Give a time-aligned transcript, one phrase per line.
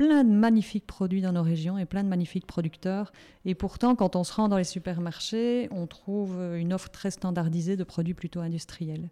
[0.00, 3.12] plein de magnifiques produits dans nos régions et plein de magnifiques producteurs.
[3.44, 7.76] Et pourtant, quand on se rend dans les supermarchés, on trouve une offre très standardisée
[7.76, 9.10] de produits plutôt industriels.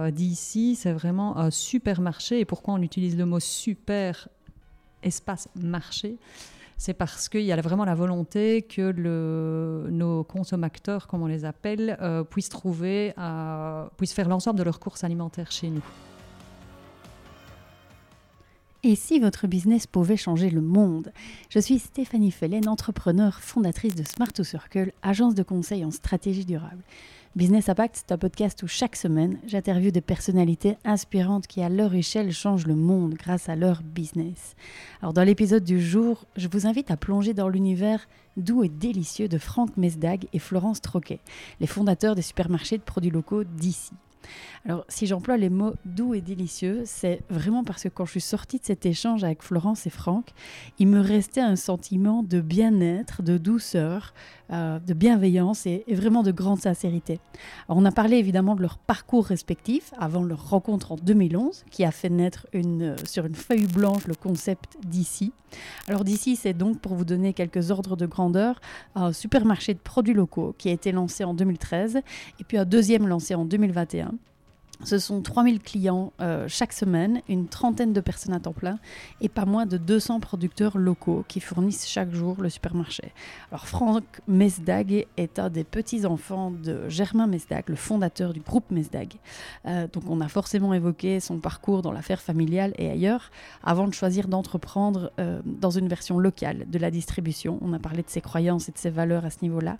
[0.00, 2.40] Euh, d'ici, c'est vraiment un supermarché.
[2.40, 4.30] Et pourquoi on utilise le mot super
[5.02, 6.16] espace marché?
[6.80, 8.90] C'est parce qu'il y a vraiment la volonté que
[9.90, 13.12] nos consommateurs, comme on les appelle, euh, puissent trouver,
[13.98, 15.82] puissent faire l'ensemble de leurs courses alimentaires chez nous.
[18.82, 21.12] Et si votre business pouvait changer le monde?
[21.50, 26.46] Je suis Stéphanie Fellen, entrepreneur, fondatrice de Smart to Circle, agence de conseil en stratégie
[26.46, 26.82] durable.
[27.36, 31.94] Business Impact, c'est un podcast où chaque semaine, j'interviewe des personnalités inspirantes qui, à leur
[31.94, 34.56] échelle, changent le monde grâce à leur business.
[35.00, 39.28] Alors, dans l'épisode du jour, je vous invite à plonger dans l'univers doux et délicieux
[39.28, 41.20] de Franck Mesdag et Florence Troquet,
[41.60, 43.92] les fondateurs des supermarchés de produits locaux d'ici.
[44.66, 48.20] Alors, si j'emploie les mots doux et délicieux, c'est vraiment parce que quand je suis
[48.20, 50.32] sortie de cet échange avec Florence et Franck,
[50.78, 54.12] il me restait un sentiment de bien-être, de douceur,
[54.52, 57.20] euh, de bienveillance et, vraiment de grande sincérité.
[57.68, 61.90] on a parlé évidemment de leur parcours respectif avant leur rencontre en 2011, qui a
[61.90, 65.32] fait naître une, euh, sur une feuille blanche le concept d'ici.
[65.88, 68.60] Alors d'ici, c'est donc, pour vous donner quelques ordres de grandeur,
[68.94, 71.96] un supermarché de produits locaux qui a été lancé en 2013
[72.40, 74.12] et puis un deuxième lancé en 2021.
[74.82, 78.78] Ce sont 3000 clients euh, chaque semaine, une trentaine de personnes à temps plein
[79.20, 83.12] et pas moins de 200 producteurs locaux qui fournissent chaque jour le supermarché.
[83.50, 89.12] Alors Franck Mesdag est un des petits-enfants de Germain Mesdag, le fondateur du groupe Mesdag.
[89.66, 93.30] Euh, donc on a forcément évoqué son parcours dans l'affaire familiale et ailleurs
[93.62, 97.58] avant de choisir d'entreprendre euh, dans une version locale de la distribution.
[97.60, 99.76] On a parlé de ses croyances et de ses valeurs à ce niveau-là.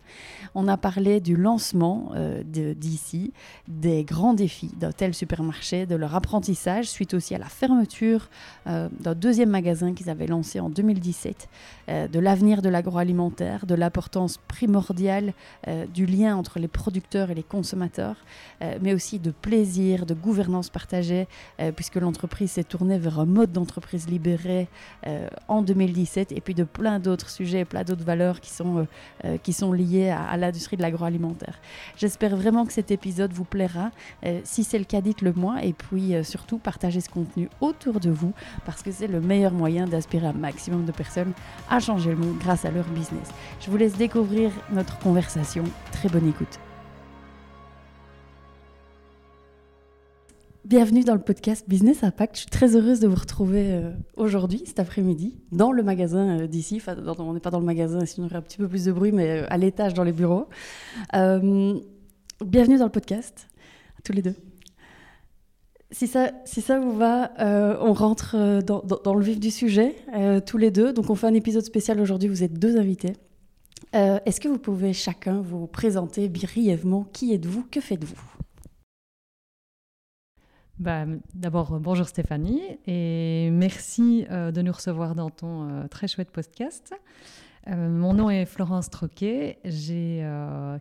[0.55, 2.13] On a parlé du lancement
[2.45, 3.33] d'ici,
[3.69, 8.29] des grands défis tel supermarché, de leur apprentissage, suite aussi à la fermeture
[8.67, 11.49] euh, d'un deuxième magasin qu'ils avaient lancé en 2017,
[11.89, 15.33] euh, de l'avenir de l'agroalimentaire, de l'importance primordiale
[15.69, 18.17] euh, du lien entre les producteurs et les consommateurs,
[18.83, 21.27] mais aussi de plaisir, de gouvernance partagée,
[21.77, 24.69] puisque l'entreprise s'est tournée vers un mode d'entreprise libérée
[25.49, 28.87] en 2017, et puis de plein d'autres sujets, plein d'autres valeurs qui sont,
[29.43, 31.59] qui sont liées à, à l'industrie de l'agroalimentaire.
[31.97, 33.91] J'espère vraiment que cet épisode vous plaira.
[34.45, 35.63] si c'est le cas, dites-le moi.
[35.63, 38.33] Et puis euh, surtout, partagez ce contenu autour de vous
[38.67, 41.33] parce que c'est le meilleur moyen d'aspirer un maximum de personnes
[41.69, 43.29] à changer le monde grâce à leur business.
[43.61, 45.65] Je vous laisse découvrir notre conversation.
[45.93, 46.59] Très bonne écoute.
[50.65, 52.37] Bienvenue dans le podcast Business Impact.
[52.37, 56.47] Je suis très heureuse de vous retrouver euh, aujourd'hui, cet après-midi, dans le magasin euh,
[56.47, 56.77] d'ici.
[56.77, 58.85] Enfin, on n'est pas dans le magasin, sinon il y aurait un petit peu plus
[58.85, 60.49] de bruit, mais à l'étage dans les bureaux.
[61.13, 63.49] bienvenue dans le podcast,
[64.05, 64.50] tous les deux.
[65.93, 69.97] Si ça, si ça vous va, euh, on rentre euh, dans, le vif du sujet,
[70.15, 70.93] euh, tous les deux.
[70.93, 73.15] Donc on fait un épisode spécial aujourd'hui, vous êtes deux invités.
[73.93, 78.15] Est-ce que vous pouvez chacun vous présenter brièvement qui êtes-vous, que faites-vous?
[80.79, 86.95] Bah, D'abord, bonjour Stéphanie, et merci de nous recevoir dans ton très chouette podcast.
[87.67, 90.25] mon nom est Florence Troquet, j'ai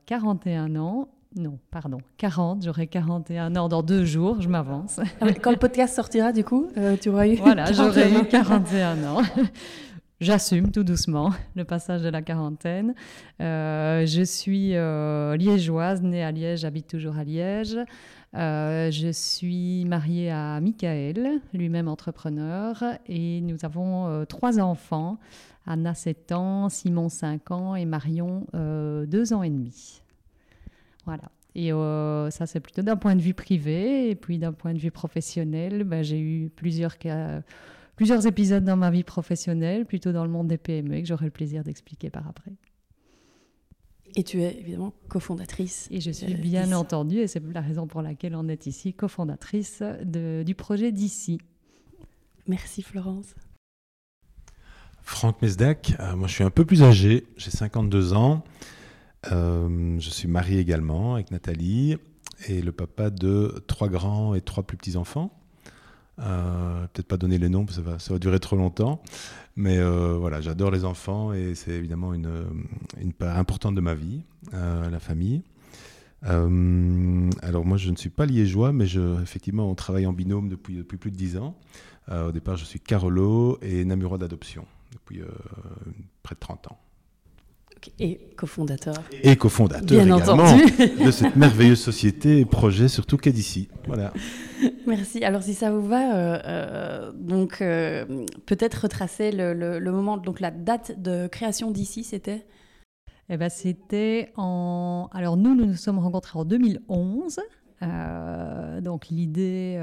[0.05, 4.99] 41 ans non, pardon, 40, j'aurai 41 ans dans deux jours, je m'avance.
[5.21, 7.35] Ah quand le podcast sortira, du coup, euh, tu auras eu.
[7.35, 9.21] Voilà, j'aurai eu 41 ans.
[10.21, 12.95] J'assume tout doucement le passage de la quarantaine.
[13.41, 17.77] Euh, je suis euh, liégeoise, née à Liège, j'habite toujours à Liège.
[18.33, 25.19] je suis mariée à Michael, lui-même entrepreneur, et nous avons trois enfants
[25.67, 30.01] Anna 7 ans, Simon 5 ans et Marion 2 ans et demi.
[31.09, 31.31] Voilà.
[31.55, 34.11] Et euh, ça, c'est plutôt d'un point de vue privé.
[34.11, 36.95] Et puis d'un point de vue professionnel, ben, j'ai eu plusieurs,
[37.95, 41.31] plusieurs épisodes dans ma vie professionnelle, plutôt dans le monde des PME, que j'aurai le
[41.31, 42.51] plaisir d'expliquer par après.
[44.15, 45.87] Et tu es évidemment cofondatrice.
[45.89, 49.81] Et je suis bien entendu, et c'est la raison pour laquelle on est ici, cofondatrice
[50.03, 51.39] du projet d'ici.
[52.47, 53.33] Merci Florence.
[55.01, 58.43] Franck Mesdac, euh, moi je suis un peu plus âgé, j'ai 52 ans.
[59.31, 61.97] Euh, je suis marié également avec Nathalie
[62.47, 65.31] et le papa de trois grands et trois plus petits enfants.
[66.19, 69.01] Euh, peut-être pas donner les noms, parce que ça va, durer trop longtemps.
[69.55, 72.45] Mais euh, voilà, j'adore les enfants et c'est évidemment une,
[72.99, 75.43] une, part importante de ma vie, la famille.
[76.21, 80.75] alors moi, je ne suis pas liégeois, mais je, effectivement, on travaille en binôme depuis,
[80.75, 81.55] depuis plus de dix ans.
[82.11, 85.21] au départ, je suis Carolo et Namurois d'adoption depuis
[86.23, 86.79] près de 30 ans.
[87.99, 88.95] Et cofondateur.
[89.23, 90.57] Et cofondateur également
[91.05, 93.69] de cette merveilleuse société et projet, surtout qu'est d'ici.
[93.87, 94.13] Voilà.
[94.87, 95.23] Merci.
[95.23, 100.39] Alors, si ça vous va, euh, euh, donc euh, peut-être retracer le, le, moment, donc
[100.39, 102.45] la date de création d'ici, c'était?
[103.29, 105.09] Eh ben, c'était en.
[105.13, 107.39] Alors, nous, nous nous sommes rencontrés en 2011.
[108.81, 109.79] donc l'idée,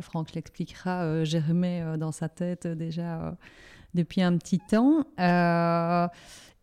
[0.00, 3.36] Franck l'expliquera, germait dans sa tête déjà
[3.94, 5.06] depuis un petit temps.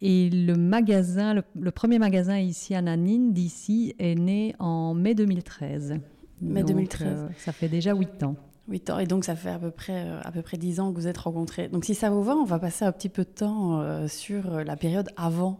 [0.01, 5.15] Et le magasin, le, le, premier magasin ici à Nanine, d'ici, est né en mai
[5.15, 5.99] 2013.
[6.41, 7.07] Mai 2013.
[7.07, 8.35] Euh, ça fait déjà 8 ans.
[8.67, 10.91] 8 ans, et donc ça fait à peu, près, euh, à peu près 10 ans
[10.91, 11.69] que vous êtes rencontrés.
[11.69, 14.63] Donc si ça vous va, on va passer un petit peu de temps euh, sur
[14.63, 15.59] la période avant,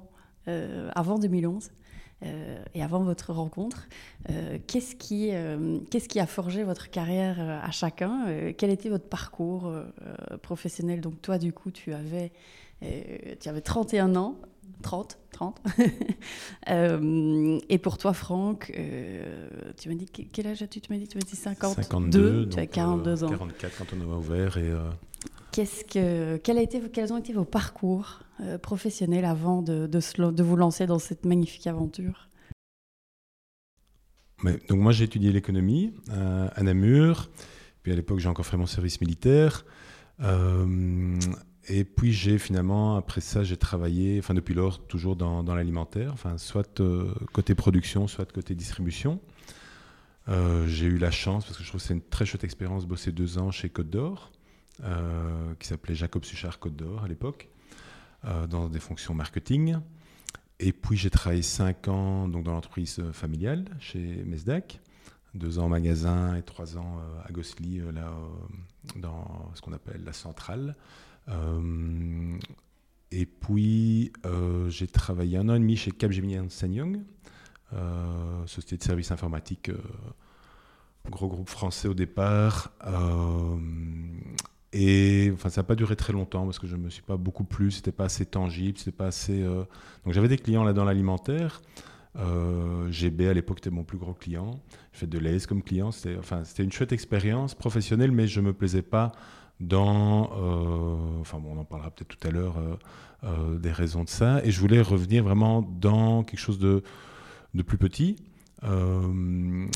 [0.96, 1.72] avant 2011
[2.74, 3.90] et avant votre rencontre.
[4.66, 5.32] qu'est-ce, qui,
[5.92, 8.54] qu'est-ce qui a forgé votre carrière à chacun?
[8.58, 9.70] Quel était votre parcours
[10.42, 11.02] professionnel?
[11.02, 12.32] Donc toi, du coup, tu avais,
[12.82, 14.40] tu avais 31 ans
[14.82, 15.62] 30, 30.
[16.70, 19.48] Euh, et pour toi, Franck, euh,
[19.78, 20.82] tu m'as dit quel âge as-tu?
[20.82, 21.82] Tu m'as dit, tu m'as dit 52.
[21.82, 23.30] 52 tu as 42 ans.
[23.30, 24.58] 44 quand on a ouvert.
[24.58, 24.90] Et, euh,
[25.54, 28.20] Qu'est-ce que, quel a été, quels ont été vos parcours
[28.62, 32.28] professionnels avant de, de, de, vous lancer dans cette magnifique aventure?
[34.44, 37.30] Mais, Donc moi, j'ai étudié l'économie à Namur.
[37.82, 39.66] Puis à l'époque, j'ai encore fait mon service militaire.
[41.70, 46.38] Et puis j'ai finalement, après ça, j'ai travaillé, enfin depuis lors, toujours dans, l'alimentaire, enfin,
[46.38, 49.20] soit euh, côté production, soit côté distribution.
[50.30, 52.84] Euh, j'ai eu la chance, parce que je trouve que c'est une très chouette expérience,
[52.84, 54.32] de bosser deux ans chez Côte d'Or,
[54.84, 57.50] euh, qui s'appelait Jacob Suchard Côte d'Or à l'époque,
[58.50, 59.78] dans des fonctions marketing.
[60.60, 64.82] Et puis j'ai travaillé cinq ans donc, dans l'entreprise familiale chez Mesdac,
[65.34, 68.12] deux ans en magasin et trois ans à Gossely, là,
[68.98, 70.76] dans ce qu'on appelle la centrale.
[71.30, 72.38] Euh,
[73.12, 77.02] et puis, euh, j'ai travaillé un an et demi chez Capgemini Young,
[77.74, 79.72] euh, société de services informatiques,
[81.10, 82.72] gros groupe français au départ.
[84.74, 87.18] Et enfin, ça n'a pas duré très longtemps parce que je ne me suis pas
[87.18, 89.42] beaucoup plu, c'était pas assez tangible, c'était pas assez.
[89.42, 91.62] Donc j'avais des clients là dans l'alimentaire.
[92.90, 94.60] GB à l'époque était mon plus gros client.
[94.92, 95.92] J'ai fait de l'aise comme client.
[95.92, 99.14] C'était enfin, une chouette expérience professionnelle, mais je ne me plaisais pas
[99.60, 102.76] dans, euh, enfin bon, on en parlera peut-être tout à l'heure euh,
[103.24, 106.84] euh, des raisons de ça, et je voulais revenir vraiment dans quelque chose de,
[107.54, 108.16] de plus petit,
[108.64, 109.70] dans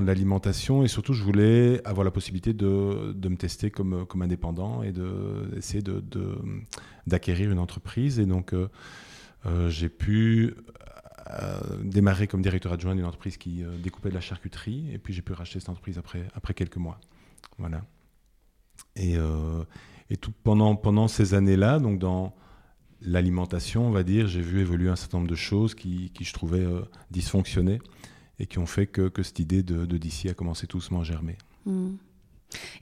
[0.00, 4.82] l'alimentation, et surtout je voulais avoir la possibilité de, de me tester comme, comme indépendant
[4.82, 6.02] et d'essayer de,
[7.06, 8.52] d'acquérir une entreprise, et donc
[9.68, 10.56] j'ai pu
[11.84, 15.32] démarrer comme directeur adjoint d'une entreprise qui découpait de la charcuterie, et puis j'ai pu
[15.32, 16.98] racheter cette entreprise après, après quelques mois.
[17.58, 17.84] Voilà.
[18.98, 19.62] Et, euh,
[20.10, 22.34] et tout, pendant, pendant ces années-là, donc dans
[23.00, 26.32] l'alimentation, on va dire, j'ai vu évoluer un certain nombre de choses qui, qui je
[26.32, 27.80] trouvais euh, dysfonctionner
[28.40, 31.04] et qui ont fait que, que cette idée de, de d'ici a commencé doucement à
[31.04, 31.38] germer.
[31.64, 31.92] Hmm.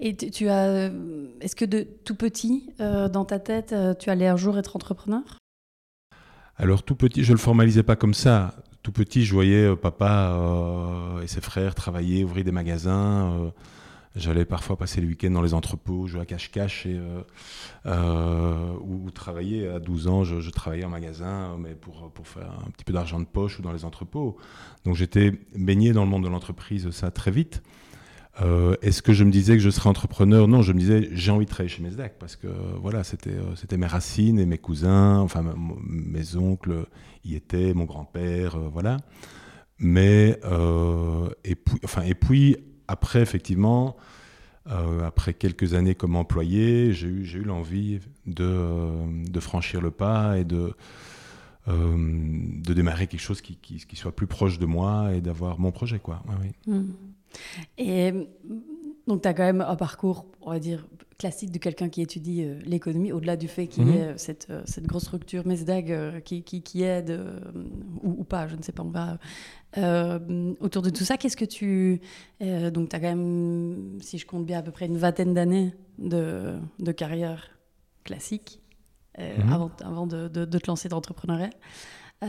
[0.00, 0.90] Et tu, as,
[1.40, 5.22] est-ce que de tout petit, euh, dans ta tête, tu allais un jour être entrepreneur?
[6.56, 8.54] Alors tout petit, je le formalisais pas comme ça.
[8.82, 13.52] Tout petit, je voyais papa et ses frères travailler, ouvrir des magasins.
[14.16, 17.20] J'allais parfois passer le week-end dans les entrepôts, jouer à cache-cache euh,
[17.84, 19.68] euh, ou, travailler.
[19.68, 23.20] À 12 ans, je, travaillais en magasin, mais pour, pour faire un petit peu d'argent
[23.20, 24.38] de poche ou dans les entrepôts.
[24.85, 27.62] Donc j'étais baigné dans le monde de l'entreprise, ça très vite.
[28.40, 30.49] Euh, est-ce que je me disais que je serais entrepreneur?
[30.49, 32.49] Non, je me disais j'ai envie de travailler chez Mesdac parce que
[32.80, 35.42] voilà, c'était c'était mes racines et mes cousins, enfin
[35.87, 36.87] mes oncles
[37.25, 38.99] y étaient, mon grand-père, voilà.
[39.78, 40.38] Mais
[41.44, 42.56] et puis, enfin et puis
[42.88, 43.97] après, effectivement,
[44.69, 49.93] euh, après quelques années comme employé, j'ai eu, eu l'envie de, euh, de, franchir le
[49.93, 50.75] pas et de,
[51.69, 55.71] euh, de démarrer quelque chose qui, qui, soit plus proche de moi et d'avoir mon
[55.71, 56.00] projet.
[56.00, 56.21] Quoi.
[56.66, 56.83] Mmh.
[57.78, 58.12] Et
[59.07, 60.85] donc, tu as quand même un parcours, on va dire,
[61.18, 64.18] classique de quelqu'un qui étudie euh, l'économie, au-delà du fait qu'il y ait mhm.
[64.18, 67.18] cette, euh, cette, grosse structure MESDAG euh, qui, qui, qui, aide,
[68.02, 69.18] ou, pas, je ne sais pas, on va.
[70.61, 72.00] autour de tout ça, qu'est-ce que tu.
[72.40, 75.75] donc, tu as quand même, si je compte bien, à peu près une vingtaine d'années
[75.99, 77.50] de, de, carrière
[78.04, 78.61] classique
[79.18, 79.52] mhm.
[79.52, 81.50] avant, avant de, de, te lancer dans l'entrepreneuriat.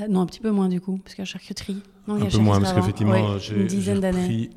[0.09, 1.81] Non, un petit peu moins du coup, parce qu'à charcuterie.
[2.07, 4.49] Non, un peu moins, parce qu'effectivement, j'ai une dizaine d'années.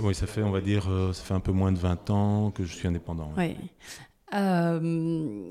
[0.00, 2.50] Oui, ça fait, on va dire, euh, ça fait un peu moins de 20 ans
[2.50, 3.32] que je suis indépendant.
[3.36, 3.56] Oui.
[4.34, 5.50] Euh,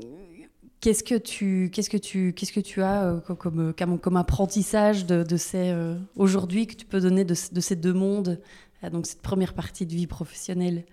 [0.82, 5.06] qu'est-ce que tu, qu'est-ce que tu, qu'est-ce que tu as euh, comme, comme, comme, apprentissage
[5.06, 5.74] de, de ces
[6.16, 8.42] aujourd'hui que tu peux donner de, de, ces deux mondes,
[8.92, 10.86] donc cette première partie de vie professionnelle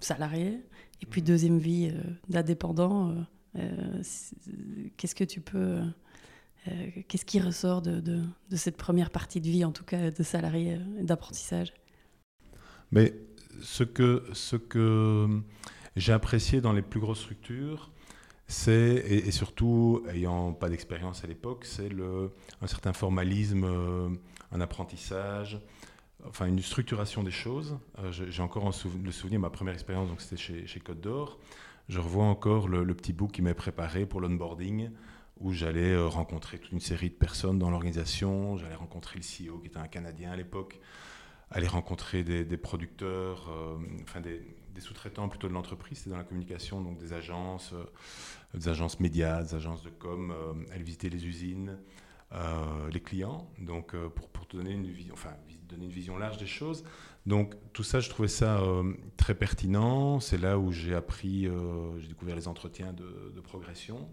[0.00, 0.60] salarié
[1.02, 1.92] et puis deuxième vie
[2.28, 3.14] d'indépendant.
[4.96, 5.82] qu'est-ce que tu peux euh,
[7.08, 11.02] qu'est-ce qui ressort de, cette première partie de vie, en tout cas de salarié et
[11.02, 11.72] d'apprentissage?
[12.90, 13.14] Mais
[13.60, 14.22] ce que,
[15.96, 17.90] j'ai apprécié dans les plus grosses structures,
[18.46, 21.90] c'est, et, surtout ayant pas d'expérience à l'époque, c'est
[22.60, 24.08] un certain formalisme, euh,
[24.52, 25.58] un apprentissage,
[26.26, 27.78] enfin une structuration des choses.
[27.98, 28.70] Euh, j'ai encore
[29.02, 31.38] le souvenir, ma première expérience, c'était chez, Côte d'Or.
[31.88, 34.90] Je revois encore le, petit book qui m'est préparé pour l'onboarding,
[35.38, 38.56] où j'allais euh, rencontrer toute une série de personnes dans l'organisation.
[38.56, 40.80] J'allais rencontrer le CEO, qui était un Canadien à l'époque,
[41.50, 43.50] aller rencontrer des, producteurs,
[44.02, 44.40] enfin des,
[44.80, 47.84] sous-traitants plutôt de l'entreprise, c'est dans la communication, donc des agences, euh,
[48.58, 51.78] des agences médias, des agences de com, euh, aller visiter les usines,
[52.32, 55.32] euh, les clients, donc pour, donner une, vision, enfin,
[55.68, 56.84] donner une vision large des choses.
[57.26, 58.60] Donc tout ça, je trouvais ça
[59.16, 60.20] très pertinent.
[60.20, 61.48] C'est là où j'ai appris,
[61.98, 64.08] j'ai découvert les entretiens de, progression.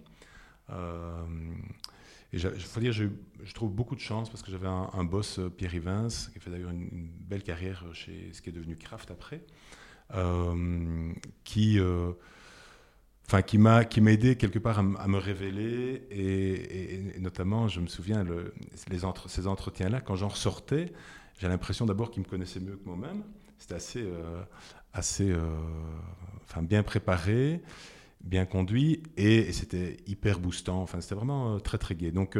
[2.33, 3.05] Et il faut dire, je,
[3.43, 6.71] je, trouve beaucoup de chance parce que j'avais un, boss, Pierre Ivins, qui fait d'ailleurs
[6.71, 9.43] une, belle carrière chez ce qui est devenu Kraft après,
[10.15, 11.13] euh,
[11.43, 12.13] qui, euh,
[13.27, 17.87] enfin, qui m'a qui m'a aidé quelque part à, me révéler et, notamment, je me
[17.87, 18.25] souviens
[18.75, 20.93] ces entretiens-là, quand j'en ressortais,
[21.37, 23.23] j'ai l'impression d'abord qu'il me connaissait mieux que moi-même.
[23.57, 24.41] C'était assez, euh,
[24.93, 25.33] assez,
[26.43, 27.61] enfin, bien préparé,
[28.23, 30.81] bien conduit et, c'était hyper boostant.
[30.81, 32.11] Enfin, c'était vraiment très très gai.
[32.11, 32.37] Donc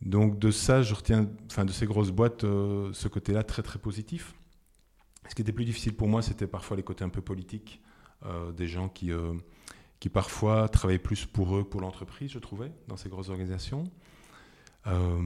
[0.00, 4.34] donc de ça, je retiens, enfin de ces grosses boîtes, ce côté-là très très positif.
[5.28, 7.82] Ce qui était plus difficile pour moi, c'était parfois les côtés un peu politiques,
[8.24, 9.34] euh, des gens qui, euh,
[10.00, 13.84] qui parfois travaillaient plus pour eux, pour l'entreprise, je trouvais, dans ces grosses organisations.
[14.86, 15.20] Euh,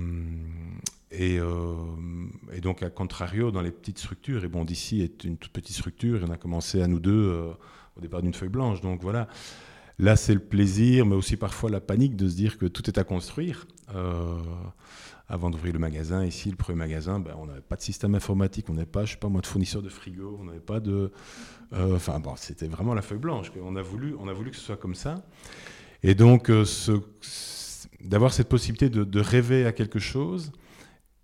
[1.13, 1.37] et,
[2.53, 5.77] et, donc, à contrario, dans les petites structures, et bon, d'ici est une toute petite
[5.77, 7.55] structure, et on a commencé à nous deux
[7.97, 8.81] au départ d'une feuille blanche.
[8.81, 9.29] Donc voilà,
[9.99, 12.99] là c'est le plaisir, mais aussi parfois la panique de se dire que tout est
[12.99, 13.67] à construire
[15.33, 16.25] avant d'ouvrir le magasin.
[16.25, 19.13] Ici, le premier magasin, ben, on n'avait pas de système informatique, on n'avait pas, je
[19.13, 21.11] sais pas moi, de fournisseur de frigo, on n'avait pas de...
[21.73, 23.51] Euh, enfin bon, c'était vraiment la feuille blanche.
[23.63, 25.25] On a, voulu, on a voulu que ce soit comme ça.
[26.03, 26.67] Et donc, euh,
[28.01, 30.53] d'avoir cette possibilité de, rêver à quelque chose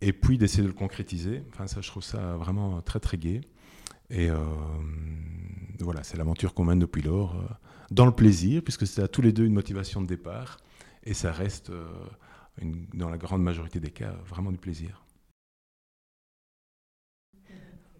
[0.00, 3.42] et puis d'essayer de le concrétiser, enfin ça, je trouve ça vraiment très très gai.
[4.08, 4.38] Et euh,
[5.80, 7.36] voilà, c'est l'aventure qu'on mène depuis lors,
[7.90, 10.58] dans le plaisir, puisque c'est à tous les deux une motivation de départ,
[11.04, 11.72] et ça reste
[12.94, 15.04] dans la grande majorité des cas, vraiment du plaisir.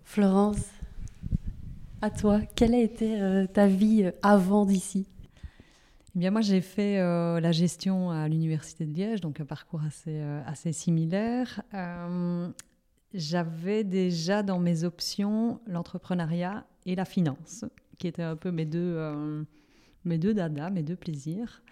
[0.04, 0.64] Florence,
[2.00, 5.06] à toi, quelle a été euh, ta vie euh, avant d'ici?
[6.14, 9.82] Eh bien, moi, j'ai fait euh, la gestion à l'Université de Liège, donc un parcours
[9.82, 11.62] assez, assez similaire.
[13.14, 17.64] J'avais déjà dans mes options l'entrepreneuriat et la finance,
[17.98, 18.98] qui étaient un peu mes deux,
[20.04, 21.62] mes deux dadas, mes deux plaisirs.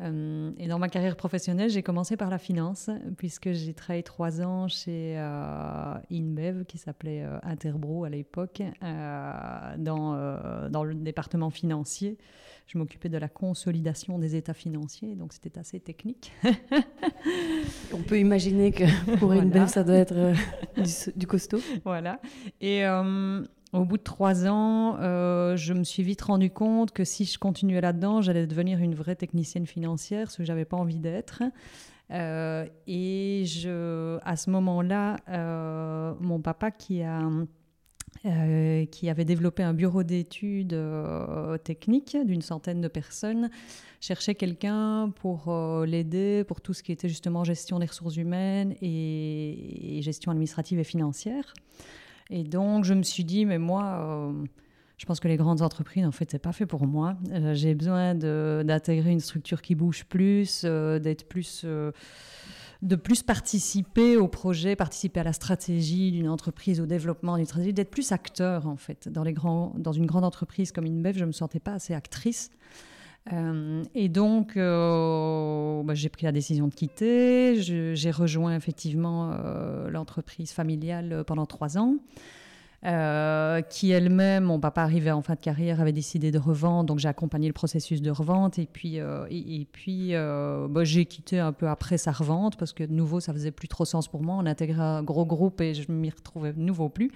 [0.00, 4.40] Euh, et dans ma carrière professionnelle, j'ai commencé par la finance, puisque j'ai travaillé trois
[4.40, 12.18] ans chez euh, InBev, qui s'appelait euh, Interbro à l'époque, dans, dans le département financier.
[12.66, 16.32] Je m'occupais de la consolidation des états financiers, donc c'était assez technique.
[17.92, 20.32] On peut imaginer que pour InBev, ça doit être
[20.76, 21.60] du, du, costaud.
[21.84, 22.20] Voilà.
[22.62, 22.84] Et
[23.74, 27.38] au bout de trois ans, euh, je me suis vite rendu compte que si je
[27.38, 31.42] continuais là-dedans, j'allais devenir une vraie technicienne financière, ce que j'avais pas envie d'être.
[32.12, 37.20] Euh, et je, à ce moment-là, euh, mon papa qui a
[38.90, 40.74] qui avait développé un bureau d'études
[41.62, 43.50] techniques d'une centaine de personnes,
[44.00, 45.52] cherchait quelqu'un pour
[45.84, 50.84] l'aider pour tout ce qui était justement gestion des ressources humaines et gestion administrative et
[50.84, 51.52] financière.
[52.34, 54.32] Et donc, je me suis dit, mais moi, euh,
[54.98, 57.14] je pense que les grandes entreprises, en fait, c'est pas fait pour moi.
[57.30, 61.64] Euh, j'ai besoin d'intégrer une structure qui bouge plus, euh, d'être plus
[62.82, 67.72] de plus participer au projet, participer à la stratégie d'une entreprise, au développement d'une stratégie,
[67.72, 69.08] d'être plus acteur en fait.
[69.08, 71.94] Dans, les grands, dans une grande entreprise comme InBev, je ne me sentais pas assez
[71.94, 72.50] actrice.
[73.32, 77.60] Euh, et donc, euh, bah, j'ai pris la décision de quitter.
[77.60, 81.96] J'ai rejoint effectivement euh, l'entreprise familiale pendant trois ans.
[83.70, 87.08] qui elle-même, mon papa arrivait en fin de carrière, avait décidé de revendre, donc j'ai
[87.08, 88.96] accompagné le processus de revente, et puis,
[89.30, 93.32] et, puis bah, j'ai quitté un peu après sa revente, parce que de nouveau, ça
[93.32, 96.52] faisait plus trop sens pour moi, on intégrait un gros groupe et je m'y retrouvais
[96.52, 97.10] nouveau plus.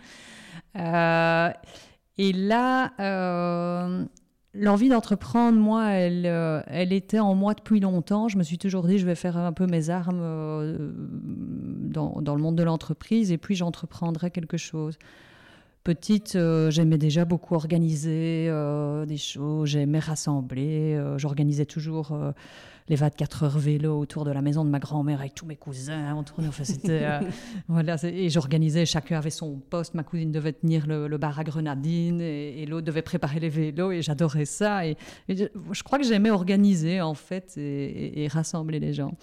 [0.75, 2.93] et là,
[4.61, 8.27] L'envie d'entreprendre, moi, elle, euh, elle était en moi depuis longtemps.
[8.27, 12.43] Je me suis toujours dit, je vais faire un peu mes armes euh, dans, le
[12.43, 14.99] monde de l'entreprise et puis j'entreprendrai quelque chose.
[15.89, 20.95] Petite, euh, j'aimais déjà beaucoup organiser euh, des choses, j'aimais rassembler.
[20.95, 22.15] euh, J'organisais toujours
[22.91, 26.15] les 24 heures vélo autour de la maison de ma grand-mère avec tous mes cousins.
[26.15, 27.07] On tournait, enfin, c'était,
[27.69, 29.95] voilà, et j'organisais, chacun avait son poste.
[29.95, 33.49] Ma cousine devait tenir le, le bar à grenadine et, et l'autre devait préparer les
[33.49, 34.87] vélos et j'adorais ça.
[34.87, 34.95] Et,
[35.29, 39.15] et je, crois que j'aimais organiser en fait et rassembler les gens.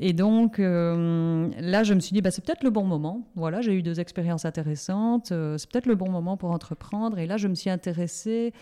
[0.00, 3.26] Et donc euh, là, je me suis dit, bah, c'est peut-être le bon moment.
[3.34, 5.32] Voilà, j'ai eu deux expériences intéressantes.
[5.32, 7.18] euh, c'est peut-être le bon moment pour entreprendre.
[7.18, 8.52] Et là, je me suis intéressée.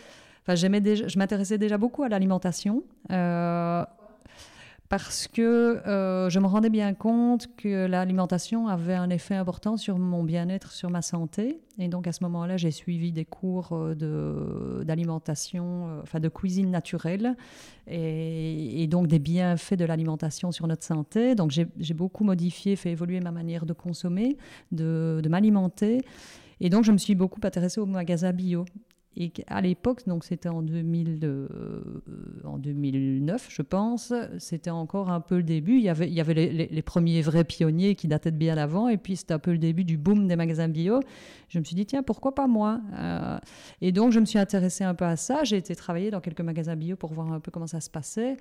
[0.43, 2.85] Enfin, j'aimais je m'intéressais déjà beaucoup à l'alimentation.
[3.11, 3.85] euh,
[4.89, 5.43] parce que
[5.87, 10.71] euh, je me rendais bien compte que l'alimentation avait un effet important sur mon bien-être,
[10.73, 11.61] sur ma santé.
[11.79, 16.71] Et donc à ce moment-là, j'ai suivi des cours euh, d'alimentation, euh, enfin de cuisine
[16.71, 17.37] naturelle,
[17.89, 21.35] et, donc des bienfaits de l'alimentation sur notre santé.
[21.35, 24.37] Donc j'ai beaucoup modifié, fait évoluer ma manière de consommer,
[24.71, 26.03] de, m'alimenter.
[26.61, 28.65] Et donc je me suis beaucoup intéressée au magasin bio.
[29.19, 31.81] Et à l'époque, donc c'était en, 2000, euh,
[32.59, 35.79] 2009, je pense, c'était encore un peu le début.
[35.79, 39.33] Il y avait, les, premiers vrais pionniers qui dataient de bien avant, et puis c'était
[39.33, 41.01] un peu le début du boom des magasins bio.
[41.49, 43.39] Je me suis dit, tiens, pourquoi pas moi Euh,
[43.81, 45.45] Et donc je me suis intéressée un peu à ça.
[45.45, 48.37] J'ai été travailler dans quelques magasins bio pour voir un peu comment ça se passait.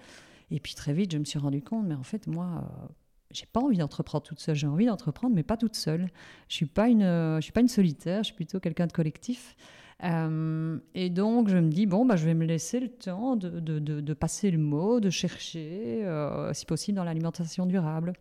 [0.52, 2.48] Et puis très vite, je me suis rendu compte, mais en fait, moi...
[2.58, 2.88] euh,
[3.32, 6.10] j'ai pas envie d'entreprendre toute seule, j'ai envie d'entreprendre, mais pas toute seule.
[6.48, 9.56] Je suis suis pas une solitaire, je suis plutôt quelqu'un de collectif.
[10.04, 13.60] Euh, et donc, je me dis, bon, bah, je vais me laisser le temps de,
[13.60, 18.14] de- de- passer le mot, de chercher, euh, si possible, dans l'alimentation durable.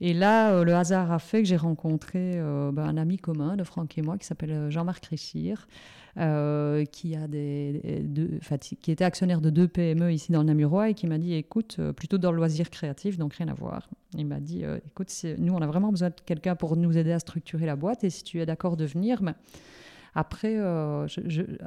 [0.00, 2.40] Et là, euh, le hasard a fait que j'ai rencontré
[2.72, 5.68] bah, un ami commun de Franck et moi qui s'appelle Jean-Marc Richir,
[6.16, 8.38] qui, a des, deux-
[8.80, 11.78] qui était actionnaire de deux PME ici dans le Namurois et qui m'a dit, écoute,
[11.94, 13.88] plutôt dans le loisir créatif, donc rien à voir.
[14.16, 17.18] Il m'a dit, écoute, nous, on a vraiment besoin de quelqu'un pour nous aider à
[17.18, 19.34] structurer la boîte et si tu es d'accord de venir, ben,
[20.18, 21.06] après, euh,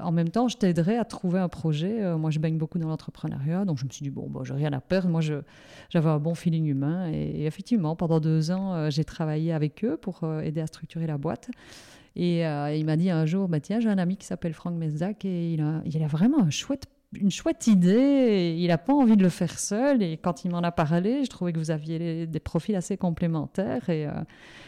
[0.02, 2.04] en même temps, je t'aiderai à trouver un projet.
[2.04, 4.56] Euh, moi, je baigne beaucoup dans l'entrepreneuriat, donc je me suis dit, bon, bon j'ai
[4.56, 5.08] rien à perdre.
[5.08, 7.12] Moi, j'avais un bon feeling humain.
[7.14, 11.20] Et, effectivement, pendant deux ans, euh, j'ai travaillé avec eux pour aider à structurer la
[11.20, 11.52] boîte.
[12.16, 15.26] Et il m'a dit un jour, bah, tiens, j'ai un ami qui s'appelle Franck Mezzac
[15.26, 17.92] et il a, il a vraiment une chouette idée.
[17.92, 20.02] Et il n'a pas envie de le faire seul.
[20.02, 23.88] Et quand il m'en a parlé, je trouvais que vous aviez des profils assez complémentaires.
[23.92, 24.08] Et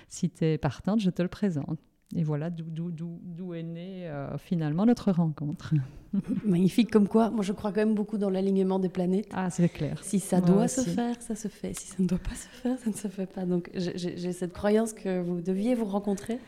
[0.08, 1.80] si tu es partante, je te le présente.
[2.16, 5.74] Et voilà d'où- est née euh, finalement notre rencontre.
[6.46, 7.30] Magnifique comme quoi.
[7.30, 9.30] Moi, je crois quand même beaucoup dans l'alignement des planètes.
[9.34, 9.98] Ah, c'est clair.
[10.04, 10.90] Si ça Moi doit se aussi.
[10.92, 11.74] faire, ça se fait.
[11.78, 13.46] Si ça ne doit pas se faire, ça ne se fait pas.
[13.46, 16.40] Donc, j'ai- cette croyance que vous deviez vous rencontrer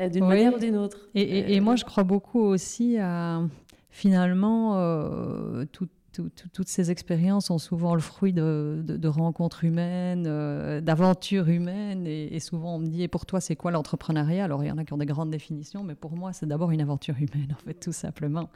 [0.00, 0.28] euh, d'une Oui.
[0.30, 1.08] manière ou d'une autre.
[1.14, 3.42] Et, et- et Euh, moi, je crois beaucoup aussi à
[3.90, 10.24] finalement euh, tout- tout- tout- toutes ces expériences sont souvent le fruit de, rencontres humaines,
[10.26, 12.06] euh, d'aventures humaines.
[12.06, 14.44] Et, souvent, on me dit Et pour toi, c'est quoi l'entrepreneuriat?
[14.44, 16.70] Alors, il y en a qui ont des grandes définitions, mais pour moi, c'est d'abord
[16.70, 18.48] une aventure humaine, en fait, tout simplement.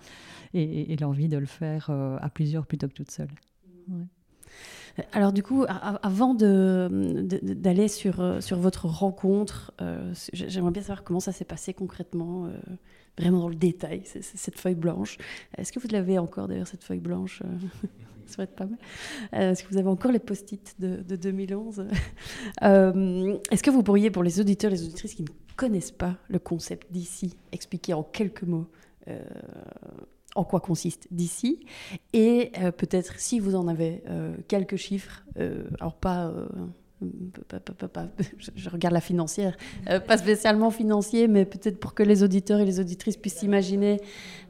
[0.55, 3.29] Et, l'envie de le faire euh, à plusieurs plutôt que toute seule.
[5.13, 9.73] Alors du coup, avant d'aller sur, euh, sur votre rencontre,
[10.33, 12.51] j'aimerais bien savoir comment ça s'est passé concrètement,
[13.21, 15.19] vraiment dans le détail, cette feuille blanche.
[15.57, 17.89] Est-ce que vous l'avez encore d'ailleurs, cette feuille blanche euh,
[18.27, 18.79] Ça va être pas mal.
[19.35, 21.87] Euh, Est-ce que vous avez encore les post-it de, de 2011
[22.63, 26.39] Euh, Est-ce que vous pourriez, pour les auditeurs les auditrices qui ne connaissent pas le
[26.39, 28.67] concept d'ici, expliquer en quelques mots
[30.37, 31.67] en quoi consiste d'ici?
[32.13, 34.03] Et peut-être si vous en avez
[34.47, 35.25] quelques chiffres,
[35.81, 36.33] alors pas,
[38.57, 39.57] je, regarde la financière,
[39.89, 44.01] euh, pas spécialement financier, mais peut-être pour que les auditeurs et les auditrices puissent imaginer,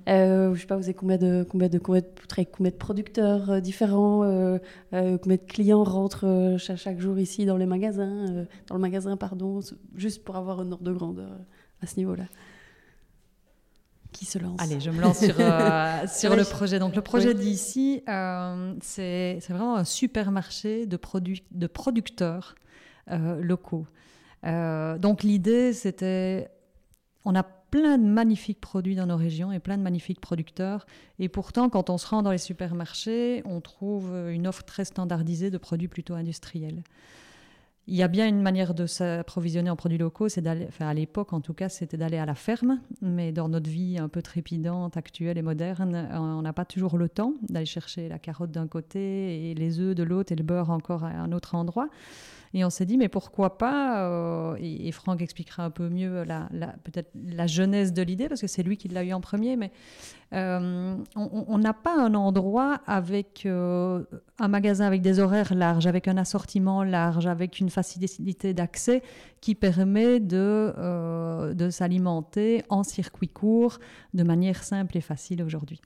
[0.09, 3.61] euh, je sais pas, vous combien de combien de combien de, combien de producteurs euh,
[3.61, 4.59] différents, euh,
[4.93, 9.61] combien de clients rentrent chaque, jour ici dans les magasins, dans le magasin pardon,
[9.97, 11.39] juste pour avoir un ordre de grandeur
[11.83, 12.25] à ce niveau-là.
[14.13, 16.79] Qui se lance Allez, je me lance sur, euh, sur Ouais, le je- projet.
[16.79, 17.35] Donc, le projet Oui.
[17.37, 22.55] d'ici, euh, c'est vraiment un supermarché de, produits de producteurs
[23.11, 23.87] euh, locaux.
[24.45, 26.49] Donc, l'idée, c'était.
[27.25, 30.87] On a plein de magnifiques produits dans nos régions et plein de magnifiques producteurs.
[31.19, 35.51] Et pourtant, quand on se rend dans les supermarchés, on trouve une offre très standardisée
[35.51, 36.83] de produits plutôt industriels.
[37.87, 40.95] Il y a bien une manière de s'approvisionner en produits locaux, c'est d'aller, enfin à
[40.95, 42.81] l'époque en tout cas, c'était d'aller à la ferme.
[43.03, 46.99] Mais dans notre vie un peu trépidante, actuelle et moderne, euh, on n'a pas toujours
[46.99, 50.45] le temps d'aller chercher la carotte d'un côté et les œufs de l'autre et le
[50.45, 51.89] beurre encore à un autre endroit.
[52.53, 56.25] Et on s'est dit, mais pourquoi pas euh, et, Franck expliquera un peu mieux
[56.83, 59.71] peut-être la genèse de l'idée, parce que c'est lui qui l'a eu en premier, mais
[60.33, 64.05] euh, on n'a pas un endroit avec euh,
[64.41, 69.03] un magasin avec des horaires larges, avec un assortiment large, avec une facilité d'accès
[69.41, 73.79] qui permet de s'alimenter en circuit court
[74.13, 75.81] de manière simple et facile aujourd'hui.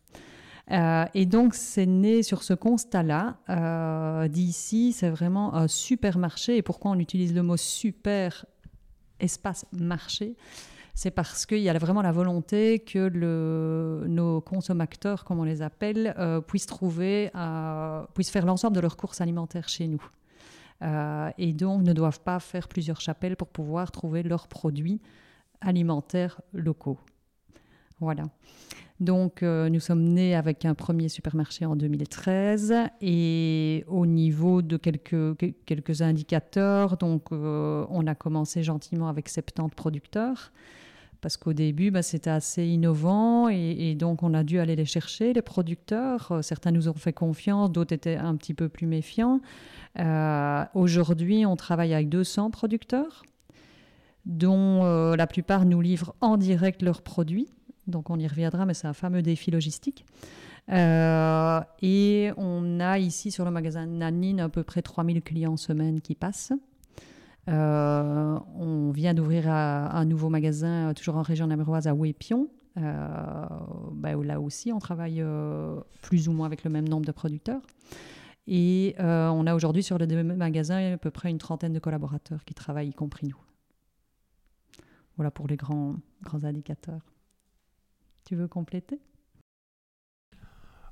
[0.71, 3.37] Euh, et donc, c'est né sur ce constat-là.
[3.51, 6.57] Euh, D'ici, c'est vraiment un supermarché.
[6.57, 8.47] Et pourquoi on utilise le mot super
[9.21, 10.37] espace marché?
[10.95, 13.09] C'est parce qu'il y a vraiment la volonté que
[14.07, 17.31] nos consommateurs, comme on les appelle, euh, puissent trouver,
[18.15, 20.03] puissent faire l'ensemble de leurs courses alimentaires chez nous.
[21.39, 25.01] Et donc ne doivent pas faire plusieurs chapelles pour pouvoir trouver leurs produits
[25.61, 26.99] alimentaires locaux.
[28.01, 28.25] Voilà.
[29.05, 35.37] Donc, nous sommes nés avec un premier supermarché en 2013 et au niveau de quelques,
[35.67, 40.53] quelques indicateurs, donc on a commencé gentiment avec 70 producteurs
[41.25, 45.33] parce qu'au début, bah, c'était assez innovant et, donc on a dû aller les chercher,
[45.33, 46.31] les producteurs.
[46.33, 49.41] Euh, certains nous ont fait confiance, d'autres étaient un petit peu plus méfiants.
[49.99, 53.23] Euh, aujourd'hui, on travaille avec 200 producteurs,
[54.27, 57.49] dont euh, la plupart nous livrent en direct leurs produits.
[57.87, 60.05] Donc on y reviendra, mais c'est un fameux défi logistique.
[60.69, 66.15] et on a ici sur le magasin Nanine à peu près 3000 clients semaine qui
[66.15, 66.53] passent.
[67.49, 72.49] Euh, on vient d'ouvrir un nouveau magasin, euh, toujours en région namuroise, à.
[72.79, 73.47] Euh,
[73.93, 75.25] bah, là aussi, on travaille
[76.03, 77.63] plus ou moins avec le même nombre de producteurs.
[78.47, 82.45] Et on a aujourd'hui sur le deux magasins à peu près une trentaine de collaborateurs
[82.45, 83.41] qui travaillent, y compris nous.
[85.17, 87.14] Voilà pour les grands, grands indicateurs.
[88.25, 88.99] Tu veux compléter?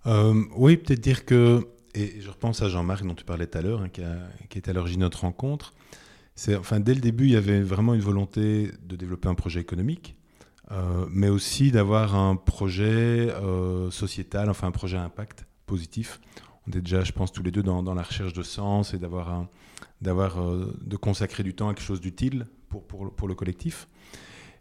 [0.05, 3.83] Oui, peut-être dire que, et je repense à Jean-Marc dont tu parlais tout à l'heure,
[3.83, 4.03] hein, qui,
[4.59, 5.75] est à l'origine de notre rencontre,
[6.57, 10.17] enfin, dès le début, il y avait vraiment une volonté de développer un projet économique,
[10.71, 16.21] euh, mais aussi d'avoir un projet euh, sociétal, enfin un projet à impact positif.
[16.67, 19.47] On est déjà, je pense, tous les deux dans, la recherche de sens et d'avoir,
[20.01, 23.89] d'avoir, euh, de consacrer du temps à quelque chose d'utile pour, pour, le collectif.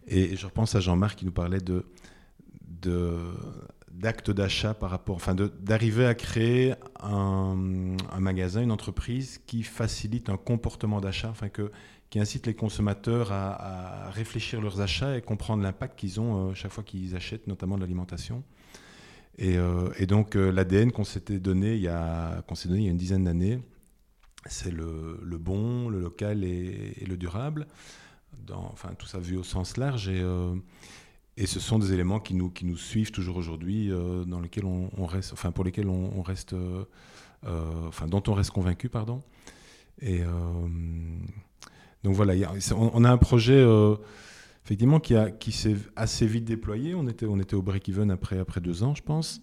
[0.07, 1.85] Et je repense à Jean-Marc qui nous parlait de,
[2.87, 7.55] d'actes d'achat par rapport, enfin d'arriver à créer un,
[8.19, 11.71] magasin, une entreprise qui facilite un comportement d'achat, enfin que,
[12.09, 16.71] qui incite les consommateurs à, réfléchir leurs achats et comprendre l'impact qu'ils ont euh, chaque
[16.71, 18.43] fois qu'ils achètent, notamment de l'alimentation.
[19.37, 22.89] Et, euh, donc euh, l'ADN qu'on s'était donné il y a, s'est donné il y
[22.89, 23.61] a une dizaine d'années,
[24.45, 27.67] c'est le, bon, le local et, le durable.
[28.45, 30.23] Dans, enfin tout ça vu au sens large et
[31.37, 34.65] et ce sont des éléments qui nous, qui nous suivent toujours aujourd'hui, euh, dans lesquels
[34.65, 36.83] on, reste, enfin pour lesquels on, reste, euh,
[37.45, 39.21] euh, enfin dont on reste convaincu, pardon.
[40.01, 40.21] Et
[42.03, 42.33] donc voilà,
[42.75, 43.63] on, a un projet
[44.65, 46.95] effectivement qui, qui s'est assez vite déployé.
[46.95, 49.41] On était, on était au break-even après, après deux ans, je pense.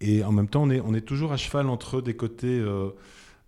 [0.00, 2.62] et en même temps, on est, on est toujours à cheval entre des côtés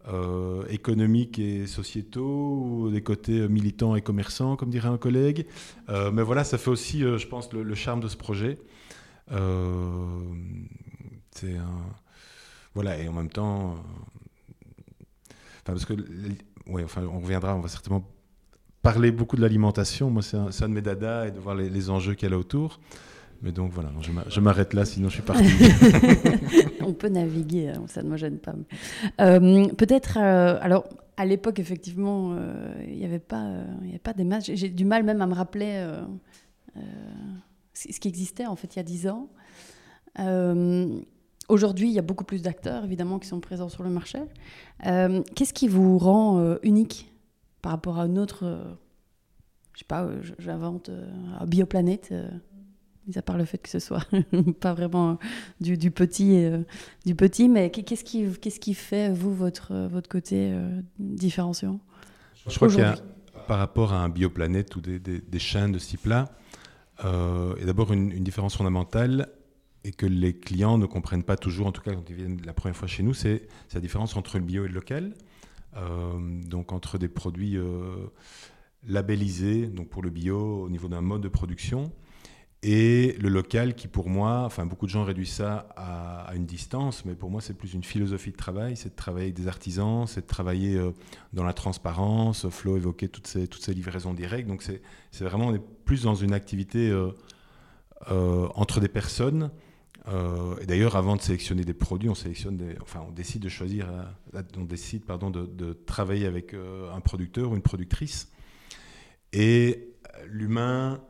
[0.07, 5.47] euh, économiques et sociétaux, ou des côtés militants et commerçants, comme dirait un collègue.
[5.89, 8.59] Euh, mais voilà, ça fait aussi, euh, je pense, le, charme de ce projet.
[11.33, 11.57] c'est.
[12.75, 13.75] Voilà, et en même temps...
[15.65, 15.95] Parce que...
[16.69, 18.09] Ouais, enfin, on reviendra, on va certainement
[18.83, 20.11] parler beaucoup de l'alimentation.
[20.11, 22.39] Moi, c'est un, de mes dadas et de voir les, les enjeux qu'il y a
[22.39, 22.79] autour.
[23.41, 23.91] Mais donc voilà,
[24.29, 25.45] je m'arrête là, sinon je suis parti.
[26.85, 28.55] On peut naviguer, hein, ça ne me gêne pas.
[29.21, 33.47] Euh, peut-être, euh, alors à l'époque, effectivement, euh, il n'y avait pas,
[33.85, 34.51] il pas des matchs.
[34.55, 35.87] J'ai du mal même à me rappeler
[37.75, 39.29] ce qui existait en fait il y a dix ans.
[41.49, 44.19] Aujourd'hui, il y a beaucoup plus d'acteurs, évidemment, qui sont présents sur le marché.
[44.83, 47.13] Qu'est-ce qui vous rend unique
[47.63, 48.79] par rapport à une autre,
[49.75, 50.91] je sais pas, j'invente,
[51.47, 52.13] Bioplanète
[53.09, 54.07] mis à part le fait que ce soit
[54.61, 55.19] pas vraiment
[55.61, 56.63] du, petit, euh,
[57.07, 61.81] du petit, mais qu'est-ce qui, qu'est-ce qui fait, vous, votre, votre côté euh, différenciant
[62.49, 62.97] Je crois qu'il y a,
[63.47, 66.29] par rapport à un bioplanète ou des, des, chaînes de ce type-là,
[67.05, 69.29] euh, il y a d'abord une, différence fondamentale
[69.85, 72.53] et que les clients ne comprennent pas toujours, en tout cas quand ils viennent la
[72.53, 75.15] première fois chez nous, c'est la différence entre le bio et le local.
[76.47, 77.57] donc entre des produits
[78.87, 81.93] labellisés, donc pour le bio au niveau d'un mode de production,
[82.63, 87.05] et le local qui pour moi, enfin beaucoup de gens réduisent ça à, une distance,
[87.05, 90.07] mais pour moi c'est plus une philosophie de travail, c'est de travailler avec des artisans,
[90.09, 90.91] c'est de travailler euh,
[91.33, 95.55] dans la transparence, Flo évoquait toutes ces, toutes ces livraisons directes, donc c'est vraiment, on
[95.55, 97.13] est plus dans une activité euh,
[98.11, 99.51] euh, entre des personnes,
[100.63, 103.87] et d'ailleurs avant de sélectionner des produits, on sélectionne des, enfin on décide de choisir,
[104.57, 108.33] on décide pardon, de, de travailler avec un producteur ou une productrice,
[109.35, 109.93] et
[110.27, 111.03] l'humain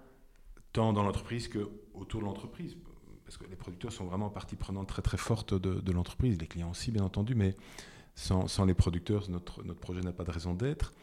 [0.79, 2.77] dans l'entreprise qu'autour de l'entreprise.
[3.25, 6.71] Parce que les producteurs sont vraiment partie prenante très très forte de, l'entreprise, les clients
[6.71, 7.57] aussi bien entendu, mais
[8.15, 10.95] sans, les producteurs, notre, notre projet n'a pas de raison d'être.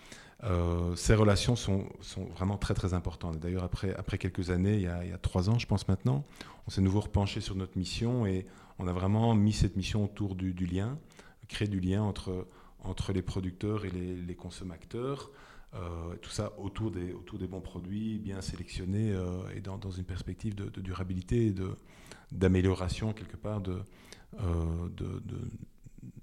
[0.44, 3.40] Euh, ces relations sont, sont, vraiment très très importantes.
[3.40, 5.88] D'ailleurs, après, après quelques années, il y, a, il y, a, trois ans, je pense
[5.88, 6.26] maintenant,
[6.68, 8.46] on s'est nouveau repenché sur notre mission et
[8.80, 10.98] on a vraiment mis cette mission autour du, lien,
[11.48, 12.48] créer du lien entre,
[12.84, 15.30] entre les producteurs et les consommateurs.
[15.76, 19.92] Euh, tout ça autour des, autour des bons produits, bien sélectionnés euh, et dans, dans,
[19.92, 21.56] une perspective de, durabilité et
[22.32, 23.82] d'amélioration quelque part de,
[24.40, 25.38] euh, de, de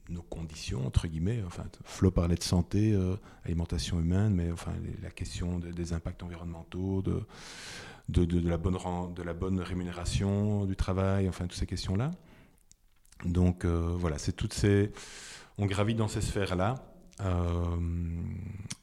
[0.09, 1.43] nos conditions, entre guillemets.
[1.47, 2.99] Enfin, Flo parlait de santé,
[3.45, 7.27] alimentation humaine, mais enfin, la question des impacts environnementaux, de,
[8.09, 8.79] de, la bonne,
[9.15, 12.11] de la bonne rémunération du travail, enfin, toutes ces questions-là.
[13.25, 14.93] Donc, voilà, c'est toutes ces.
[15.59, 16.75] On gravite dans ces sphères-là.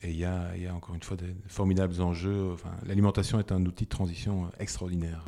[0.01, 2.51] Et il y, a encore une fois des formidables enjeux.
[2.53, 5.25] Enfin, L'alimentation est un outil de transition extraordinaire.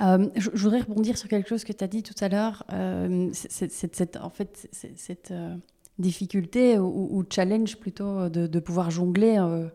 [0.00, 2.64] Euh, je, voudrais rebondir sur quelque chose que tu as dit tout à l'heure.
[2.72, 5.56] Euh, cette, euh,
[5.98, 9.68] difficulté ou, challenge plutôt de, de pouvoir jongler euh,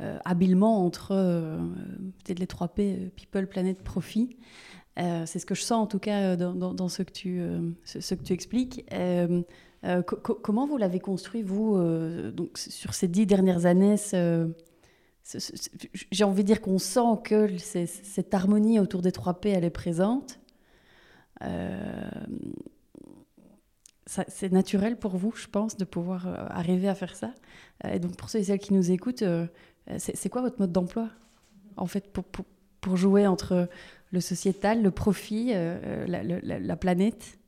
[0.00, 1.58] euh, habilement entre euh,
[2.24, 4.36] peut-être les 3 P, people, planète, profit.
[4.96, 8.86] C'est ce que je sens en tout cas dans, ce, que tu expliques.
[9.82, 11.78] Co comment vous l'avez construit, vous,
[12.32, 13.96] donc, sur ces dix dernières années
[16.12, 19.70] j'ai envie de dire qu'on sent que cette harmonie autour des 3 P, elle est
[19.70, 20.38] présente.
[21.42, 22.08] Euh,
[24.06, 27.34] c'est naturel pour vous, je pense, de pouvoir euh, arriver à faire ça.
[27.84, 29.46] Euh, et donc, pour ceux et celles qui nous écoutent, euh,
[29.98, 31.10] c'est quoi votre mode d'emploi,
[31.76, 32.24] en fait, pour,
[32.80, 33.68] pour, jouer entre
[34.12, 37.38] le sociétal, le profit, euh, la, planète?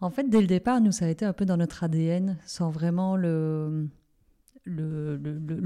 [0.00, 2.70] En fait, dès le départ, nous, ça a été un peu dans notre ADN, sans
[2.70, 3.88] vraiment le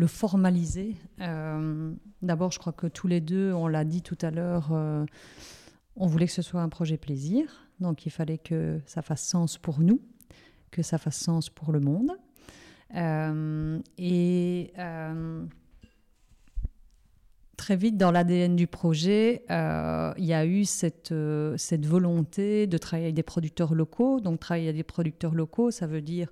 [0.07, 0.97] formaliser.
[1.21, 5.05] Euh, D'abord, je crois que tous les deux, on l'a dit tout à l'heure, euh,
[5.97, 7.69] on voulait que ce soit un projet plaisir.
[7.81, 10.01] Donc, il fallait que ça fasse sens pour nous,
[10.71, 12.13] que ça fasse sens pour le monde.
[12.95, 14.73] Euh, et
[17.61, 21.15] très vite, dans l'ADN du projet, euh, il y a eu cette,
[21.57, 24.21] cette volonté de travailler avec des producteurs locaux.
[24.21, 26.29] Donc, travailler avec des producteurs locaux, ça veut dire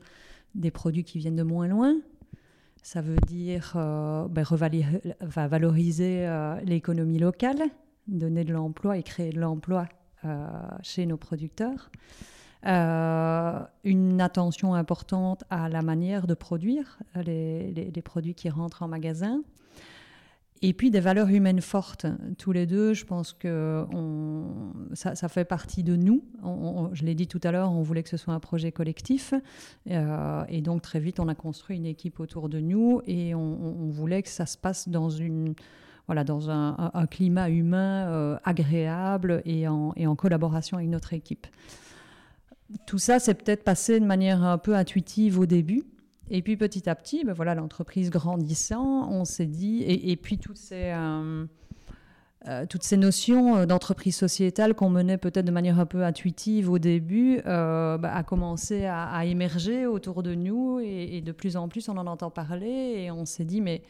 [0.55, 1.95] des produits qui viennent de moins loin,
[2.83, 4.45] ça veut dire euh, ben,
[5.21, 7.63] valoriser euh, l'économie locale,
[8.07, 9.87] donner de l'emploi et créer de l'emploi
[10.25, 10.47] euh,
[10.83, 11.91] chez nos producteurs.
[12.67, 19.43] Euh, une attention importante à la manière de produire les, produits qui rentrent en magasin.
[20.61, 22.07] Et puis des valeurs humaines fortes.
[22.37, 23.85] Tous les deux, je pense que
[24.93, 26.25] ça, fait partie de nous.
[26.93, 29.35] Je l'ai dit tout à l'heure, on voulait que ce soit un projet collectif.
[29.89, 33.89] Euh, et donc très vite, on a construit une équipe autour de nous et on,
[33.91, 35.55] voulait que ça se passe dans une
[36.07, 41.47] voilà, dans un climat humain euh, agréable et en, et en collaboration avec notre équipe.
[42.87, 45.85] Tout ça, c'est peut-être passé de manière un peu intuitive au début.
[46.31, 50.59] Et puis petit à petit, ben voilà, l'entreprise grandissant, on s'est dit, et, puis toutes
[50.59, 51.47] ces, euh,
[52.47, 56.71] euh, toutes ces notions euh, d'entreprise sociétale qu'on menait peut-être de manière un peu intuitive
[56.71, 61.57] au début, bah, a commencé à, à, émerger autour de nous, et, et, de plus
[61.57, 63.83] en plus on en entend parler, et on s'est dit, mais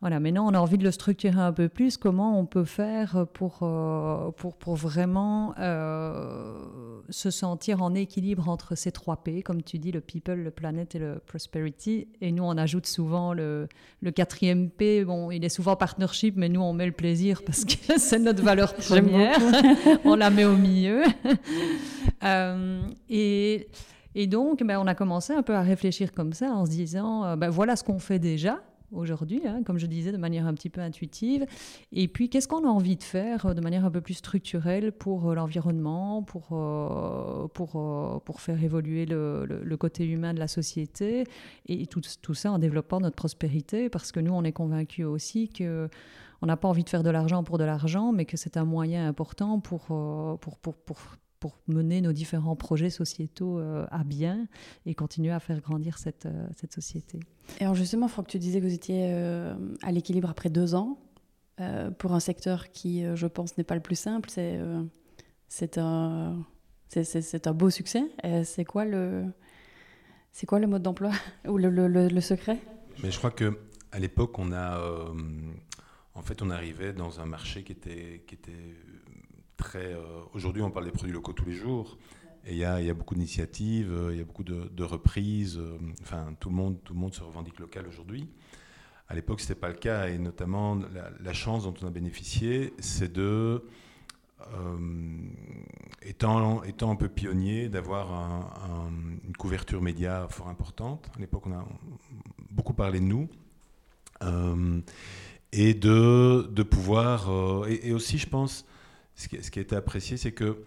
[0.00, 1.98] voilà, maintenant on a envie de le structurer un peu plus.
[1.98, 6.58] Comment on peut faire pour, euh, pour, pour vraiment euh,
[7.10, 10.94] se sentir en équilibre entre ces trois P, comme tu dis, le people, le planet
[10.94, 12.08] et le prosperity?
[12.22, 13.68] Et nous, on ajoute souvent le,
[14.00, 15.04] le quatrième P.
[15.04, 18.42] Bon, il est souvent partnership, mais nous, on met le plaisir parce que c'est notre
[18.42, 19.38] valeur première.
[20.06, 21.02] on la met au milieu.
[22.24, 23.68] euh, et.
[24.16, 27.36] Et donc, ben, on a commencé un peu à réfléchir comme ça en se disant,
[27.36, 28.60] ben, voilà ce qu'on fait déjà,
[28.92, 31.46] aujourd'hui, hein, comme je disais, de manière un petit peu intuitive.
[31.92, 34.92] Et puis, qu'est-ce qu'on a envie de faire euh, de manière un peu plus structurelle
[34.92, 41.24] pour euh, l'environnement, pour, euh, pour, pour faire évoluer le, côté humain de la société,
[41.66, 45.88] et tout, ça en développant notre prospérité, parce que nous, on est convaincus aussi que
[46.42, 48.64] on n'a pas envie de faire de l'argent pour de l'argent, mais que c'est un
[48.64, 49.86] moyen important pour,
[50.40, 54.46] pour, pour pour mener nos différents projets sociétaux euh, à bien
[54.86, 57.18] et continuer à faire grandir cette, euh, cette société.
[57.58, 60.98] Et alors justement, Franck, tu disais que vous étiez euh, à l'équilibre après deux ans.
[61.60, 64.82] Euh, pour un secteur qui, euh, je pense, n'est pas le plus simple, c'est euh,
[65.76, 66.42] un,
[66.88, 68.04] c'est un beau succès.
[68.44, 69.26] C'est quoi, le,
[70.46, 71.10] quoi le mode d'emploi
[71.48, 72.58] ou le, le, le, secret?
[73.02, 73.50] Mais je crois qu'à
[73.98, 74.80] l'époque, on a...
[76.14, 78.74] en fait, on arrivait dans un marché qui était, qui était
[79.74, 79.96] Euh,
[80.34, 81.98] Aujourd'hui, on parle des produits locaux tous les jours.
[82.46, 85.58] Il y, a beaucoup d'initiatives, il y a beaucoup de, de reprises.
[85.58, 86.78] Euh, enfin, tout le, monde,
[87.12, 88.28] se revendique local aujourd'hui.
[89.08, 90.08] À l'époque, ce n'était pas le cas.
[90.08, 90.78] Et notamment,
[91.20, 93.62] la, chance dont on a bénéficié, c'est de
[96.02, 98.08] étant, un peu pionnier, d'avoir
[99.26, 101.10] une couverture média fort importante.
[101.16, 101.64] À l'époque, on a
[102.50, 103.28] beaucoup parlé de nous.
[105.52, 107.68] et de pouvoir.
[107.68, 108.64] Et, aussi, je pense,
[109.20, 110.64] ce qui, a été apprécié, c'est que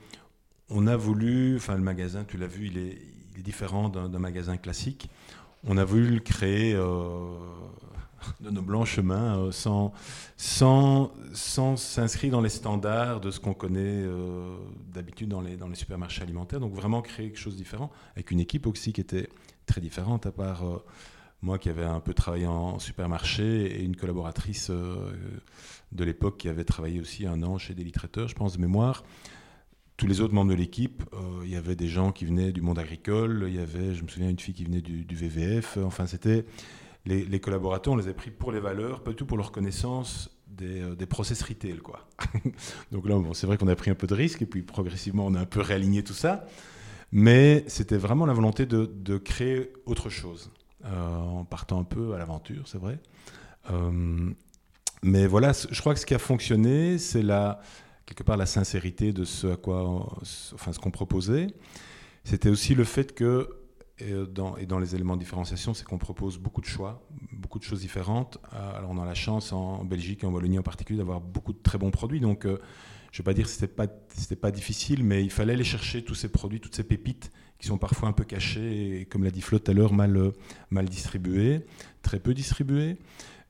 [0.70, 1.56] on a voulu.
[1.58, 2.98] Enfin, le magasin, tu l'as vu, il est,
[3.42, 5.10] différent d'un magasin classique.
[5.64, 6.76] On a voulu le créer
[8.42, 9.92] de nos blancs chemins euh, sans,
[11.76, 14.56] s'inscrire dans les standards de ce qu'on connaît euh,
[14.94, 16.60] d'habitude dans les, dans les supermarchés alimentaires.
[16.60, 19.30] Donc vraiment créer quelque chose de différent, avec une équipe aussi qui était
[19.66, 20.84] très différente, à part euh,
[21.44, 26.64] moi qui avais un peu travaillé en, supermarché et une collaboratrice de l'époque qui avait
[26.64, 29.04] travaillé aussi un an chez Daily Traiteurs, je pense, de mémoire
[29.96, 31.04] tous les autres membres de l'équipe,
[31.44, 34.08] il y avait des gens qui venaient du monde agricole, il y avait, je me
[34.08, 35.78] souviens, une fille qui venait du, du VVF.
[35.78, 36.46] Enfin, c'était
[37.06, 40.82] les, collaborateurs, on les a pris pour les valeurs, pas tout pour leur connaissance des,
[40.82, 41.78] euh, process retail.
[41.78, 42.08] Quoi.
[42.92, 45.36] Donc là, c'est vrai qu'on a pris un peu de risque et puis progressivement, on
[45.36, 46.46] a un peu réaligné tout ça.
[47.12, 52.18] Mais c'était vraiment la volonté de, créer autre chose, euh, en partant un peu à
[52.18, 53.00] l'aventure, c'est vrai.
[53.72, 54.32] Euh,
[55.02, 57.62] mais voilà, je crois que ce qui a fonctionné, c'est la,
[58.06, 59.84] quelque part la sincérité de ce à quoi,
[60.54, 61.48] enfin, ce qu'on proposait.
[62.24, 63.50] C'était aussi le fait que
[64.00, 67.06] et euh, dans, et dans les éléments de différenciation, c'est qu'on propose beaucoup de choix,
[67.32, 68.40] beaucoup de choses différentes.
[68.54, 71.54] Euh, alors on a la chance en Belgique et en Wallonie en particulier d'avoir beaucoup
[71.54, 72.20] de très bons produits.
[72.20, 72.60] Donc euh,
[73.12, 75.64] je ne vais pas dire que ce n'était pas, pas difficile, mais il fallait aller
[75.64, 77.32] chercher tous ces produits, toutes ces pépites
[77.64, 80.34] qui sont parfois un peu cachées et, comme l'a dit Flo tout à l'heure, mal,
[80.70, 81.66] mal distribuées,
[82.02, 82.98] très peu distribuées,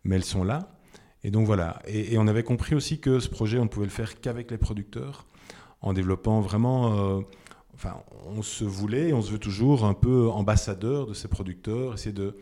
[0.03, 0.77] mais elles sont là.
[1.23, 1.81] Et donc voilà.
[1.87, 4.59] Et, on avait compris aussi que ce projet, on ne pouvait le faire qu'avec les
[4.59, 5.25] producteurs,
[5.81, 7.23] en développant vraiment
[7.73, 12.13] enfin, on se voulait, on se veut toujours un peu ambassadeur de ces producteurs, essayer
[12.13, 12.35] de,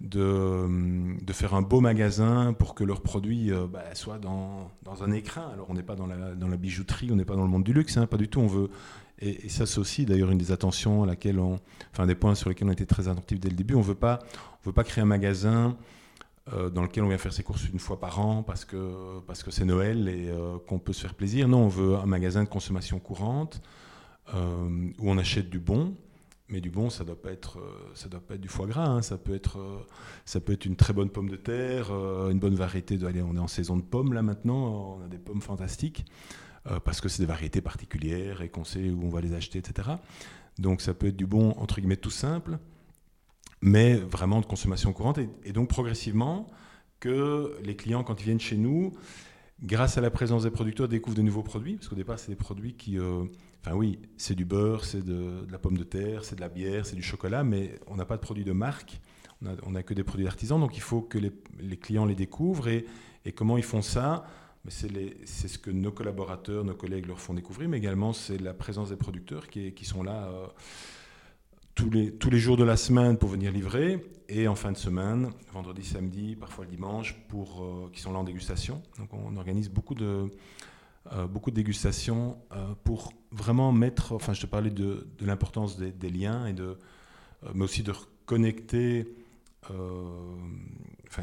[0.00, 4.70] de, faire un beau magasin pour que leurs produits euh, bah, soient dans,
[5.02, 5.50] un écrin.
[5.52, 7.64] Alors on n'est pas dans la, dans la, bijouterie, on n'est pas dans le monde
[7.64, 8.40] du luxe, hein, pas du tout.
[8.40, 8.70] On veut,
[9.18, 11.58] et, ça c'est aussi d'ailleurs une des attentions à laquelle on,
[11.92, 13.74] enfin des points sur lesquels on était très attentifs dès le début.
[13.74, 14.18] On veut pas,
[14.62, 15.76] on veut pas créer un magasin
[16.52, 19.42] euh, dans lequel on vient faire ses courses une fois par an parce que parce
[19.42, 21.48] que c'est Noël et euh, qu'on peut se faire plaisir.
[21.48, 23.62] Non, on veut un magasin de consommation courante
[24.34, 25.94] euh, où on achète du bon,
[26.48, 27.58] mais du bon, ça doit pas être,
[27.94, 28.86] ça doit pas être du foie gras.
[28.86, 29.02] Hein.
[29.02, 29.86] Ça peut être,
[30.26, 31.90] ça peut être une très bonne pomme de terre,
[32.30, 32.98] une bonne variété.
[33.06, 34.98] Allez, on est en saison de pommes là maintenant.
[35.00, 36.04] On a des pommes fantastiques
[36.84, 39.90] parce que c'est des variétés particulières et qu'on sait où on va les acheter, etc.
[40.58, 42.58] Donc ça peut être du bon entre guillemets tout simple,
[43.60, 45.18] mais vraiment de consommation courante.
[45.44, 46.48] Et, donc progressivement,
[47.00, 48.92] que les clients quand ils viennent chez nous,
[49.62, 52.36] grâce à la présence des producteurs, découvrent de nouveaux produits, parce qu'au départ, c'est des
[52.36, 52.98] produits qui,
[53.66, 56.86] Enfin oui, c'est du beurre, c'est de, la pomme de terre, c'est de la bière,
[56.86, 59.00] c'est du chocolat, mais on n'a pas de produits de marque,
[59.42, 62.68] on n'a que des produits artisans, donc il faut que les, clients les découvrent.
[62.68, 62.86] Et,
[63.34, 64.24] comment ils font ça?
[64.68, 68.90] C'est ce que nos collaborateurs, nos collègues leur font découvrir, mais également c'est la présence
[68.90, 70.46] des producteurs qui, sont là euh,
[71.74, 75.84] tous, les, jours de la semaine pour venir livrer, et en fin de semaine, vendredi,
[75.84, 78.82] samedi, parfois le dimanche, pour, euh, qui sont là en dégustation.
[78.98, 80.30] Donc on organise beaucoup de
[81.12, 82.36] euh, dégustations
[82.82, 86.76] pour vraiment mettre, enfin je te parlais de, l'importance des, liens, et de,
[87.54, 89.06] mais aussi de reconnecter,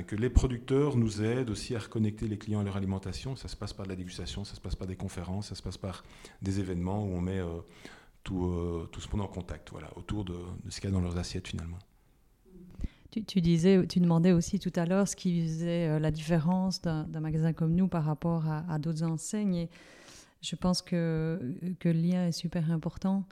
[0.08, 3.36] que les producteurs nous aident aussi à reconnecter les clients à leur alimentation.
[3.36, 5.62] Ça se passe par de la dégustation, ça se passe par des conférences, ça se
[5.62, 6.04] passe par
[6.41, 7.41] des événements où on met
[8.24, 10.36] tout, tout ce monde en contact, voilà, autour de,
[10.69, 11.80] ce qu'il y a dans leurs assiettes finalement.
[13.28, 17.19] Tu, disais, tu demandais aussi tout à l'heure ce qui faisait euh, la différence d'un
[17.19, 19.56] magasin comme nous par rapport à, d'autres enseignes.
[19.56, 19.69] Et
[20.41, 21.39] je pense que,
[21.80, 23.24] que, le lien est super important.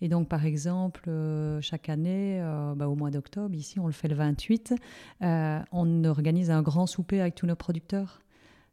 [0.00, 3.92] Et donc, par exemple, euh, chaque année, euh, bah, au mois d'octobre, ici, on le
[3.92, 4.74] fait le 28,
[5.20, 8.20] on organise un grand souper avec tous nos producteurs.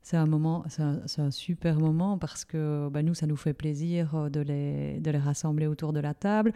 [0.01, 4.29] C'est un moment, c'est un, super moment parce que bah, nous, ça nous fait plaisir
[4.29, 6.53] de les, de les rassembler autour de la table.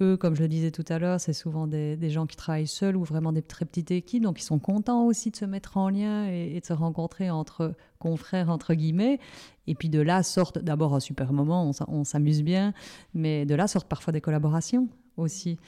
[0.00, 2.96] Eux, comme je le disais tout à l'heure, c'est souvent des, gens qui travaillent seuls
[2.96, 5.88] ou vraiment des très petites équipes, donc ils sont contents aussi de se mettre en
[5.88, 9.20] lien et, de se rencontrer entre confrères, entre guillemets.
[9.68, 12.74] Et puis de là sortent d'abord un super moment, on, s'amuse bien,
[13.14, 15.58] mais de là sortent parfois des collaborations aussi.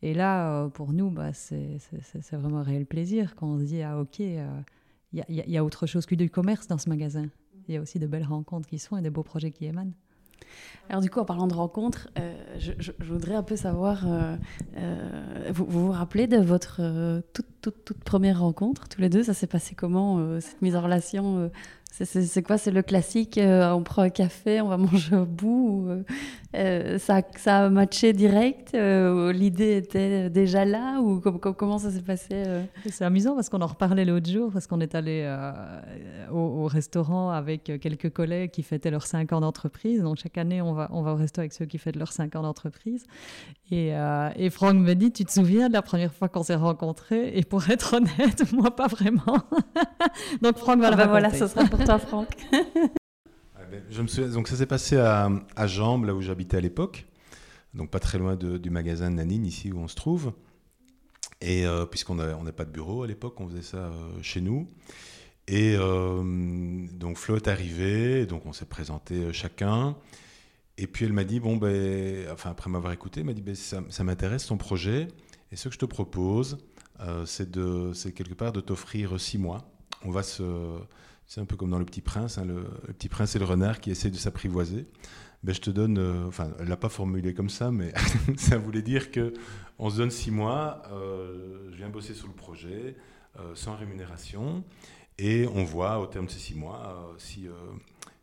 [0.00, 1.78] Et là, euh, pour nous, bah, c'est
[2.32, 4.46] vraiment un réel plaisir quand on se dit, ah ok, euh,
[5.12, 7.26] il y, a autre chose que du commerce dans ce magasin.
[7.68, 9.92] Il y a aussi de belles rencontres qui sont et des beaux projets qui émanent.
[10.88, 14.36] Alors du coup, en parlant de rencontres, euh, je, voudrais un peu savoir, euh,
[14.76, 16.82] euh, vous, vous, rappelez de votre
[17.32, 19.22] toute, toute, toute, première rencontre, tous les deux?
[19.22, 21.50] Ça s'est passé comment, cette mise en relation
[21.92, 22.56] C'est quoi?
[22.56, 25.88] C'est le classique, on prend un café, on va manger au bout
[26.54, 32.02] Euh, ça, ça a matché direct euh, L'idée était déjà là ou comment ça s'est
[32.02, 32.62] passé euh?
[32.90, 35.26] C'est amusant parce qu'on en reparlait l'autre jour, parce qu'on est allé
[36.30, 40.02] au, restaurant avec quelques collègues qui fêtaient leurs 5 ans d'entreprise.
[40.02, 42.36] Donc chaque année, on va, on va au resto avec ceux qui fêtent leurs 5
[42.36, 43.06] ans d'entreprise.
[43.70, 43.92] Et,
[44.36, 47.36] et, Franck me dit, tu te souviens de la première fois qu'on s'est rencontrés?
[47.36, 49.38] Et pour être honnête, moi pas vraiment.
[50.42, 52.28] donc Franck va ah bah Voilà, ce sera pour Franck.
[53.70, 56.60] Ben, je me souviens, donc ça s'est passé à, à Jambes, là où j'habitais à
[56.60, 57.06] l'époque,
[57.74, 60.32] donc pas très loin du magasin de Nanine, ici où on se trouve.
[61.40, 64.68] Et euh, puisqu'on n'a pas de bureau à l'époque, on faisait ça euh, chez nous.
[65.48, 69.96] Et euh, donc Flo est arrivé, donc on s'est présenté chacun.
[70.78, 73.54] Et puis elle m'a dit, bon, ben, enfin après m'avoir écouté, elle m'a dit, ben,
[73.54, 75.08] ça, ça m'intéresse ton projet.
[75.50, 76.58] Et ce que je te propose,
[77.24, 79.72] c'est quelque part de t'offrir six mois.
[80.04, 80.42] On va se
[81.26, 83.80] c'est un peu comme dans Le Petit Prince, hein, le, Petit Prince et le renard
[83.80, 84.86] qui essaient de s'apprivoiser.
[85.42, 87.92] Ben, je te donne, euh, enfin, elle l'a pas formulé comme ça, mais
[88.36, 89.34] ça voulait dire que
[89.78, 92.96] on se donne six mois, euh, je viens bosser sur le projet
[93.40, 94.62] euh, sans rémunération,
[95.18, 97.48] et on voit au terme de ces six mois si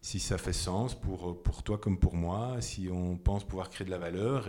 [0.01, 3.85] si ça fait sens pour pour toi comme pour moi, si on pense pouvoir créer
[3.85, 4.47] de la valeur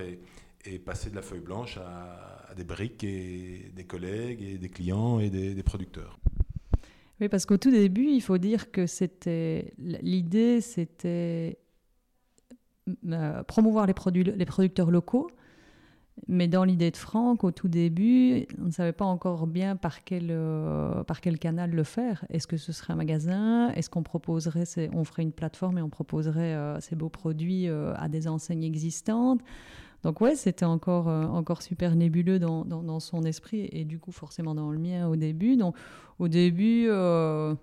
[0.64, 5.20] et passer de la feuille blanche à, des briques et des collègues et des clients
[5.20, 6.18] et des producteurs.
[7.20, 11.58] Oui, parce qu'au tout début, il faut dire que c'était l'idée, c'était
[13.12, 15.30] euh, promouvoir les, produits, les producteurs locaux.
[16.28, 20.04] Mais dans l'idée de Franck, au tout début, on ne savait pas encore bien par
[20.04, 22.24] quel, euh, par quel canal le faire.
[22.30, 23.70] Est-ce que ce serait un magasin?
[23.70, 28.08] Est-ce qu'on proposerait, on ferait une plateforme et on proposerait euh, ces beaux produits à
[28.08, 29.40] des enseignes existantes?
[30.02, 34.54] Donc ouais, c'était encore, encore super nébuleux dans, dans, son esprit et du coup forcément
[34.54, 35.56] dans le mien au début.
[35.56, 35.74] Donc
[36.20, 37.54] au début, euh,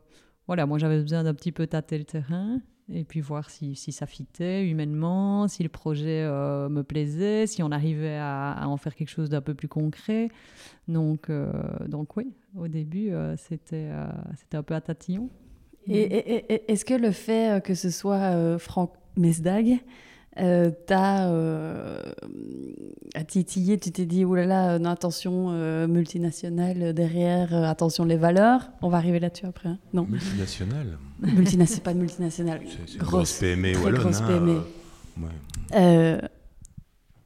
[0.48, 2.60] voilà, moi j'avais besoin d'un petit peu tâter le terrain
[2.92, 7.62] et puis voir si, si ça fitait humainement, si le projet euh, me plaisait, si
[7.62, 10.30] on arrivait à, en faire quelque chose d'un peu plus concret.
[10.88, 11.30] Donc,
[11.88, 13.92] donc oui, au début, c'était
[14.38, 15.30] c'était un peu à tatillon.
[15.86, 19.80] Et, est-ce que le fait que ce soit Franck Mesdag
[20.40, 22.02] euh, t'as euh,
[23.28, 28.18] titillé, tu t'es dit, oulala, là là, non, attention, euh, multinationale derrière, euh, attention les
[28.18, 28.70] valeurs.
[28.82, 29.70] On va arriver là-dessus après.
[29.70, 29.80] Hein.
[29.94, 32.62] non Multinationale Multinationale, pas multinationale.
[32.86, 34.62] C'est grosse, grosse PME très grosse hein,
[35.72, 36.22] PME.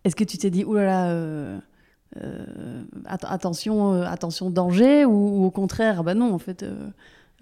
[0.03, 1.61] Est-ce que tu t'es dit, oulala, là
[3.05, 6.65] attention, attention danger, ou, au contraire, ah bah non, en fait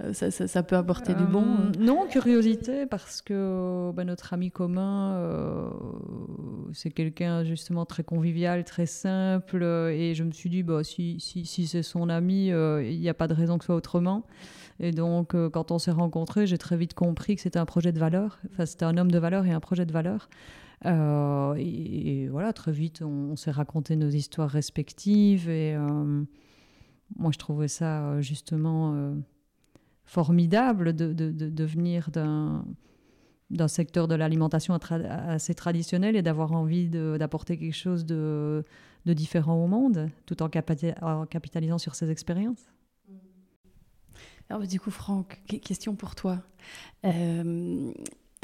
[0.04, 1.72] euh, ça, peut apporter du bon euh.
[1.78, 5.70] Non, curiosité, parce que bah, notre ami commun, euh,
[6.72, 11.46] c'est quelqu'un justement très convivial, très simple, et je me suis dit, bah, si, si,
[11.46, 14.26] si c'est son ami, il n'y a pas de raison que ce soit autrement.
[14.80, 18.00] Et donc, quand on s'est rencontrés, j'ai très vite compris que c'était un projet de
[18.00, 20.30] valeur, enfin, c'était un homme de valeur et un projet de valeur.
[20.86, 25.76] et, voilà, très vite, on, on s'est raconté nos histoires respectives, et
[27.18, 29.14] moi, je trouvais ça justement
[30.10, 32.66] formidable de, de, de, venir d'un
[33.52, 38.64] d'un secteur de l'alimentation assez traditionnel et d'avoir envie d'apporter quelque chose de,
[39.06, 40.50] de, différent au monde, tout en,
[41.02, 42.64] en capitalisant sur ses expériences.
[44.50, 46.44] Alors, du coup, Franck, question pour toi.
[47.06, 47.92] Euh,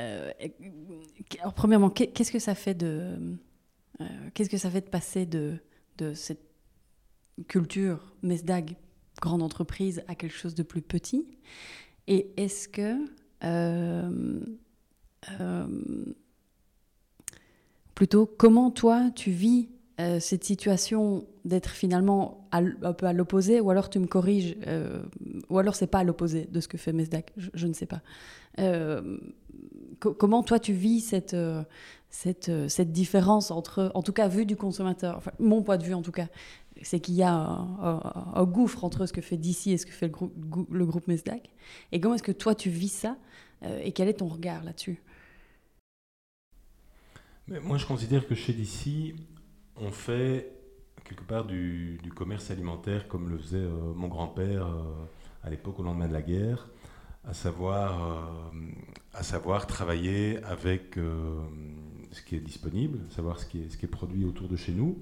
[0.01, 0.31] euh,
[1.55, 3.37] premièrement, qu'est-ce que ça fait de,
[4.01, 5.57] euh, qu'est-ce que ça fait de passer de,
[5.99, 6.45] de cette
[7.47, 8.75] culture MESDAG
[9.21, 11.27] grande entreprise à quelque chose de plus petit
[12.07, 12.97] Et est-ce que
[13.43, 14.39] euh,
[15.39, 15.67] euh,
[17.93, 23.69] plutôt comment toi tu vis euh, cette situation d'être finalement un peu à l'opposé, ou
[23.69, 24.57] alors tu me corriges,
[25.49, 28.01] ou alors c'est pas à l'opposé de ce que fait Mesdac, je, ne sais pas.
[29.99, 31.35] comment toi tu vis cette,
[32.09, 35.93] cette, cette différence entre, en tout cas vu du consommateur, enfin, mon point de vue
[35.93, 36.27] en tout cas,
[36.81, 40.07] c'est qu'il y a un, gouffre entre ce que fait DC et ce que fait
[40.07, 41.49] le groupe, Mesdac.
[41.91, 43.17] Et comment est-ce que toi tu vis ça
[43.63, 45.01] euh, et quel est ton regard là-dessus?
[47.47, 49.15] Moi je considère que chez DC,
[49.77, 50.51] on fait
[51.03, 54.83] quelque part du, commerce alimentaire comme le faisait euh, mon grand-père euh,
[55.43, 56.69] à l'époque au lendemain de la guerre,
[57.23, 58.51] à savoir,
[59.13, 60.95] à savoir travailler avec
[62.11, 64.97] ce qui est disponible, savoir ce qui est produit autour de chez nous.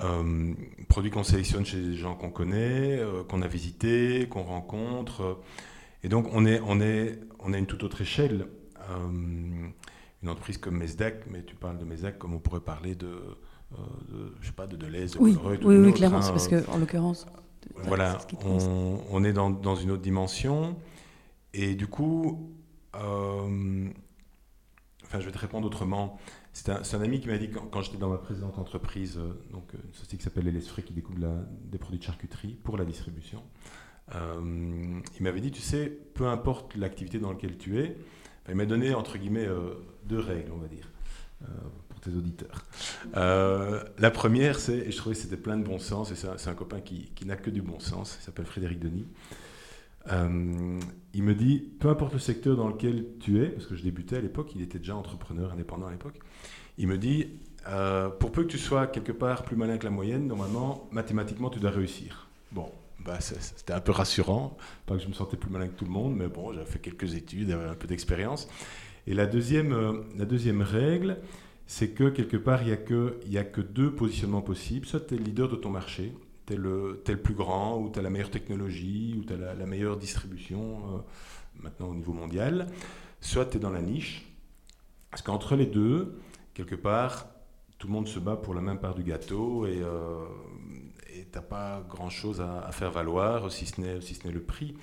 [0.00, 0.54] Euh,
[0.88, 5.38] produits qu'on sélectionne chez des gens qu'on connaît, euh, qu'on a visités, qu'on rencontre.
[6.02, 8.46] Et donc, on, est, on, est, on a une toute autre échelle.
[8.90, 9.68] Euh,
[10.22, 13.08] une entreprise comme Mesdac, mais tu parles de Mesdac comme on pourrait parler de,
[14.08, 17.26] de je sais pas, de Deleuze, oui, de oui, oui, clairement, hein, parce qu'en l'occurrence.
[17.84, 20.76] Voilà, on, on, est dans, dans, une autre dimension.
[21.54, 22.52] Et du coup,
[22.94, 23.90] enfin,
[25.14, 26.18] je vais te répondre autrement.
[26.52, 29.78] C'est un, ami qui m'a dit quand, j'étais dans ma précédente entreprise, euh, donc euh,
[29.84, 33.42] une société qui s'appelle Les Frais qui découpe des produits de charcuterie pour la distribution.
[34.14, 37.96] Euh, il m'avait dit, tu sais, peu importe l'activité dans laquelle tu es,
[38.48, 39.48] il m'a donné entre guillemets
[40.04, 40.90] deux règles, on va dire,
[41.88, 42.66] pour tes auditeurs.
[43.14, 46.54] la première, c'est, et je trouvais que c'était plein de bon sens, et c'est un,
[46.54, 49.06] copain qui, qui n'a que du bon sens, il s'appelle Frédéric Denis.
[50.10, 50.80] Euh,
[51.14, 54.16] il me dit, peu importe le secteur dans lequel tu es, parce que je débutais
[54.16, 56.18] à l'époque, il était déjà entrepreneur indépendant à l'époque,
[56.78, 57.28] il me dit,
[57.68, 61.50] euh, pour peu que tu sois quelque part plus malin que la moyenne, normalement, mathématiquement,
[61.50, 62.28] tu dois réussir.
[62.50, 62.70] Bon,
[63.04, 65.90] bah, c'était un peu rassurant, pas que je me sentais plus malin que tout le
[65.90, 68.48] monde, mais bon, j'avais fait quelques études, j'avais un peu d'expérience.
[69.06, 71.18] Et la deuxième, euh, la deuxième règle,
[71.66, 74.86] c'est que quelque part, il n'y a, que, a que deux positionnements possibles.
[74.86, 76.12] Soit tu es le leader de ton marché,
[76.46, 79.66] t'es le, le plus grand, ou tu as la meilleure technologie, ou tu as la,
[79.66, 80.98] meilleure distribution euh,
[81.62, 82.66] maintenant au niveau mondial,
[83.20, 84.26] soit tu es dans la niche.
[85.10, 86.18] Parce qu'entre les deux,
[86.54, 87.26] quelque part,
[87.78, 90.24] tout le monde se bat pour la même part du gâteau et euh,
[91.06, 94.74] tu n'as pas grand-chose à, faire valoir, si ce n'est si le prix.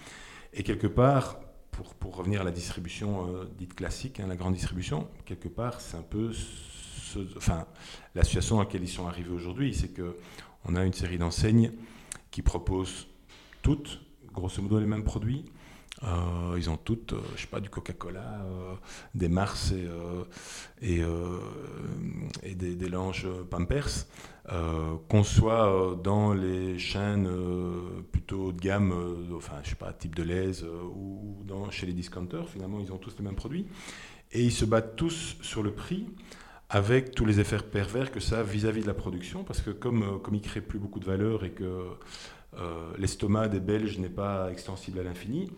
[0.54, 1.40] Et quelque part,
[1.72, 5.82] pour, pour revenir à la distribution euh, dite classique, hein, la grande distribution, quelque part,
[5.82, 6.32] c'est un peu
[7.38, 7.66] enfin,
[8.16, 10.16] la situation dans laquelle ils sont arrivés aujourd'hui, c'est que
[10.66, 11.72] on a une série d'enseignes
[12.32, 13.08] qui proposent
[13.62, 14.02] toutes,
[14.34, 15.46] grosso modo, les mêmes produits.
[16.04, 18.76] Euh, ils ont toutes, euh, je sais pas, du Coca-Cola, euh,
[19.16, 19.74] des Mars
[20.82, 21.02] et,
[22.42, 24.08] et, des, des, langes Pampers.
[25.10, 27.30] qu'on soit dans les chaînes
[28.12, 28.94] plutôt haut de gamme,
[29.36, 32.98] enfin, je sais pas, type de l'aise, ou dans, chez les discounters, finalement, ils ont
[32.98, 33.68] tous les mêmes produits.
[34.32, 36.08] Et ils se battent tous sur le prix
[36.70, 40.04] avec tous les effets pervers que ça a vis-à-vis de la production, parce que comme,
[40.04, 41.84] euh, comme il ne crée plus beaucoup de valeur et que
[42.58, 45.52] euh, l'estomac des Belges n'est pas extensible à l'infini,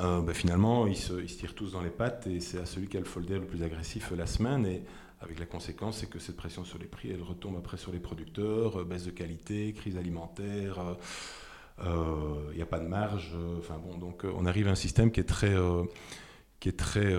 [0.00, 2.96] euh, ben finalement, ils se, tirent tous dans les pattes et c'est à celui qui
[2.96, 4.66] a le folder le plus agressif la semaine.
[4.66, 4.82] Et
[5.20, 8.00] avec la conséquence, c'est que cette pression sur les prix, elle retombe après sur les
[8.00, 10.96] producteurs, baisse de qualité, crise alimentaire,
[11.78, 13.36] il n'y a pas de marge.
[13.58, 15.54] Enfin bon, donc on arrive à un système qui est très,
[16.58, 17.14] qui est très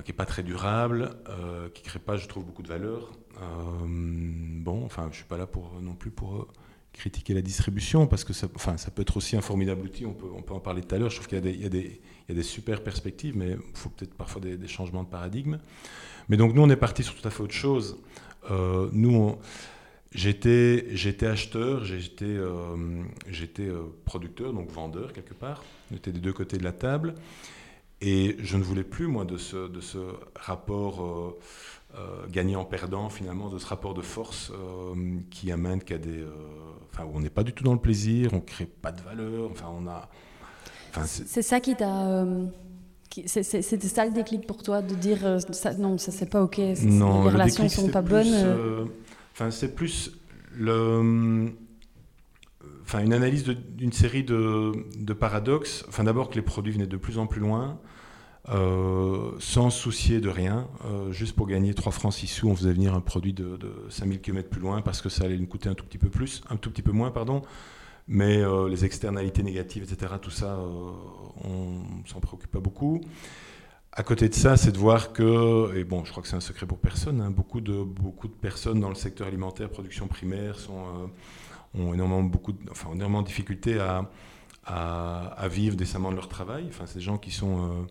[0.00, 3.12] qui n'est pas très durable, euh, qui ne crée pas, je trouve, beaucoup de valeur.
[3.40, 6.48] Euh, bon, enfin, je ne suis pas là pour, non plus pour euh,
[6.94, 10.14] critiquer la distribution, parce que ça, enfin, ça peut être aussi un formidable outil, on
[10.14, 11.10] peut, en parler tout à l'heure.
[11.10, 15.02] Je trouve qu'il y, a des super perspectives, mais il faut peut-être parfois des, changements
[15.02, 15.58] de paradigme.
[16.28, 17.98] Mais donc, nous, on est parti sur tout à fait autre chose.
[18.92, 19.36] nous,
[20.14, 22.38] J'étais, acheteur, j'étais
[24.04, 25.64] producteur, donc vendeur quelque part.
[25.90, 27.14] On était des deux côtés de la table.
[28.04, 29.98] Et je ne voulais plus, moi, de ce, de ce
[30.34, 31.38] rapport euh,
[31.94, 36.24] euh, gagnant-perdant, finalement, de ce rapport de force euh, qui amène qu'à des.
[36.92, 39.00] Enfin, où on n'est pas du tout dans le plaisir, on ne crée pas de
[39.02, 40.08] valeur, enfin, on a.
[41.06, 42.26] c'est ça qui t'a.
[43.26, 47.24] C'était ça le déclic pour toi de dire ça, non, ça c'est pas ok, non,
[47.24, 48.88] les relations sont pas bonnes.
[49.32, 50.12] Enfin, c'est plus
[50.54, 51.52] le
[52.82, 55.84] enfin, une analyse d'une série de, de, paradoxes.
[55.88, 57.78] Enfin, d'abord que les produits venaient de plus en plus loin,
[58.48, 62.72] euh, sans soucier de rien, euh, juste pour gagner 3 francs 6 sous, on faisait
[62.72, 63.56] venir un produit de,
[63.88, 66.42] 5000 km plus loin parce que ça allait nous coûter un tout petit peu plus,
[66.50, 67.42] un tout petit peu moins, pardon.
[68.08, 70.58] Mais euh, les externalités négatives, etc., tout ça,
[71.44, 73.00] on s'en préoccupe pas beaucoup.
[73.92, 76.40] À côté de ça, c'est de voir que, et bon, je crois que c'est un
[76.40, 80.58] secret pour personne, hein, beaucoup, de, beaucoup de personnes dans le secteur alimentaire, production primaire,
[80.58, 81.10] sont,
[81.74, 84.10] ont énormément, beaucoup enfin, énormément de difficultés à,
[84.66, 86.66] à, vivre décemment de leur travail.
[86.68, 87.86] Enfin, c'est gens qui sont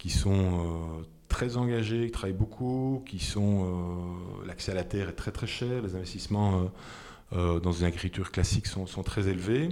[0.00, 5.10] qui sont euh, très engagés, qui travaillent beaucoup, qui sont euh, l'accès à la terre
[5.10, 6.70] est très très cher, les investissements
[7.34, 9.68] euh, dans une agriculture classique sont, très élevés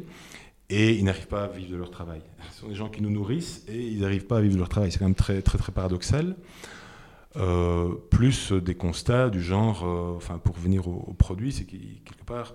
[0.69, 2.21] et ils n'arrivent pas à vivre de leur travail.
[2.53, 4.69] Ce sont des gens qui nous nourrissent et ils n'arrivent pas à vivre de leur
[4.69, 4.93] travail.
[4.93, 6.37] C'est quand même très très très paradoxal.
[8.11, 9.83] plus des constats du genre,
[10.15, 12.55] enfin pour revenir au, au produit, c'est qu'il quelque part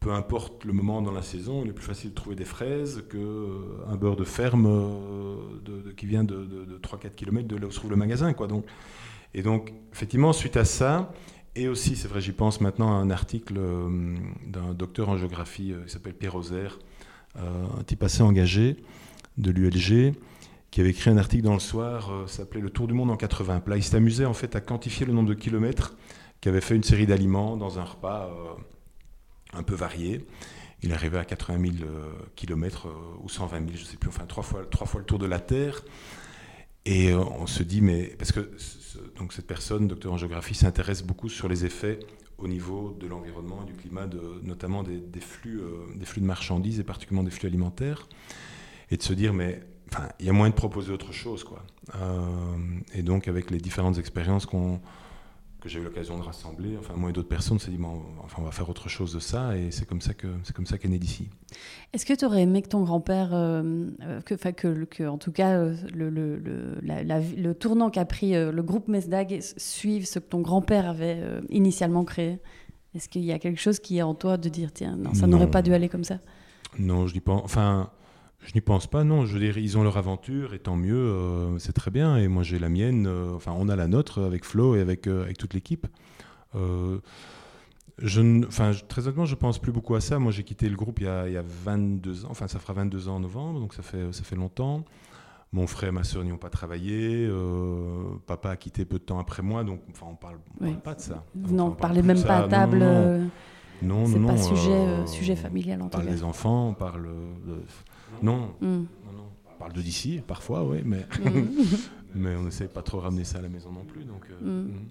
[0.00, 3.04] peu importe le moment dans la saison, il est plus facile de trouver des fraises
[3.10, 7.76] qu'un euh, beurre de ferme euh, qui vient de, 3-4 km de là où se
[7.76, 8.32] trouve le magasin.
[8.32, 8.64] Donc,
[9.34, 11.12] et donc, effectivement, suite à ça,
[11.54, 15.74] et aussi, c'est vrai, j'y pense maintenant à un article euh, d'un docteur en géographie
[15.86, 16.78] qui s'appelle Pierre Rosaire,
[17.36, 18.76] un type assez engagé
[19.36, 20.14] de l'ULG,
[20.70, 23.60] qui avait écrit un article dans le soir, s'appelait Le Tour du monde en 80
[23.60, 23.76] plats.
[23.76, 25.96] Il s'amusait en fait à quantifier le nombre de kilomètres
[26.40, 28.30] qu'avait fait une série d'aliments dans un repas
[29.52, 30.26] un peu varié.
[30.82, 31.88] Il arrivait à 80 000
[32.36, 32.88] km
[33.22, 35.26] ou 120 000, je ne sais plus, enfin trois fois, trois fois le tour de
[35.26, 35.82] la Terre.
[36.86, 38.50] Et euh, on se dit, mais parce que
[39.16, 41.98] donc cette personne, docteur en géographie, s'intéresse beaucoup sur les effets
[42.38, 44.06] au niveau de l'environnement, du climat,
[44.42, 48.08] notamment des, flux, euh, des flux de marchandises et particulièrement des flux alimentaires.
[48.90, 49.60] Et de se dire, mais
[50.18, 51.62] il y a moyen de proposer autre chose, quoi.
[52.94, 54.80] et donc, avec les différentes expériences qu'on
[55.60, 56.76] que j'ai eu l'occasion de rassembler.
[56.78, 59.12] Enfin, moi et d'autres personnes, on s'est dit, bon, enfin, on va faire autre chose
[59.12, 61.28] de ça, et c'est comme ça que c'est comme ça qu'est né d'ici.
[61.92, 63.88] Est-ce que tu aurais aimé que ton grand-père, euh,
[64.24, 68.52] que, que, que, en tout cas, euh, le, le, le, le tournant qu'a pris euh,
[68.52, 72.38] le groupe Mesdag suive ce que ton grand-père avait initialement créé?
[72.94, 75.26] Est-ce qu'il y a quelque chose qui est en toi de dire, tiens, non, ça
[75.26, 76.18] n'aurait pas dû aller comme ça?
[76.78, 77.34] Non, je dis pas.
[77.34, 77.90] Enfin,
[78.42, 79.26] je n'y pense pas, non.
[79.26, 82.16] Je veux dire, ils ont leur aventure et tant mieux, euh, c'est très bien.
[82.16, 83.06] Et moi, j'ai la mienne.
[83.06, 85.86] Euh, enfin, on a la nôtre avec Flo et avec, euh, avec toute l'équipe.
[86.54, 90.18] je, enfin, très honnêtement, je pense plus beaucoup à ça.
[90.18, 92.28] Moi, j'ai quitté le groupe il y, a, il y, a, 22 ans.
[92.30, 94.84] Enfin, ça fera 22 ans en novembre, donc ça fait, ça fait longtemps.
[95.52, 97.28] Mon frère et ma soeur n'y ont pas travaillé.
[98.26, 101.00] papa a quitté peu de temps après moi, donc enfin, on parle, parle pas de
[101.00, 101.24] ça.
[101.34, 102.78] non, parlez même pas à table.
[102.78, 103.28] Non,
[103.82, 104.18] non, non.
[104.18, 105.98] non, pas sujet, sujet familial en tout cas.
[105.98, 107.08] On parle des enfants, on parle
[107.46, 107.64] de
[108.22, 108.54] non.
[108.60, 108.66] Mm.
[108.66, 109.30] non, non.
[109.54, 111.48] On parle de d'ici, parfois, oui, mais, mm.
[112.14, 114.04] mais on n'essaie pas trop ramener ça à la maison non plus.
[114.04, 114.88] Donc, euh, mm.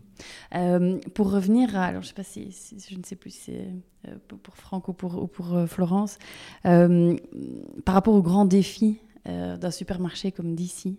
[0.56, 2.56] Euh, pour revenir à, alors je sais pas si,
[2.90, 3.68] je ne sais plus si c'est
[4.08, 6.18] euh, pour Franck ou pour, pour Florence,
[6.64, 10.98] par rapport aux grands défis d'un supermarché comme d'ici,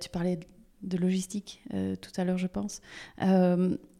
[0.00, 0.38] tu parlais
[0.82, 2.80] de logistique tout à l'heure, je pense.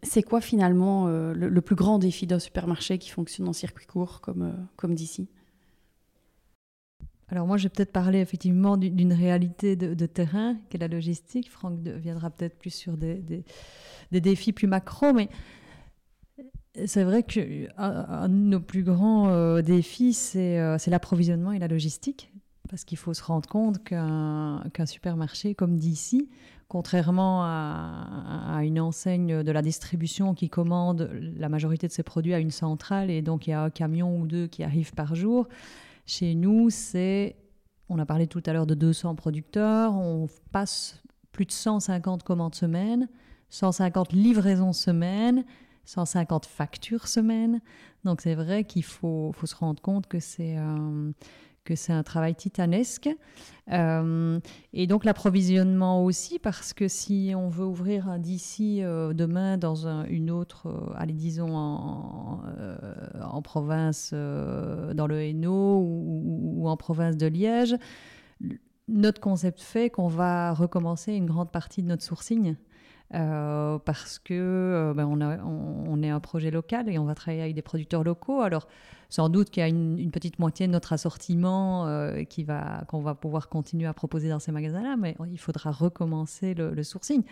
[0.03, 4.21] c'est quoi finalement le, le, plus grand défi d'un supermarché qui fonctionne en circuit court
[4.21, 5.29] comme, comme d'ici?
[7.31, 11.51] Alors moi, je vais peut-être parler effectivement d'une réalité de, terrain, qu'est la logistique.
[11.51, 13.45] Franck viendra peut-être plus sur des,
[14.11, 15.29] défis plus macro, mais
[16.87, 22.33] c'est vrai qu'un de nos plus grands euh, défis, euh, c'est l'approvisionnement et la logistique.
[22.71, 26.29] Parce qu'il faut se rendre compte qu'un supermarché comme d'ici,
[26.69, 32.39] contrairement à, une enseigne de la distribution qui commande la majorité de ses produits à
[32.39, 35.49] une centrale et donc il y a un camion ou deux qui arrivent par jour,
[36.09, 37.37] chez nous, c'est,
[37.91, 41.03] on a parlé tout à l'heure de 200 producteurs, on passe
[41.33, 43.09] plus de 150 commandes semaine,
[43.51, 45.45] 150 livraisons semaine,
[45.85, 47.61] 150 factures semaine.
[48.05, 51.13] Donc c'est vrai qu'il faut, faut, se rendre compte que c'est euh,
[51.69, 53.11] que c'est un travail titanesque.
[53.71, 54.41] Euh,
[54.73, 59.87] et donc l'approvisionnement aussi, parce que si on veut ouvrir un d'ici euh, demain dans
[60.07, 67.77] une autre, euh, allez disons en, province, dans le Hainaut ou, en province de Liège,
[68.89, 72.57] notre concept fait qu'on va recommencer une grande partie de notre sourcing.
[73.11, 77.63] parce que ben on, on, est un projet local et on va travailler avec des
[77.63, 78.41] producteurs locaux.
[78.41, 78.67] Alors,
[79.09, 83.01] sans doute qu'il y a une, petite moitié de notre assortiment euh, qui va, qu'on
[83.01, 87.23] va pouvoir continuer à proposer dans ces magasins-là, mais il faudra recommencer le, sourcing.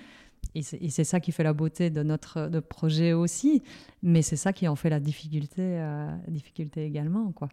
[0.54, 3.62] Et c'est ça qui fait la beauté de notre de projet aussi,
[4.02, 7.32] mais c'est ça qui en fait la difficulté, euh, difficulté également.
[7.32, 7.48] Quoi.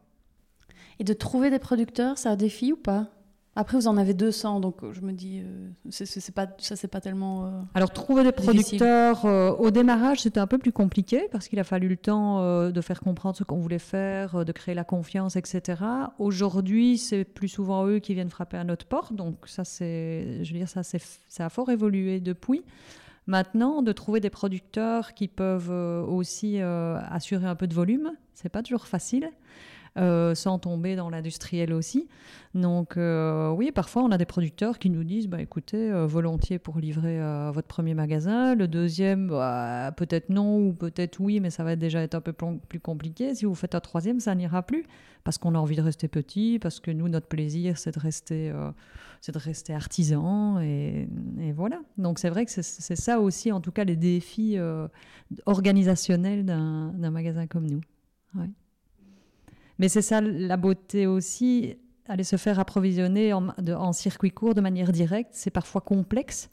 [1.00, 3.10] Et de trouver des producteurs, ça a défi ou pas?
[3.56, 6.88] Après, vous en avez 200, donc euh, je me dis, euh, c'est pas, ça, c'est
[6.88, 7.46] pas tellement.
[7.46, 11.64] Euh, Alors, trouver des producteurs au démarrage, c'était un peu plus compliqué parce qu'il a
[11.64, 15.84] fallu le temps de faire comprendre ce qu'on voulait faire, de créer la confiance, etc.
[16.18, 20.52] Aujourd'hui, c'est plus souvent eux qui viennent frapper à notre porte, donc ça, c'est, je
[20.52, 22.64] veux dire, ça, ça a fort évolué depuis.
[23.28, 25.72] Maintenant, de trouver des producteurs qui peuvent
[26.10, 29.30] aussi assurer un peu de volume, c'est pas toujours facile.
[29.96, 32.08] Euh, sans tomber dans l'industriel aussi.
[32.56, 36.58] Donc euh, oui, parfois on a des producteurs qui nous disent, bah, écoutez, euh, volontiers
[36.58, 37.20] pour livrer
[37.52, 42.02] votre premier magasin, le deuxième, bah, peut-être non ou peut-être oui, mais ça va déjà
[42.02, 43.36] être un peu plus compliqué.
[43.36, 44.84] Si vous faites un troisième, ça n'ira plus
[45.24, 48.52] parce qu'on a envie de rester petit, parce que nous, notre plaisir, c'est de rester,
[49.22, 51.08] c'est de rester artisan et,
[51.56, 51.80] voilà.
[52.00, 54.58] Donc c'est vrai que c'est ça aussi, en tout cas, les défis
[55.46, 57.82] organisationnels d'un magasin comme nous.
[59.80, 61.76] Mais c'est ça la beauté aussi,
[62.08, 66.50] aller se faire approvisionner en, circuit court de manière directe, c'est parfois complexe.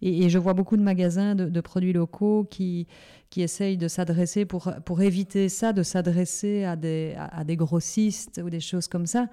[0.00, 2.88] Et, je vois beaucoup de magasins de, produits locaux qui,
[3.30, 8.40] qui essayent de s'adresser, pour, pour éviter ça, de s'adresser à des, à, des grossistes
[8.44, 9.28] ou des choses comme ça.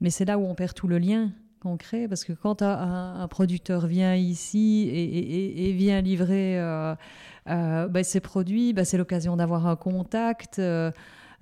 [0.00, 3.86] Mais c'est là où on perd tout le lien concret, parce que quand un, producteur
[3.86, 6.94] vient ici et, vient livrer euh,
[7.48, 10.58] euh, ben, ses produits, ben, c'est l'occasion d'avoir un contact.
[10.58, 10.90] Euh,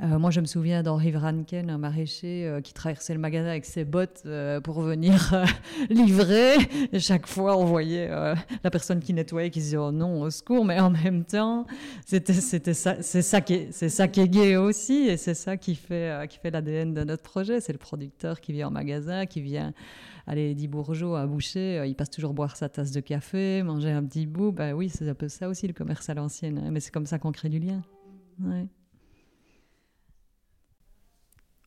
[0.03, 3.65] euh, moi, je me souviens d'Henri Vranken, un maraîcher euh, qui traversait le magasin avec
[3.65, 5.35] ses bottes euh, pour venir
[5.91, 6.57] livrer.
[6.93, 10.67] Et chaque fois, on voyait la personne qui nettoyait qui disait oh non, au secours.
[10.67, 11.67] Mais en même temps,
[12.05, 12.29] c'est
[13.23, 17.61] ça qui est, gai aussi, et c'est ça qui fait, l'ADN de notre projet.
[17.61, 19.73] C'est le producteur qui vient en magasin, qui vient
[20.27, 24.05] allez, dit bourgeois à boucher, il passe toujours boire sa tasse de café, manger un
[24.05, 24.53] petit bout.
[24.53, 26.59] Ben oui, c'est un peu ça aussi le commerce à l'ancienne.
[26.59, 26.71] Hein.
[26.71, 27.81] mais c'est comme ça qu'on crée du lien.
[28.43, 28.67] Ouais.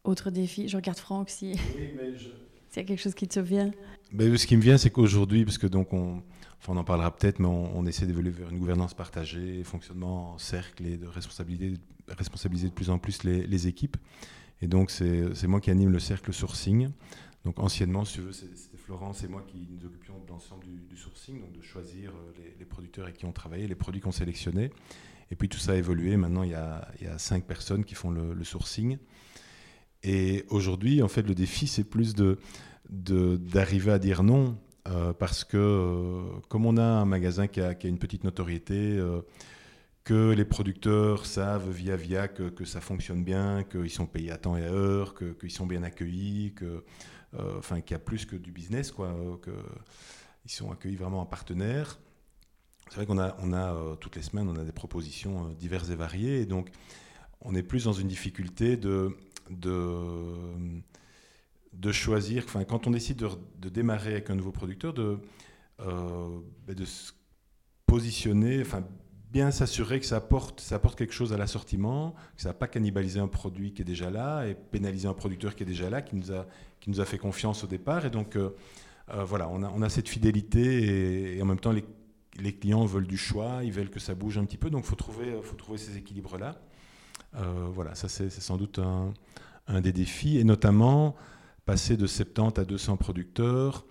[0.03, 1.53] Autre défi, je regarde Franck si.
[1.75, 2.29] Oui, mais je,
[2.69, 3.71] S'il y a quelque chose qui te vient
[4.11, 6.21] ben, Ce qui me vient, c'est qu'aujourd'hui, parce que donc on,
[6.59, 10.37] enfin, on en parlera peut-être, mais on, essaie d'évoluer vers une gouvernance partagée, fonctionnement en
[10.37, 11.77] cercle et de responsabiliser,
[12.07, 13.97] responsabiliser de plus en plus les, équipes.
[14.61, 16.89] Et donc, c'est moi qui anime le cercle sourcing.
[17.43, 20.97] Donc, anciennement, si tu veux, c'était Florence et moi qui nous occupions de l'ensemble du,
[20.97, 24.71] sourcing, donc de choisir euh, les, producteurs avec qui on travaillait, les produits qu'on sélectionnait.
[25.31, 26.17] Et puis, tout ça a évolué.
[26.17, 28.97] Maintenant, il y a, il y a cinq personnes qui font le, le sourcing.
[30.03, 32.37] Et aujourd'hui, en fait, le défi, c'est plus de
[32.89, 37.75] d'arriver à dire non, euh, parce que euh, comme on a un magasin qui a,
[37.83, 39.21] une petite notoriété, euh,
[40.03, 44.57] que les producteurs savent via via que, ça fonctionne bien, qu'ils sont payés à temps
[44.57, 46.83] et à heure, qu'ils sont bien accueillis, que,
[47.33, 51.99] qu'il y a plus que du business, quoi, qu'ils sont accueillis vraiment en partenaire.
[52.87, 55.95] C'est vrai qu'on a, on a toutes les semaines, on a des propositions diverses et
[55.95, 56.71] variées, et donc
[57.41, 59.15] on est plus dans une difficulté de,
[59.49, 60.81] de
[61.73, 63.25] de choisir, enfin, quand on décide
[63.59, 65.19] de, démarrer avec un nouveau producteur, de,
[65.79, 67.13] euh, ben, de se
[67.85, 68.83] positionner, enfin,
[69.31, 72.67] bien s'assurer que ça apporte, ça apporte quelque chose à l'assortiment, que ça va pas
[72.67, 76.01] cannibaliser un produit qui est déjà là et pénaliser un producteur qui est déjà là,
[76.01, 76.47] qui nous a,
[76.79, 78.05] qui nous a fait confiance au départ.
[78.05, 78.55] Et donc, euh,
[79.13, 81.85] euh, voilà, on a, on a, cette fidélité et, en même temps, les,
[82.39, 84.69] les, clients veulent du choix, ils veulent que ça bouge un petit peu.
[84.69, 86.59] Donc, il faut trouver, faut trouver ces équilibres-là.
[87.33, 90.37] Voilà, ça, c'est sans doute un, des défis.
[90.37, 91.15] Et notamment,
[91.65, 93.85] passer de 70 à 200 producteurs,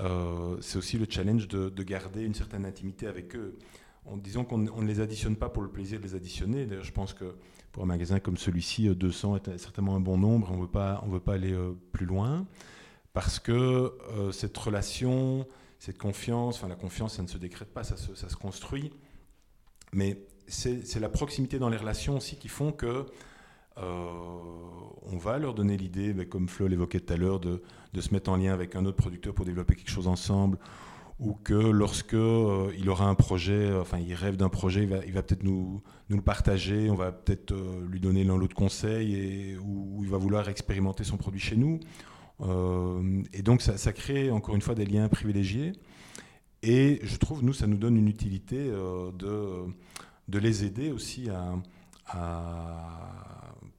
[0.00, 3.58] euh, c'est aussi le challenge de, garder une certaine intimité avec eux.
[4.04, 6.64] En disant qu'on ne les additionne pas pour le plaisir de les additionner.
[6.66, 7.34] D'ailleurs, je pense que
[7.72, 10.50] pour un magasin comme celui-ci, 200 euh, est certainement un bon nombre.
[10.52, 11.02] On ne veut pas,
[11.32, 12.46] aller euh, plus loin
[13.12, 13.94] parce que
[14.30, 15.46] cette relation,
[15.78, 18.92] cette confiance, enfin la confiance, ça ne se décrète pas, ça se, ça se construit.
[19.94, 20.18] Mais
[20.48, 23.06] c'est la proximité dans les relations aussi qui font que
[23.78, 24.06] euh,
[25.12, 27.62] on va leur donner l'idée, ben, comme Flo l'évoquait tout à l'heure, de,
[27.98, 30.58] se mettre en lien avec un autre producteur pour développer quelque chose ensemble,
[31.18, 35.12] ou que lorsque euh, il aura un projet, euh, enfin il rêve d'un projet, il
[35.12, 37.54] va, peut-être nous, nous, le partager, on va peut-être
[37.88, 41.80] lui donner l'un l'autre conseil, et, ou, il va vouloir expérimenter son produit chez nous.
[43.32, 45.72] et donc ça, crée encore une fois des liens privilégiés.
[46.62, 49.66] Et je trouve, nous, ça nous donne une utilité de,
[50.28, 51.56] de les aider aussi à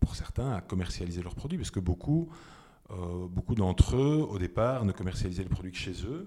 [0.08, 2.30] pour certains, à commercialiser leurs produits, parce que beaucoup,
[2.92, 6.24] euh, beaucoup d'entre eux, au départ, ne commercialisaient le produit que chez eux.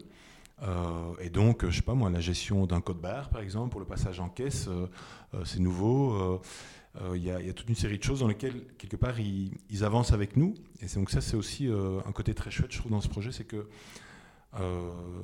[0.62, 3.80] Euh, et donc, je sais pas moi, la gestion d'un code barre, par exemple, pour
[3.80, 4.86] le passage en caisse, euh,
[5.44, 6.40] c'est nouveau.
[7.14, 10.36] Il y, a toute une série de choses dans lesquelles, quelque part, ils, avancent avec
[10.36, 10.54] nous.
[10.82, 13.44] Et donc ça, c'est aussi un côté très chouette, je trouve, dans ce projet, c'est
[13.44, 13.68] que,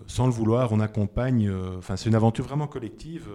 [0.07, 3.28] sans le vouloir, on accompagne, enfin, c'est une aventure vraiment collective,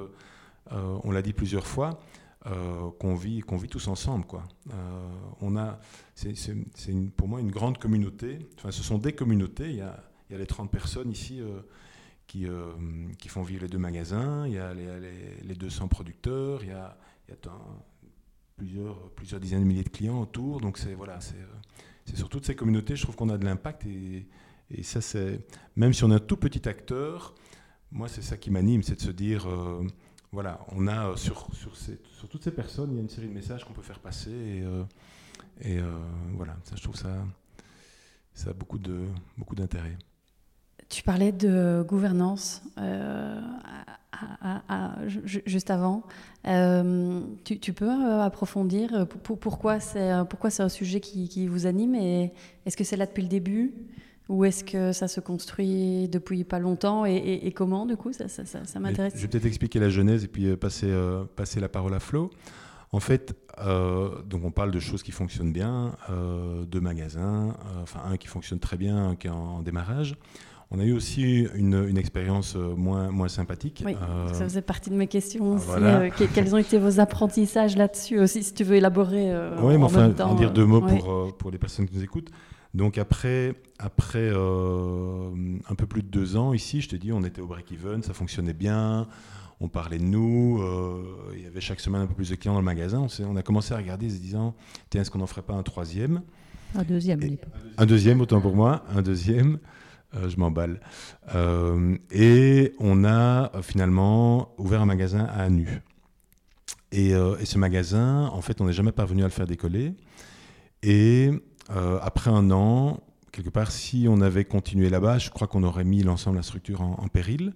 [0.70, 2.00] on l'a dit plusieurs fois,
[2.48, 4.26] euh, qu'on vit, qu'on vit tous ensemble.
[4.26, 4.44] Quoi.
[4.72, 5.10] Euh,
[5.42, 5.80] on a,
[6.16, 6.34] c'est,
[7.16, 8.40] pour moi une grande communauté.
[8.58, 9.70] Enfin, ce sont des communautés.
[9.70, 11.62] Il y a, les 30 personnes ici euh,
[12.26, 12.48] qui,
[13.28, 14.48] font vivre les deux magasins.
[14.48, 14.88] Il y a les,
[15.44, 16.64] les, 200 producteurs.
[16.64, 16.98] Il y a,
[18.58, 20.62] plusieurs, dizaines de milliers de clients autour.
[20.62, 21.20] Donc c'est voilà,
[22.12, 23.86] sur toutes ces communautés, je trouve qu'on a de l'impact.
[23.86, 25.46] Et ça, c'est
[25.76, 27.36] même si on est un tout petit acteur,
[27.92, 29.48] moi c'est ça qui m'anime, c'est de se dire
[30.32, 33.34] voilà, on a euh, sur, sur, toutes ces personnes, il y a une série de
[33.34, 34.32] messages qu'on peut faire passer.
[34.32, 34.84] Et, euh,
[35.66, 36.00] euh,
[36.36, 37.10] voilà, ça, je trouve ça,
[38.34, 39.06] ça a beaucoup, de,
[39.38, 39.98] beaucoup d'intérêt.
[40.88, 42.64] Tu parlais de gouvernance
[45.26, 46.04] juste avant.
[47.44, 52.34] Tu, peux approfondir pourquoi c'est, un sujet qui vous anime et
[52.66, 53.74] est-ce que c'est là depuis le début?
[54.30, 58.80] Ou est-ce que ça se construit depuis pas longtemps et, comment, du coup Ça, ça,
[58.80, 59.14] m'intéresse.
[59.16, 62.00] Je vais peut-être expliquer la genèse et puis euh, passer, euh, passer la parole à
[62.00, 62.32] Flo.
[62.94, 65.96] En fait, euh, donc on parle de choses qui fonctionnent bien,
[66.68, 70.18] deux magasins, enfin un qui fonctionne très bien, un qui est en, démarrage.
[70.74, 73.84] On a eu aussi une, une expérience moins, moins sympathique.
[73.86, 73.96] Oui,
[74.34, 75.68] ça faisait partie de mes questions aussi.
[76.34, 80.36] quels ont été vos apprentissages là-dessus aussi, si tu veux élaborer Oui, mais enfin, en
[80.36, 82.32] dire deux mots pour, pour les personnes qui nous écoutent.
[82.74, 85.30] Donc après, après euh,
[85.68, 88.14] un peu plus de deux ans ici, je te dis, on était au break-even, ça
[88.14, 89.08] fonctionnait bien,
[89.60, 92.54] on parlait de nous, euh, il y avait chaque semaine un peu plus de clients
[92.54, 93.06] dans le magasin.
[93.28, 94.56] On, a commencé à regarder en se disant,
[94.90, 96.22] tiens, est-ce qu'on n'en ferait pas un troisième?
[96.74, 97.20] Un deuxième,
[97.78, 99.60] Un deuxième, autant pour moi, un deuxième.
[100.16, 100.80] Euh, je m'emballe.
[102.12, 105.82] et on a finalement ouvert un magasin à Anu.
[106.94, 109.94] Et, et ce magasin, en fait, on n'est jamais parvenu à le faire décoller.
[110.84, 111.32] Et
[111.70, 113.00] euh, après un an,
[113.32, 116.44] quelque part, si on avait continué là-bas, je crois qu'on aurait mis l'ensemble de la
[116.44, 117.54] structure en, péril,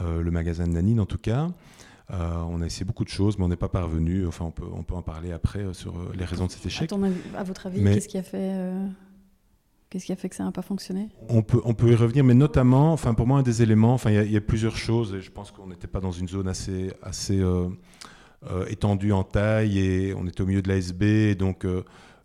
[0.00, 1.48] euh, le magasin de Nanine en tout cas.
[2.12, 4.26] Euh, on a essayé beaucoup de choses, mais on n'est pas parvenu.
[4.26, 6.92] Enfin, on peut, on peut en parler après sur les raisons de cet échec.
[7.36, 8.72] À, votre avis, qu'est-ce qui a fait
[9.88, 11.08] Qu'est-ce qui a fait que ça n'a pas fonctionné?
[11.28, 14.10] On peut, on peut y revenir, mais notamment, enfin, pour moi, un des éléments, enfin,
[14.10, 16.92] il y, a plusieurs choses, et je pense qu'on n'était pas dans une zone assez,
[17.02, 17.40] assez
[18.68, 21.64] étendue en taille, et on était au milieu de l'ASB, donc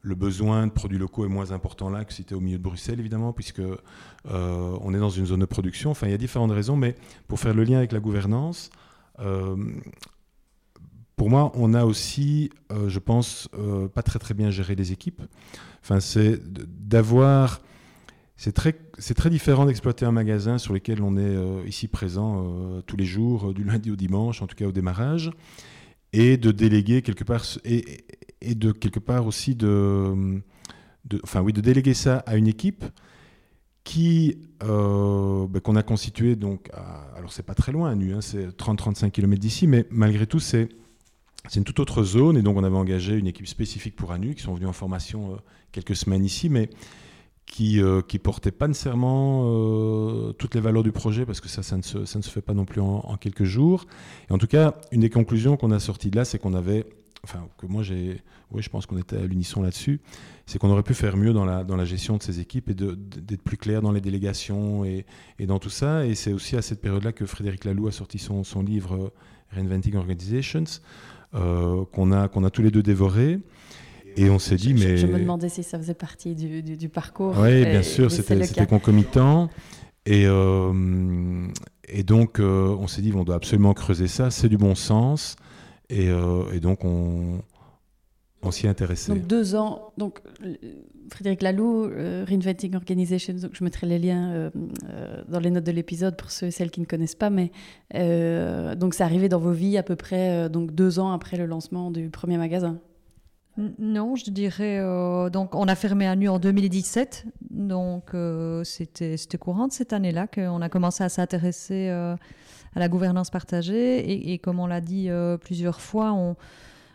[0.02, 2.64] le besoin de produits locaux est moins important là que si c'était au milieu de
[2.64, 3.62] Bruxelles, évidemment, puisque
[4.26, 5.92] on est dans une zone de production.
[5.92, 6.96] Enfin, il y a différentes raisons, mais
[7.28, 8.72] pour faire le lien avec la gouvernance,
[11.16, 12.50] pour moi, on a aussi,
[12.88, 13.48] je pense,
[13.94, 15.22] pas très très bien géré les équipes.
[15.84, 16.40] Enfin, c'est
[16.88, 17.62] d'avoir.
[18.38, 22.82] C'est très, très différent d'exploiter un magasin sur lequel on est euh, ici présent euh,
[22.82, 25.30] tous les jours, euh, du lundi au dimanche, en tout cas au démarrage,
[26.12, 28.04] et de déléguer quelque part, et,
[28.42, 30.42] et de quelque part aussi de,
[31.24, 32.86] enfin oui, de déléguer ça à une équipe
[33.84, 38.48] qui ben, qu'on a constituée donc, à, alors c'est pas très loin, nu, hein, c'est
[38.48, 40.70] 30-35 km d'ici, mais malgré tout c'est
[41.50, 44.36] c'est une toute autre zone et donc on avait engagé une équipe spécifique pour ANU
[44.36, 45.38] qui sont venus en formation euh,
[45.72, 46.70] quelques semaines ici, mais
[47.46, 51.76] qui euh, portaient pas nécessairement euh, toutes les valeurs du projet parce que ça, ça
[51.76, 53.86] ne se, ça ne se fait pas non plus en, quelques jours.
[54.30, 56.86] Et en tout cas, une des conclusions qu'on a sorties de là, c'est qu'on avait,
[57.24, 60.02] enfin que moi j'ai, oui, je pense qu'on était à l'unisson là-dessus,
[60.46, 62.74] c'est qu'on aurait pu faire mieux dans la, dans la gestion de ces équipes et
[62.74, 65.06] d'être plus clair dans les délégations et,
[65.40, 66.06] et dans tout ça.
[66.06, 69.14] Et c'est aussi à cette période-là que Frédéric Laloux a sorti son, son livre
[69.56, 70.64] Reinventing Organizations
[71.34, 73.40] euh, qu'on a, qu'on a tous les deux dévoré.
[74.18, 74.98] Et on s'est dit, mais.
[74.98, 77.34] Je me demandais si ça faisait partie du, du, parcours.
[77.38, 79.50] Oui, bien sûr, c'était concomitant.
[80.06, 81.48] Et, euh,
[81.88, 85.38] et donc, euh, on s'est dit, on doit absolument creuser ça, c'est du bon sens.
[85.92, 87.42] Et, et donc, on,
[88.44, 89.12] on s'y est intéressé.
[89.14, 89.94] Donc, deux ans.
[89.98, 90.22] Donc,
[91.12, 94.50] Frédéric Laloux, euh, Reinventing Organizations, donc je mettrai les liens euh,
[94.90, 97.52] euh, dans les notes de l'épisode pour ceux et celles qui ne connaissent pas, mais
[98.76, 101.92] donc c'est arrivé dans vos vies à peu près donc deux ans après le lancement
[101.92, 102.80] du premier magasin.
[103.78, 104.80] Non, je dirais
[105.32, 108.12] donc on a fermé à Nu en 2017, donc
[108.64, 111.90] c'était c'était courant de cette année-là qu'on a commencé à s'intéresser
[112.76, 115.10] à la gouvernance partagée et, comme on l'a dit
[115.42, 116.14] plusieurs fois,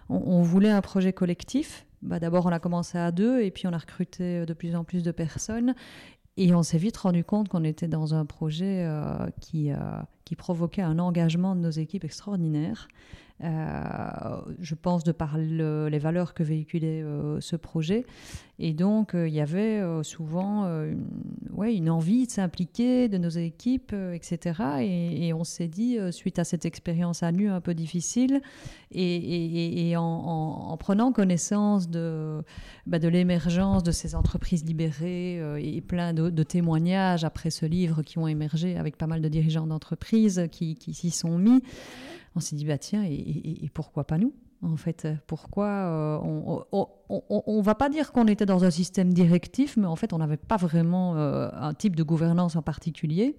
[0.09, 3.73] on voulait un projet collectif bah, d'abord on a commencé à deux et puis on
[3.73, 5.75] a recruté euh, de plus en plus de personnes.
[6.39, 9.77] Et on s'est vite rendu compte qu'on était dans un projet euh, qui, euh,
[10.27, 12.89] qui provoquait un engagement de nos équipes extraordinaire.
[13.45, 18.07] Euh, je pense de par les valeurs que véhiculait euh, ce projet.
[18.59, 21.07] Et donc, euh, il y avait souvent une,
[21.53, 24.81] ouais, une envie de s'impliquer de nos équipes, etc.
[24.81, 28.41] Et, on s'est dit, suite à cette expérience à nu un peu difficile,
[28.93, 32.43] et, en, prenant connaissance de,
[32.87, 38.19] bah, de l'émergence de ces entreprises libérées et plein de, témoignages après ce livre qui
[38.19, 41.63] ont émergé avec pas mal de dirigeants d'entreprises qui s'y sont mis,
[42.37, 44.33] on s'est dit, bah tiens, et, pourquoi pas nous?
[44.63, 49.77] En fait, pourquoi euh, on, ne va pas dire qu'on était dans un système directif,
[49.77, 53.37] mais en fait, on n'avait pas vraiment euh, un type de gouvernance en particulier.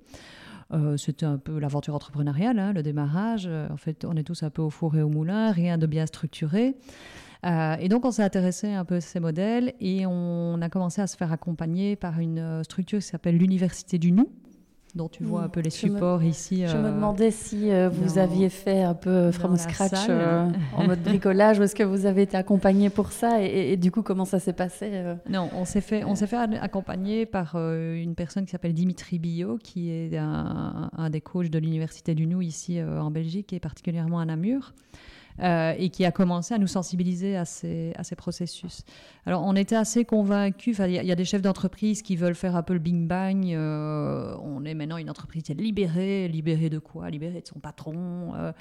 [0.73, 3.47] Euh, c'était un peu l'aventure entrepreneuriale, hein, le démarrage.
[3.47, 6.05] En fait, on est tous un peu au four et au moulin, rien de bien
[6.05, 6.75] structuré.
[7.43, 11.07] et donc, on s'est intéressé un peu à ces modèles et on a commencé à
[11.07, 14.29] se faire accompagner par une structure qui s'appelle l'Université du Nous,
[14.97, 16.63] dont tu vois un peu les supports ici.
[16.67, 20.85] Je me euh, demandais si euh, vous aviez fait un peu from scratch euh, en
[20.85, 24.25] mode bricolage ou est-ce que vous avez été accompagné pour ça et, du coup comment
[24.25, 24.91] ça s'est passé
[25.29, 29.57] Non, on s'est fait, on s'est fait accompagner par une personne qui s'appelle Dimitri Billot
[29.57, 34.19] qui est un, un des coachs de l'université du Nou ici en Belgique et particulièrement
[34.19, 34.73] à Namur.
[35.39, 38.83] Euh, et qui a commencé à nous sensibiliser à ces, à ces processus.
[39.27, 40.79] Alors, on était assez convaincus.
[40.79, 43.53] Il y, a des chefs d'entreprise qui veulent faire un peu le bing bang.
[43.53, 46.27] Euh, on est maintenant une entreprise libérée.
[46.27, 47.11] Libérée de quoi?
[47.11, 48.33] Libérée de son patron.
[48.35, 48.51] Euh,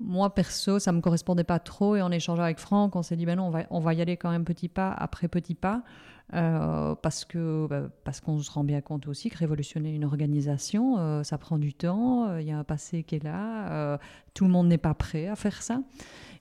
[0.00, 1.94] moi, perso, ça ne me correspondait pas trop.
[1.94, 4.02] Et en échangeant avec Franck, on s'est dit, ben non, on va, on va y
[4.02, 5.84] aller quand même petit pas après petit pas.
[6.34, 10.96] Euh, parce que bah, parce qu'on se rend bien compte aussi que révolutionner une organisation,
[10.98, 12.28] euh, ça prend du temps.
[12.28, 13.98] Euh, il y a un passé qui est là.
[14.34, 15.82] tout le monde n'est pas prêt à faire ça.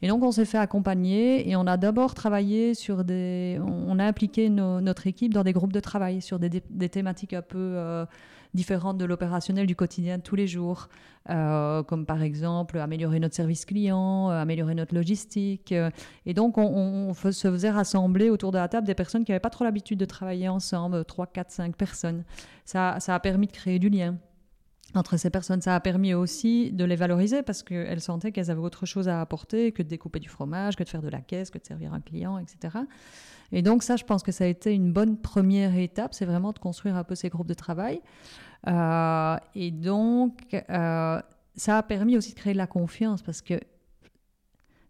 [0.02, 4.06] Et donc on s'est fait accompagner et on a d'abord travaillé sur des, on a
[4.06, 8.06] impliqué notre équipe dans des groupes de travail sur des, des thématiques un peu
[8.54, 10.90] différentes de l'opérationnel du quotidien tous les jours,
[11.30, 15.72] euh, comme par exemple améliorer notre service client, euh, améliorer notre logistique.
[15.72, 15.90] Euh,
[16.26, 19.50] et donc, on, se faisait rassembler autour de la table des personnes qui n'avaient pas
[19.50, 22.24] trop l'habitude de travailler ensemble, 3, 4, 5 personnes.
[22.66, 24.18] Ça a permis de créer du lien
[24.96, 25.62] entre ces personnes.
[25.62, 29.22] Ça a permis aussi de les valoriser parce qu'elles sentaient qu'elles avaient autre chose à
[29.22, 31.94] apporter que de découper du fromage, que de faire de la caisse, que de servir
[31.94, 32.80] un client, etc.
[33.52, 36.54] Et donc ça, je pense que ça a été une bonne première étape, c'est vraiment
[36.54, 38.02] de construire un peu ces groupes de travail.
[38.68, 41.22] Euh, et donc, euh,
[41.56, 43.60] ça a permis aussi de créer de la confiance parce que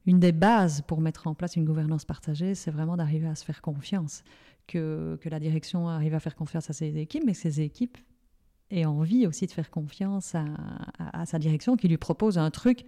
[0.06, 3.46] une des bases pour mettre en place une gouvernance partagée, c'est vraiment d'arriver à se
[3.46, 4.24] faire confiance
[4.68, 7.98] que, que, la direction arrive à faire confiance à ses équipes, mais que ses équipes
[8.72, 10.46] aient envie aussi de faire confiance à,
[10.98, 12.86] à sa direction qui lui propose un truc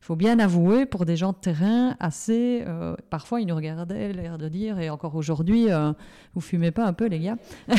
[0.00, 2.62] il faut bien avouer, pour des gens de terrain, assez.
[2.66, 5.92] Euh, parfois, ils nous regardaient, l'air de dire, et encore aujourd'hui, euh,
[6.34, 7.36] vous fumez pas un peu, les gars?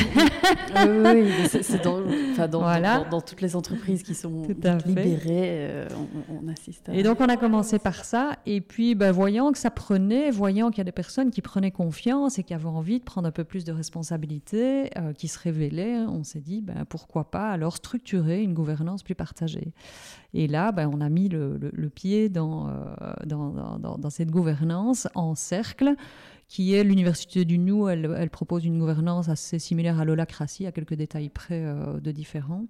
[0.78, 2.00] Oui, c'est dans,
[3.10, 4.46] dans, toutes les entreprises qui sont
[4.86, 5.88] libérées, euh,
[6.28, 6.94] on, assiste à.
[6.94, 10.70] Et donc, on a commencé par ça, et puis, ben, voyant que ça prenait, voyant
[10.70, 13.32] qu'il y a des personnes qui prenaient confiance et qui avaient envie de prendre un
[13.32, 18.42] peu plus de responsabilités, qui se révélaient, on s'est dit, ben, pourquoi pas alors structurer
[18.42, 19.72] une gouvernance plus partagée.
[20.34, 21.58] Et là, ben, on a mis le,
[21.94, 25.94] pied euh, dans, cette gouvernance en cercle
[26.48, 27.88] qui est l'Université du Nou.
[27.88, 32.66] Elle, propose une gouvernance assez similaire à l'holacratie, à quelques détails près euh, de différents.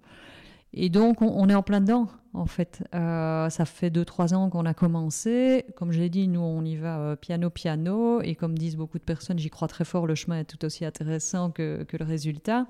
[0.75, 2.85] Et donc, on, est en plein dedans, en fait.
[2.95, 5.65] Euh, ça fait deux, trois ans qu'on a commencé.
[5.77, 8.21] Comme je l'ai dit, nous, on y va piano, piano.
[8.21, 10.85] Et comme disent beaucoup de personnes, j'y crois très fort, le chemin est tout aussi
[10.85, 12.67] intéressant que, que le résultat.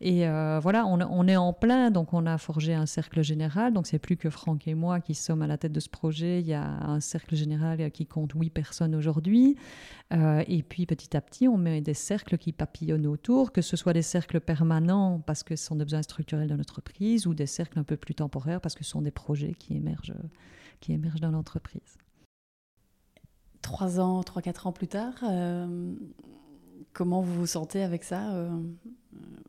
[0.00, 3.72] Et euh, voilà, on, est en plein, donc on a forgé un cercle général.
[3.72, 6.40] Donc c'est plus que Franck et moi qui sommes à la tête de ce projet.
[6.40, 9.56] Il y a un cercle général qui compte huit personnes aujourd'hui.
[10.12, 13.76] Euh, et puis petit à petit, on met des cercles qui papillonnent autour, que ce
[13.76, 17.46] soit des cercles permanents parce que ce sont des besoins structurels de l'entreprise ou des
[17.46, 20.14] cercles un peu plus temporaires parce que ce sont des projets qui émergent,
[20.80, 21.98] qui émergent dans l'entreprise.
[23.62, 25.94] Trois ans, trois, quatre ans plus tard, euh,
[26.92, 28.46] comment vous vous sentez avec ça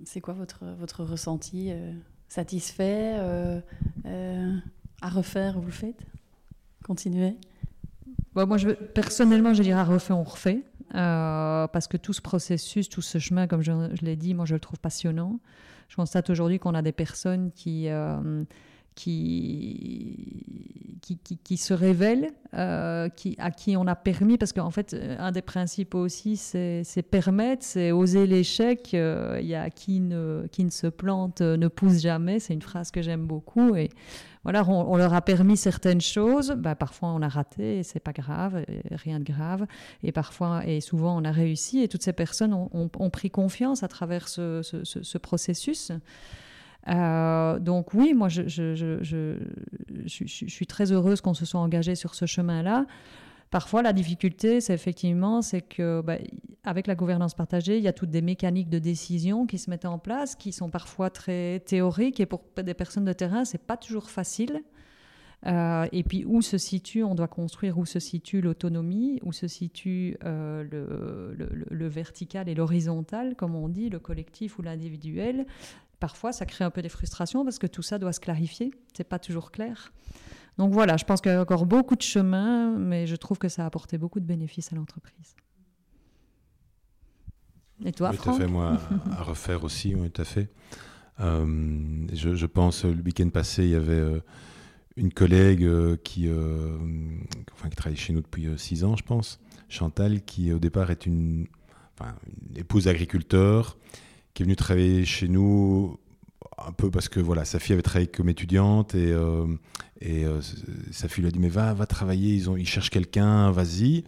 [0.03, 1.93] c'est quoi votre, votre ressenti euh,
[2.27, 3.59] Satisfait euh,
[4.05, 4.55] euh,
[5.01, 5.99] À refaire, vous le faites?
[6.83, 7.35] Continuez
[8.33, 8.57] bah, Moi,
[8.93, 10.63] personnellement, je dirais à refaire, on refait.
[10.91, 14.59] parce que tout ce processus, tout ce chemin, comme je l'ai dit, moi, je le
[14.59, 15.39] trouve passionnant.
[15.87, 17.87] Je constate aujourd'hui qu'on a des personnes qui
[18.95, 24.95] qui, qui, qui, se révèlent, euh, qui, à qui on a permis, parce qu'en fait,
[25.19, 28.93] un des principes aussi, c'est permettre, c'est oser l'échec.
[28.93, 32.61] Il y a qui ne, qui ne se plante euh, ne pousse jamais, c'est une
[32.61, 33.75] phrase que j'aime beaucoup.
[33.75, 33.89] Et
[34.43, 38.63] voilà, on, leur a permis certaines choses, bah, parfois on a raté, c'est pas grave,
[38.91, 39.65] rien de grave,
[40.03, 43.81] et parfois, et souvent on a réussi, et toutes ces personnes ont, ont, pris confiance
[43.81, 45.91] à travers ce, ce processus.
[46.87, 48.43] Euh, donc oui, moi, je,
[50.07, 52.85] suis très heureuse qu'on se soit engagé sur ce chemin-là.
[53.51, 56.17] Parfois, la difficulté, c'est effectivement, c'est que bah,
[56.63, 59.85] avec la gouvernance partagée, il y a toutes des mécaniques de décision qui se mettent
[59.85, 63.77] en place, qui sont parfois très théoriques, et pour des personnes de terrain, c'est pas
[63.77, 64.63] toujours facile.
[65.47, 69.47] Euh, et puis où se situe, on doit construire où se situe l'autonomie, où se
[69.47, 75.45] situe euh, le, vertical et l'horizontal, comme on dit, le collectif ou l'individuel
[75.99, 78.71] parfois, ça crée un peu des frustrations parce que tout ça doit se clarifier.
[78.95, 79.91] C'est pas toujours clair.
[80.57, 83.49] Donc voilà, je pense qu'il y a encore beaucoup de chemin, mais je trouve que
[83.49, 85.35] ça a apporté beaucoup de bénéfices à l'entreprise.
[87.83, 88.47] Et toi, Oui, tout à fait.
[88.47, 88.79] Moi,
[89.11, 90.49] à refaire aussi, oui, tout à fait.
[91.19, 94.19] Euh, je, pense, le week-end passé, il y avait euh,
[94.95, 96.29] une collègue euh, qui,
[97.53, 101.05] enfin, qui travaille chez nous depuis six ans, je pense, Chantal, qui au départ est
[101.05, 101.47] une,
[102.01, 103.77] une épouse agriculteur
[104.35, 105.97] qui est venue travailler chez nous
[106.57, 109.45] un peu parce que voilà, sa fille avait travaillé comme étudiante et, euh,
[110.05, 110.41] euh,
[110.91, 114.03] sa fille lui a dit mais va, va travailler, ils, ont, ils cherchent quelqu'un, vas-y.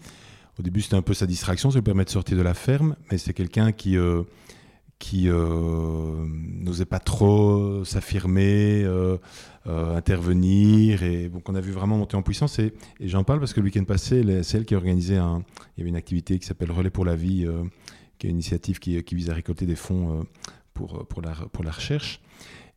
[0.59, 2.95] Au début c'était un peu sa distraction, ça lui permet de sortir de la ferme,
[3.09, 4.23] mais c'est quelqu'un qui, euh,
[4.99, 8.85] qui n'osait pas trop s'affirmer,
[9.65, 12.59] intervenir, et donc on a vu vraiment monter en puissance.
[12.59, 15.43] Et, et j'en parle parce que le week-end passé, c'est elle qui a organisé un,
[15.75, 17.47] il y avait une activité qui s'appelle Relais pour la vie
[18.17, 20.23] qui est une initiative qui, vise à récolter des fonds euh,
[20.73, 22.21] pour, pour, la, pour la recherche.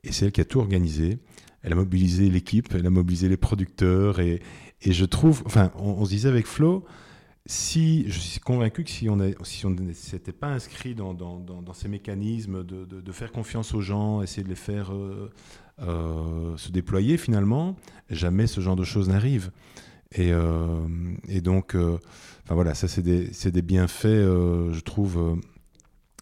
[0.04, 1.18] Et c'est elle qui a tout organisé.
[1.62, 4.20] Elle a mobilisé l'équipe, elle a mobilisé les producteurs.
[4.20, 4.40] Et,
[4.82, 6.84] et je trouve, enfin, on, se disait avec Flo,
[7.44, 11.88] si, je suis convaincu que si on ne s'était pas inscrit dans, dans, dans, ces
[11.88, 15.30] mécanismes de, de, faire confiance aux gens, essayer de les faire euh,
[15.82, 17.76] euh, se déployer finalement,
[18.08, 19.50] jamais ce genre de choses n'arrive.
[20.16, 20.32] Et,
[21.28, 21.76] et donc,
[22.54, 25.36] voilà, ça c'est des, des, bienfaits, euh, je trouve, euh,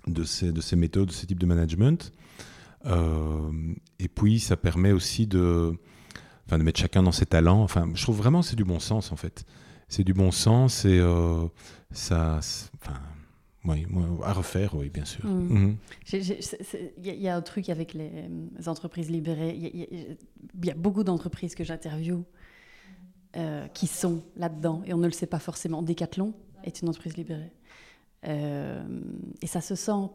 [0.06, 2.12] de, ces, de ces méthodes, de ces types de management.
[2.86, 3.50] Euh,
[3.98, 5.74] et puis ça permet aussi de,
[6.50, 7.62] de mettre chacun dans ses talents.
[7.62, 9.44] Enfin, je trouve vraiment c'est du bon sens en fait.
[9.88, 11.00] C'est du bon sens et
[11.90, 12.40] ça,
[12.80, 13.00] enfin,
[13.64, 13.86] oui,
[14.22, 15.24] à refaire, oui, bien sûr.
[15.24, 15.48] Mm.
[15.48, 15.76] Mhm.
[16.12, 18.28] Il y, a un truc avec les
[18.66, 19.56] entreprises libérées.
[19.56, 22.22] Il y, a beaucoup d'entreprises que j'interviewe
[23.36, 25.82] euh, qui sont là-dedans, et on ne le sait pas forcément.
[25.82, 26.32] Decathlon
[26.64, 27.52] est une entreprise libérée.
[28.26, 28.82] Euh,
[29.42, 30.08] et ça se sent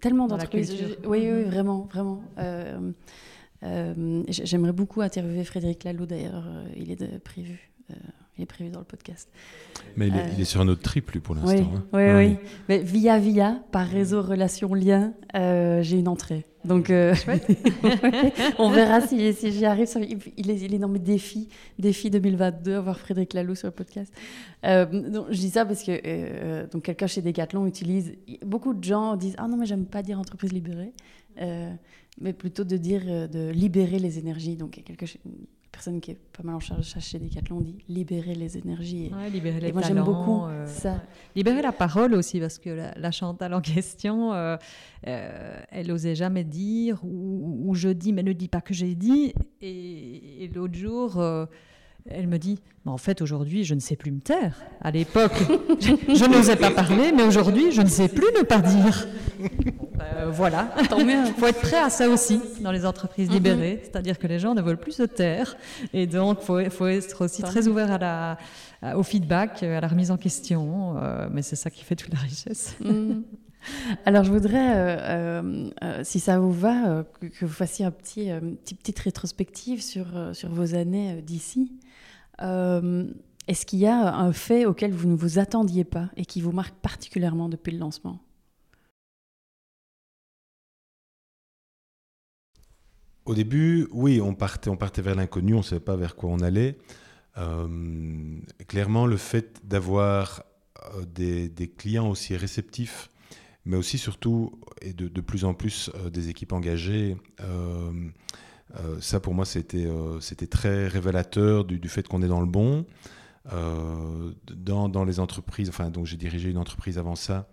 [0.00, 0.72] tellement d'entreprises.
[1.04, 2.22] Oui, oui, vraiment, vraiment.
[2.38, 2.92] Euh,
[4.28, 6.44] J'aimerais beaucoup interviewer Frédéric Laloux d'ailleurs.
[6.76, 7.70] Il est prévu.
[8.40, 9.28] Il est prévu dans le podcast.
[9.96, 11.72] Mais il est, Euh, il est sur un autre trip, lui, pour Oui, l'instant.
[11.76, 11.84] hein.
[11.92, 12.14] oui, Ouais.
[12.40, 12.48] oui.
[12.68, 16.44] Mais via via, par réseau relation lien, euh, j'ai une entrée.
[16.64, 17.14] Donc, euh,
[18.58, 19.88] on verra si, si j'y arrive.
[20.36, 24.12] Il est, il est dans mes défis, défi 2022, avoir Frédéric Laloux sur le podcast.
[24.66, 28.12] Euh, donc, je dis ça parce que euh, donc quelqu'un chez Decathlon utilise.
[28.44, 30.92] Beaucoup de gens disent ah non mais j'aime pas dire entreprise libérée,
[31.40, 31.72] Euh,
[32.20, 34.56] mais plutôt de dire de libérer les énergies.
[34.56, 35.20] Donc il y a quelqu'un chez-
[35.80, 39.06] personne qui est pas mal en charge chez Decathlon dit libérer les énergies.
[39.06, 41.02] Et, Ouais, libérer les et moi j'aime beaucoup euh, ça.
[41.34, 44.58] Libérer la parole aussi, parce que la, la Chantal en question, euh,
[45.06, 48.94] euh, elle osait jamais dire, ou, ou je dis, mais ne dis pas que j'ai
[48.94, 49.32] dit.
[49.62, 51.18] Et, et l'autre jour,
[52.10, 54.56] elle me dit, mais en fait, aujourd'hui, je ne sais plus me taire.
[54.80, 55.32] À l'époque,
[55.80, 59.06] je, je n'osais pas parler, mais aujourd'hui, je ne sais plus ne pas dire.
[59.98, 60.74] Ben, voilà.
[60.98, 61.26] Mieux.
[61.26, 64.54] Il faut être prêt à ça aussi dans les entreprises libérées, c'est-à-dire que les gens
[64.54, 65.56] ne veulent plus se taire.
[65.92, 68.38] Et donc, il faut, faut être aussi très ouvert à la,
[68.82, 70.94] à- au feedback, à la remise en question.
[70.96, 72.76] euh, mais c'est ça qui fait toute la richesse.
[72.80, 73.20] Mm.
[74.06, 74.96] Alors, je voudrais, euh,
[75.42, 78.74] euh, euh, si ça vous va, euh, que, que vous fassiez un petit, euh, petit-
[78.74, 81.70] petite rétrospective sur, euh, sur vos années euh, d'ici.
[82.42, 83.06] Euh,
[83.46, 86.52] Est-ce qu'il y a un fait auquel vous ne vous attendiez pas et qui vous
[86.52, 88.20] marque particulièrement depuis le lancement?
[93.26, 96.30] Au début, oui, on partait, on partait vers l'inconnu, on ne savait pas vers quoi
[96.30, 96.78] on allait.
[97.38, 100.42] Euh, clairement, le fait d'avoir
[100.96, 103.10] euh, des, clients aussi réceptifs,
[103.64, 107.16] mais aussi surtout, et de, plus en plus, des équipes engagées,
[108.78, 112.86] euh, ça pour moi, c'était euh, très révélateur du, fait qu'on est dans le bon.
[113.52, 117.48] Euh, dans, les entreprises, enfin, donc j'ai dirigé une entreprise avant ça,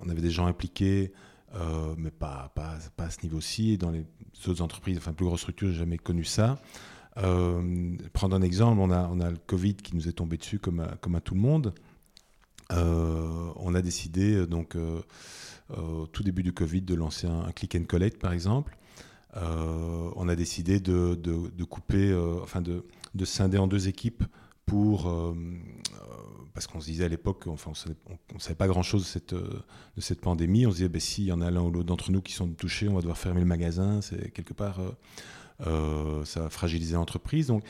[0.00, 1.12] on avait des gens impliqués,
[1.96, 3.78] mais pas, à ce niveau-ci.
[3.78, 4.04] Dans les
[4.46, 6.60] autres entreprises, enfin plus grosses structures, j'ai jamais connu ça.
[7.16, 11.34] Prendre un exemple, on a, le Covid qui nous est tombé dessus comme à, tout
[11.34, 11.74] le monde.
[12.70, 14.76] On a décidé, donc,
[15.76, 18.78] au tout début du Covid, de lancer un, un click and collect, par exemple.
[19.40, 22.84] Euh, on a décidé de, couper, euh, enfin de,
[23.14, 24.24] de scinder en deux équipes
[24.66, 25.34] pour, euh,
[26.54, 27.72] parce qu'on se disait à l'époque, enfin,
[28.30, 30.66] on ne savait pas grand-chose de cette, pandémie.
[30.66, 32.48] On se disait, ben, s'il y en a l'un ou l'autre d'entre nous qui sont
[32.48, 34.00] touchés, on va devoir fermer le magasin.
[34.00, 34.80] C'est quelque part,
[35.60, 37.46] ça va fragiliser l'entreprise.
[37.46, 37.62] Donc,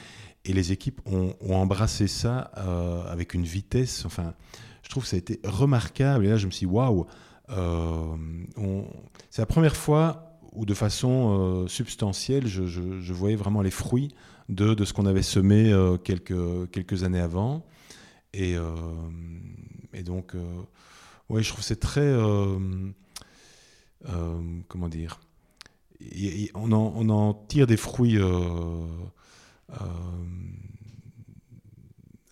[0.44, 2.38] et les équipes ont, embrassé ça
[3.10, 4.04] avec une vitesse.
[4.06, 4.34] Enfin,
[4.82, 6.24] je trouve que ça a été remarquable.
[6.24, 7.06] Et là, je me suis dit, waouh,
[9.30, 14.14] c'est la première fois où, de façon euh, substantielle, je, voyais vraiment les fruits
[14.48, 17.64] de, ce qu'on avait semé euh, quelques, années avant.
[18.32, 18.72] Et, euh,
[20.04, 20.34] donc,
[21.28, 22.14] ouais, je trouve c'est très.
[24.68, 25.20] comment dire
[26.54, 28.18] on, en, tire des fruits.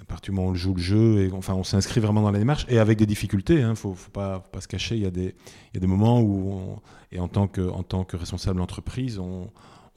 [0.07, 2.39] Partir du moment où on joue le jeu, et enfin on s'inscrit vraiment dans la
[2.39, 5.07] démarche, et avec des difficultés, il ne faut, faut pas, pas se cacher, il y,
[5.07, 5.35] a des,
[5.75, 6.79] y a des moments où,
[7.13, 9.51] et en tant que, en tant que responsable d'entreprise, on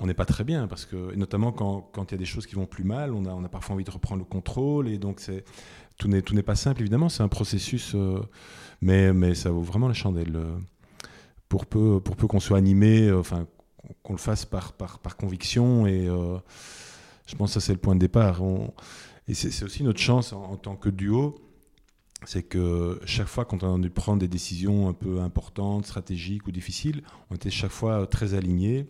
[0.06, 2.56] n'est pas très bien, parce que, notamment quand, quand il y a des choses qui
[2.56, 5.20] vont plus mal, on a, on a parfois envie de reprendre le contrôle, et donc
[5.20, 5.44] c'est,
[5.98, 8.20] tout n'est pas simple, évidemment, c'est un processus, euh,
[8.82, 10.36] mais, mais ça vaut vraiment la chandelle.
[10.36, 10.58] euh,
[11.50, 13.46] Pour peu, pour peu qu'on soit animé, euh, enfin,
[14.04, 16.06] qu'on- le fasse par, par, par conviction, et
[17.28, 18.42] je pense que ça c'est le point de départ.
[19.30, 21.36] Et c'est aussi notre chance en, tant que duo,
[22.26, 26.48] c'est que chaque fois quand on a dû prendre des décisions un peu importantes, stratégiques
[26.48, 28.88] ou difficiles, on était chaque fois très alignés.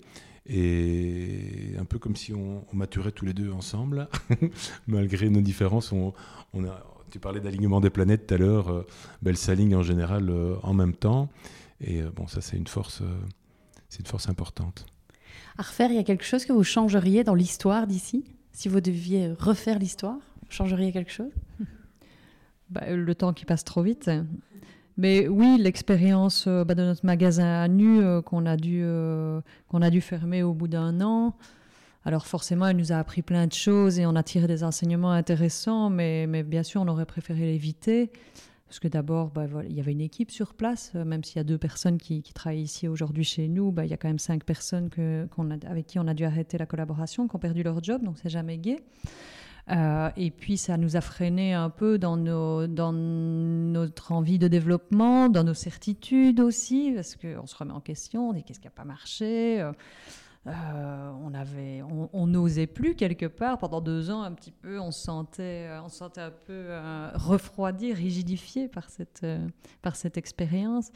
[0.52, 4.08] Et un peu comme si on, maturait tous les deux ensemble,
[4.88, 5.94] malgré nos différences.
[7.12, 8.88] Tu parlais d'alignement des planètes tout à l'heure, euh,
[9.22, 11.30] ben, elles s'alignent en général euh, en même temps.
[11.82, 13.20] Et euh, bon, ça c'est une force, euh,
[13.90, 14.86] c'est une force importante.
[15.58, 18.82] À refaire, il y a quelque chose que vous changeriez dans l'histoire d'ici Si vous
[18.82, 20.20] deviez refaire l'histoire,
[20.50, 21.32] changeriez quelque chose?
[22.70, 24.12] Bah, le temps qui passe trop vite.
[25.00, 29.40] Mais oui, l'expérience euh, bah, de notre magasin à nu euh, qu'on a, dû, euh,
[29.72, 31.38] a dû fermer au bout d'un an.
[32.04, 35.12] Alors forcément, elle nous a appris plein de choses et on a tiré des enseignements
[35.12, 38.12] intéressants, mais, mais bien sûr, on aurait préféré l'éviter.
[38.68, 41.46] Parce que d'abord, bah, il y avait une équipe sur place, même s'il y a
[41.46, 44.90] deux personnes qui, travaillent ici aujourd'hui chez nous, il y a quand même cinq personnes
[45.66, 48.30] avec qui on a dû arrêter la collaboration, qui ont perdu leur job, donc c'est
[48.30, 48.84] jamais gai.
[49.72, 55.44] Euh, et puis ça nous a freiné un peu dans, notre envie de développement, dans
[55.44, 58.86] nos certitudes aussi, parce qu'on se remet en question, on dit qu'est-ce qui n'a pas
[58.86, 59.62] marché.
[59.62, 59.72] euh,
[60.48, 61.12] euh,
[62.14, 65.90] on n'osait plus quelque part pendant deux ans un petit peu, on se sentait, on
[65.90, 69.26] se sentait un peu euh, refroidi, rigidifié par cette,
[69.82, 70.92] par cette expérience.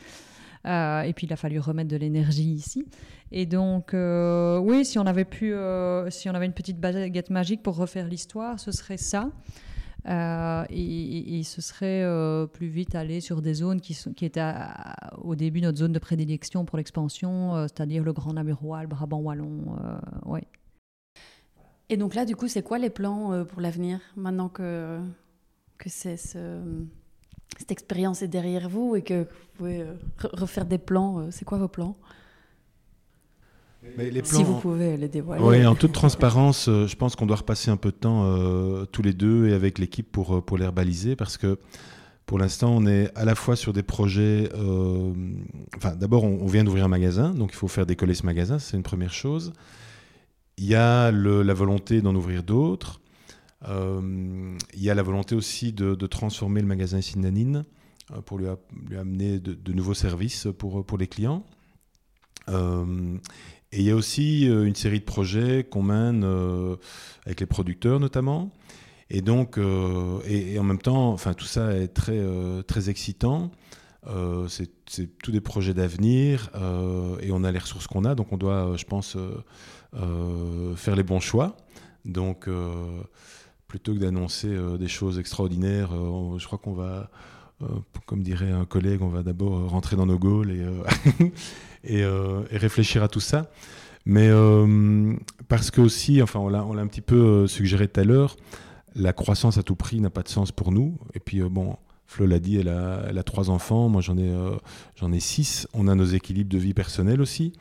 [0.65, 2.85] Et puis il a fallu remettre de l'énergie ici.
[3.35, 7.31] Et donc, euh, oui, si on avait pu, euh, si on avait une petite baguette
[7.31, 9.31] magique pour refaire l'histoire, ce serait ça.
[10.07, 12.05] Euh, et, ce serait
[12.53, 14.53] plus vite aller sur des zones qui, étaient
[15.17, 19.77] au début notre zone de prédilection pour l'expansion, c'est-à-dire le Grand Namurois, le Brabant Wallon.
[20.25, 20.43] ouais.
[21.89, 24.99] Et donc là, du coup, c'est quoi les plans pour l'avenir maintenant que,
[25.79, 26.37] que cette
[27.69, 29.85] expérience est derrière vous et que vous pouvez
[30.19, 31.95] refaire des plans C'est quoi vos plans?
[34.23, 35.43] Si vous pouvez les dévoiler.
[35.43, 38.85] Oui, en toute transparence, euh, je pense qu'on doit repasser un peu de temps euh,
[38.85, 41.59] tous les deux et avec l'équipe pour, euh, pour les rebaliser parce que
[42.25, 44.49] pour l'instant, on est à la fois sur des projets.
[45.75, 48.77] enfin, d'abord, on, vient d'ouvrir un magasin, donc il faut faire décoller ce magasin, c'est
[48.77, 49.51] une première chose.
[50.57, 53.01] Il y a la volonté d'en ouvrir d'autres.
[53.67, 57.65] il y a la volonté aussi de, transformer le magasin Sinanine
[58.25, 58.45] pour lui,
[58.89, 61.43] lui amener de, de, nouveaux services pour, pour les clients.
[63.73, 66.75] Et il y a aussi euh, une série de projets qu'on mène euh,
[67.25, 68.51] avec les producteurs notamment.
[69.09, 72.21] Et donc, euh, et, en même temps, enfin, tout ça est très,
[72.67, 73.51] très excitant.
[74.47, 74.69] c'est
[75.17, 76.51] tous des projets d'avenir
[77.21, 79.17] et on a les ressources qu'on a, donc on doit, je pense,
[80.75, 81.57] faire les bons choix.
[82.05, 82.49] Donc,
[83.67, 85.89] plutôt que d'annoncer des choses extraordinaires,
[86.37, 87.11] je crois qu'on va,
[88.07, 90.65] comme dirait un collègue, on va d'abord rentrer dans nos goals et,
[91.89, 93.49] Euh, et, réfléchir à tout ça.
[94.05, 95.13] Mais euh,
[95.47, 98.35] parce que aussi, enfin, on l'a un petit peu euh, suggéré tout à l'heure,
[98.95, 100.97] la croissance à tout prix n'a pas de sens pour nous.
[101.13, 101.75] Et puis, bon,
[102.07, 104.31] Flo l'a dit, elle a, elle a, trois enfants, moi j'en ai,
[104.95, 105.67] j'en ai six.
[105.73, 107.53] On a nos équilibres de vie personnelle aussi.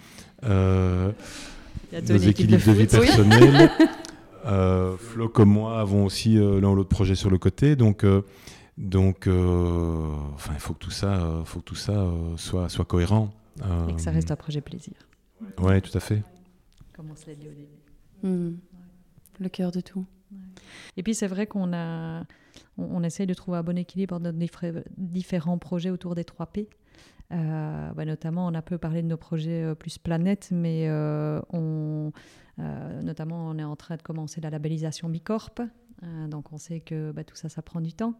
[0.42, 1.12] nos
[1.92, 3.70] équilibres de, vie personnelle.
[4.98, 7.76] Flo comme moi avons aussi l'un ou l'autre projet sur le côté.
[7.76, 8.04] Donc,
[8.76, 12.04] donc enfin, il faut que tout ça, faut que tout ça
[12.36, 13.32] soit, soit cohérent.
[13.88, 14.94] Et que ça reste un projet plaisir.
[15.58, 16.22] Oui, tout à fait.
[16.92, 17.82] Comme on se l'a dit au début.
[18.22, 18.56] Hmm.
[19.40, 20.06] Le cœur de tout.
[20.96, 22.24] Et puis c'est vrai qu'on a,
[22.78, 26.68] on, essaye de trouver un bon équilibre dans nos différents projets autour des 3 P.
[27.32, 31.40] Euh, bah, notamment, on a peu parlé de nos projets euh, plus planète, mais euh,
[31.50, 32.12] on,
[32.58, 35.62] notamment, on est en train de commencer la labellisation Bicorp.
[36.28, 38.14] donc, on sait que bah, tout ça, ça prend du temps.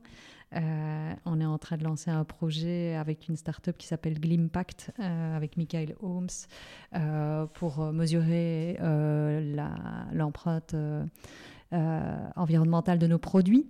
[0.55, 4.93] Euh, on est en train de lancer un projet avec une start-up qui s'appelle Glimpact,
[4.99, 6.29] euh, avec Michael Holmes,
[6.95, 8.77] euh, pour mesurer
[10.13, 10.75] l'empreinte
[11.71, 13.67] environnementale de nos produits.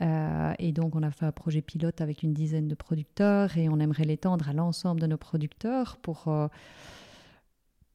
[0.00, 3.78] et donc, on a fait un projet pilote avec une dizaine de producteurs et on
[3.78, 6.28] aimerait l'étendre à l'ensemble de nos producteurs pour,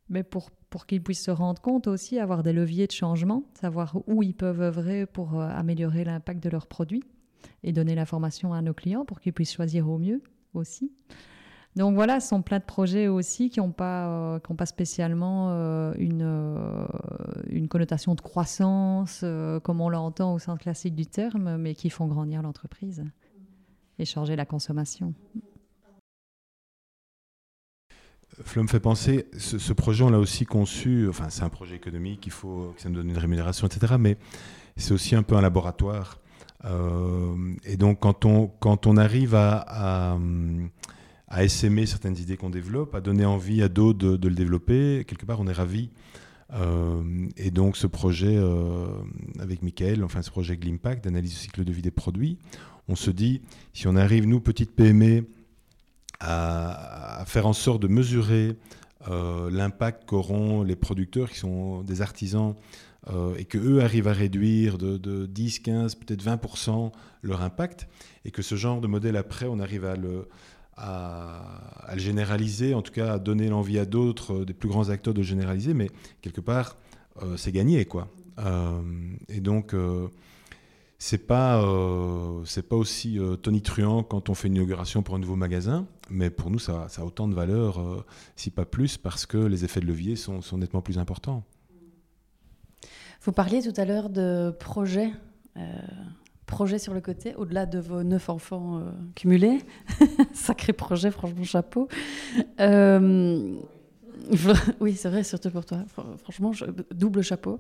[0.10, 3.98] mais pour, pour qu'ils puissent se rendre compte aussi, avoir des leviers de changement, savoir
[4.08, 7.04] où ils peuvent œuvrer pour améliorer l'impact de leurs produits
[7.64, 10.22] et donner l'information à nos clients pour qu'ils puissent choisir au mieux
[10.54, 10.92] aussi.
[11.78, 15.94] Donc voilà, ce sont plein de projets aussi qui n'ont pas, euh, pas spécialement euh,
[15.98, 16.86] une, euh,
[17.48, 19.24] une connotation de croissance,
[19.64, 23.06] comme on l'entend au sens classique du terme, mais qui font grandir l'entreprise
[24.00, 25.14] et changer la consommation.
[28.44, 32.26] Flo me fait penser, ce, projet, on l'a aussi conçu, enfin c'est un projet économique,
[32.26, 33.96] il faut que ça nous donne une rémunération, etc.
[34.00, 34.18] Mais
[34.78, 36.20] c'est aussi un peu un laboratoire
[36.64, 40.18] et donc, quand on, quand on arrive à,
[41.28, 45.26] à, essaimer certaines idées qu'on développe, à donner envie à d'autres de, le développer, quelque
[45.26, 45.90] part, on est ravi.
[46.54, 47.02] Euh,
[47.38, 48.86] et donc, ce projet euh,
[49.40, 52.38] avec Michael, enfin, ce projet Glimpact d'analyse du cycle de vie des produits,
[52.88, 53.42] on se dit,
[53.74, 55.26] si on arrive, nous, petites PME,
[56.20, 58.56] à faire en sorte de mesurer
[59.08, 62.54] l'impact qu'auront les producteurs qui sont des artisans
[63.10, 66.92] euh, et qu'eux arrivent à réduire de, 10, 15, peut-être 20%
[67.24, 67.88] leur impact,
[68.26, 70.28] et que ce genre de modèle, après, on arrive à le,
[70.78, 75.16] le généraliser, en tout cas à donner l'envie à d'autres, euh, des plus grands acteurs
[75.16, 75.90] de généraliser, mais
[76.22, 76.78] quelque part,
[77.24, 77.86] euh, c'est gagné.
[77.86, 78.08] quoi.
[79.30, 79.76] et donc,
[81.00, 81.60] c'est pas,
[82.70, 86.60] pas aussi tonitruant quand on fait une inauguration pour un nouveau magasin, mais pour nous,
[86.60, 88.06] ça, a autant de valeur,
[88.36, 91.44] si pas plus, parce que les effets de levier sont nettement plus importants.
[93.24, 95.12] Vous parliez tout à l'heure de projets,
[95.56, 95.62] euh,
[96.48, 99.60] projets sur le côté, au-delà de vos neuf enfants euh, cumulés.
[100.34, 101.88] Sacré projet, franchement, chapeau.
[102.60, 103.54] Euh,
[104.80, 105.86] oui, c'est vrai, surtout pour toi.
[106.24, 106.52] Franchement,
[106.92, 107.60] double chapeau.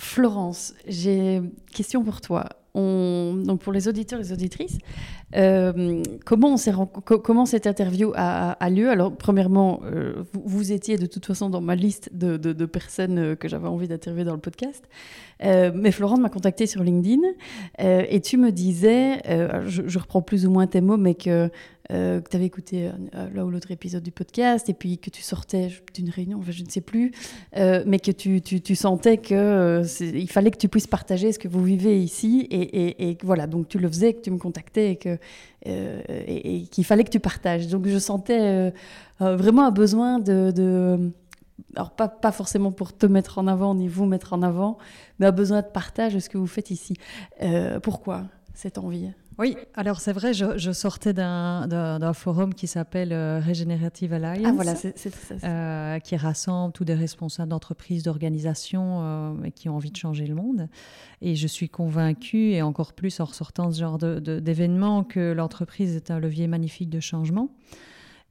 [0.00, 2.48] Florence, j'ai une question pour toi
[3.44, 4.78] donc pour les auditeurs et les auditrices,
[5.36, 8.88] euh, comment, cette interview a, lieu?
[8.88, 13.48] Alors, premièrement, euh, vous, étiez de toute façon dans ma liste de, personnes euh, que
[13.48, 14.84] j'avais envie d'interviewer dans le podcast.
[15.42, 17.22] mais Florence m'a contacté sur LinkedIn
[17.78, 19.20] et tu me disais,
[19.66, 21.50] je, reprends plus ou moins tes mots, mais que
[21.88, 22.90] tu avais écouté
[23.34, 26.68] l'un ou l'autre épisode du podcast, et puis que tu sortais d'une réunion, je ne
[26.68, 27.12] sais plus,
[27.54, 32.02] mais que tu, tu, sentais qu'il fallait que tu puisses partager ce que vous vivez
[32.02, 35.17] ici, et, et, voilà, donc tu le faisais, que tu me contactais, et que
[35.64, 37.68] et, qu'il fallait que tu partages.
[37.68, 38.72] Donc je sentais
[39.20, 41.12] vraiment un besoin de,
[41.74, 44.78] alors pas, pas, forcément pour te mettre en avant ni vous mettre en avant,
[45.18, 46.94] mais un besoin de partage de ce que vous faites ici.
[47.82, 48.24] pourquoi
[48.54, 49.10] cette envie?
[49.38, 54.74] Oui, alors c'est vrai, je, sortais d'un forum qui s'appelle euh, Regenerative Alliance, ah, voilà,
[55.44, 60.34] euh, qui rassemble tous des responsables d'entreprises, d'organisations euh, qui ont envie de changer le
[60.34, 60.68] monde.
[61.22, 66.10] Et je suis convaincue, et encore plus en ressortant ce genre d'événements, que l'entreprise est
[66.10, 67.48] un levier magnifique de changement.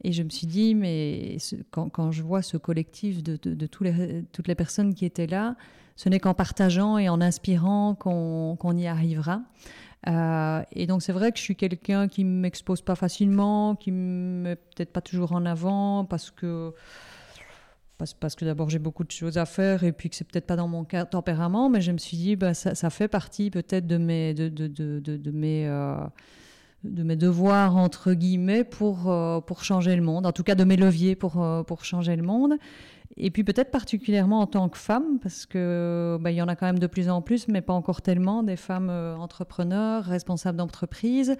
[0.03, 1.37] Et je me suis dit, mais
[1.71, 5.55] quand, je vois ce collectif de, tous les, toutes les personnes qui étaient là,
[5.95, 9.41] ce n'est qu'en partageant et en inspirant qu'on y arrivera.
[10.07, 14.43] Euh, et donc c'est vrai que je suis quelqu'un qui m'expose pas facilement, qui me
[14.43, 16.73] met peut-être pas toujours en avant parce que
[17.97, 20.55] parce, que d'abord j'ai beaucoup de choses à faire et puis que c'est peut-être pas
[20.55, 23.97] dans mon tempérament, mais je me suis dit bah, ça, ça fait partie peut-être de
[23.97, 25.97] mes de, de, de, de mes euh,
[26.83, 30.63] de mes devoirs entre guillemets pour euh, pour changer le monde, en tout cas de
[30.63, 32.53] mes leviers pour pour changer le monde.
[33.19, 36.55] Et puis peut-être particulièrement en tant que femme, parce que bah, il y en a
[36.55, 40.57] quand même de plus en plus, mais pas encore tellement, des femmes euh, entrepreneurs, responsables
[40.57, 41.35] d'entreprise,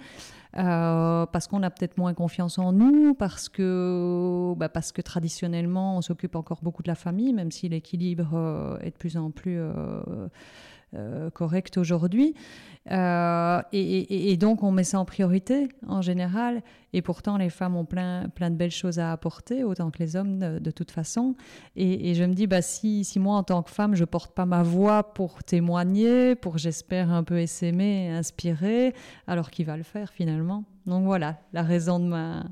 [0.56, 5.98] euh, parce qu'on a peut-être moins confiance en nous, parce que, bah, parce que traditionnellement
[5.98, 9.30] on s'occupe encore beaucoup de la famille, même si l'équilibre euh, est de plus en
[9.30, 10.28] plus euh,
[11.34, 12.34] correct aujourd'hui.
[12.90, 16.62] Euh, et, donc, on met ça en priorité en général.
[16.92, 20.16] Et pourtant, les femmes ont plein, plein de belles choses à apporter, autant que les
[20.16, 21.34] hommes de, toute façon.
[21.76, 24.46] Et, je me dis, bah, si, si moi, en tant que femme, je porte pas
[24.46, 28.94] ma voix pour témoigner, pour, j'espère, un peu essaimer, inspirer,
[29.26, 30.64] alors qui va le faire finalement?
[30.86, 32.44] Donc voilà, la raison de ma,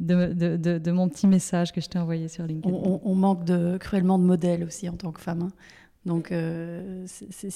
[0.00, 2.74] de, de, de, mon petit message que je t'ai envoyé sur LinkedIn.
[2.74, 5.42] On, manque de, cruellement de modèles aussi en tant que femme.
[5.42, 5.52] Hein.
[6.06, 7.06] Donc, euh,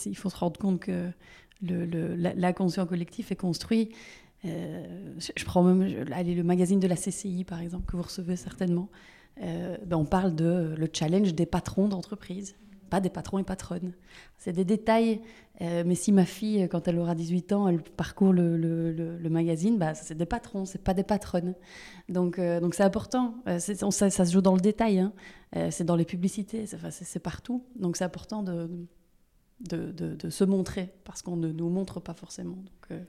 [0.06, 1.10] il faut se rendre compte que
[1.62, 3.90] l'inconscient collectif est construit.
[4.44, 4.84] Euh,
[5.18, 8.88] je prends même le magazine de la CCI, par exemple, que vous recevez certainement.
[9.42, 12.56] Euh, ben on parle de le challenge des patrons d'entreprise
[12.88, 13.92] pas des patrons et patronnes.
[14.36, 15.20] C'est des détails.
[15.60, 19.76] Euh, mais si ma fille, quand elle aura 18 ans, elle parcourt le, le, magazine,
[19.76, 21.54] bah, c'est des patrons, c'est pas des patronnes.
[22.08, 23.34] Donc, euh, donc c'est important.
[23.48, 25.00] Euh, ça, ça, se joue dans le détail.
[25.00, 25.12] Hein.
[25.70, 27.64] c'est dans les publicités, c'est partout.
[27.76, 28.70] Donc c'est important de,
[29.68, 32.56] de, de, se montrer parce qu'on ne nous montre pas forcément.
[32.56, 33.00] Donc,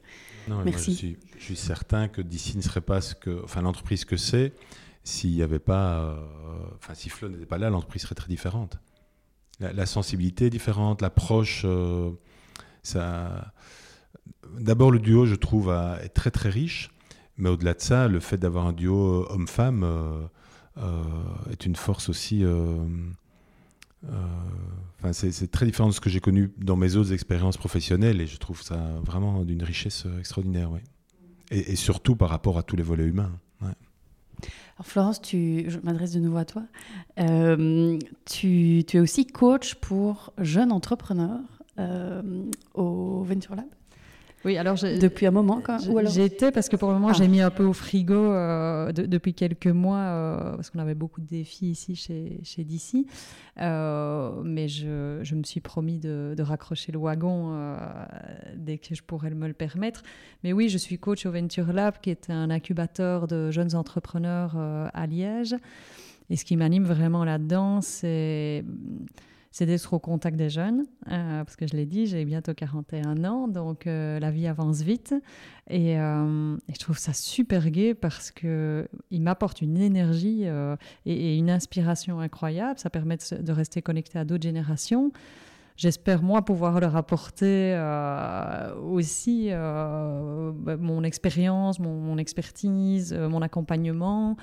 [0.48, 0.92] non, merci.
[0.92, 4.18] je, suis, je, suis, certain que d'ici ne serait pas ce que, enfin l'entreprise que
[4.18, 4.54] c'est.
[5.04, 6.20] S'il n'y avait pas,
[6.76, 8.80] enfin si Flo n'était pas là, l'entreprise serait très différente
[9.60, 11.64] la, sensibilité est différente, l'approche.
[11.66, 12.12] Euh.
[14.58, 15.70] D'abord, le duo, je trouve,
[16.02, 16.90] est très très riche.
[17.38, 20.28] Mais au-delà de ça, le fait d'avoir un duo homme-femme euh,
[20.78, 21.04] euh,
[21.52, 22.44] est une force aussi.
[25.12, 28.38] C'est très différent de ce que j'ai connu dans mes autres expériences professionnelles et je
[28.38, 30.70] trouve ça vraiment d'une richesse extraordinaire.
[31.52, 33.32] Et, surtout par rapport à tous les volets humains.
[34.82, 36.64] Florence, je m'adresse de nouveau à toi.
[37.20, 41.40] Euh, tu, es aussi coach pour jeunes entrepreneurs
[41.80, 42.22] euh,
[42.74, 43.66] au Venture Lab.
[44.46, 47.28] Oui, alors depuis un moment quand J'ai été parce que pour le moment j'ai ah.
[47.28, 51.28] mis un peu au frigo euh, depuis quelques mois euh, parce qu'on avait beaucoup de
[51.28, 53.06] défis ici chez, chez DC.
[53.60, 57.76] Euh, mais je, je, me suis promis de, de raccrocher le wagon
[58.56, 60.04] dès que je pourrais me le permettre.
[60.44, 64.56] Mais oui, je suis coach au Venture Lab qui est un incubateur de jeunes entrepreneurs
[64.58, 65.56] à Liège.
[66.30, 68.64] Et ce qui m'anime vraiment là-dedans, c'est
[69.52, 73.24] c'est d'être au contact des jeunes, euh, parce que je l'ai dit, j'ai bientôt 41
[73.26, 75.16] ans, donc euh, la vie avance vite.
[75.72, 80.46] Euh, et, je trouve ça super gai parce qu'il m'apporte une énergie
[81.06, 82.80] et, une inspiration incroyable.
[82.80, 85.12] Ça permet de, rester connecté à d'autres générations.
[85.78, 87.74] J'espère, moi, pouvoir leur apporter
[88.84, 94.36] aussi bah, mon expérience, mon, expertise, mon accompagnement.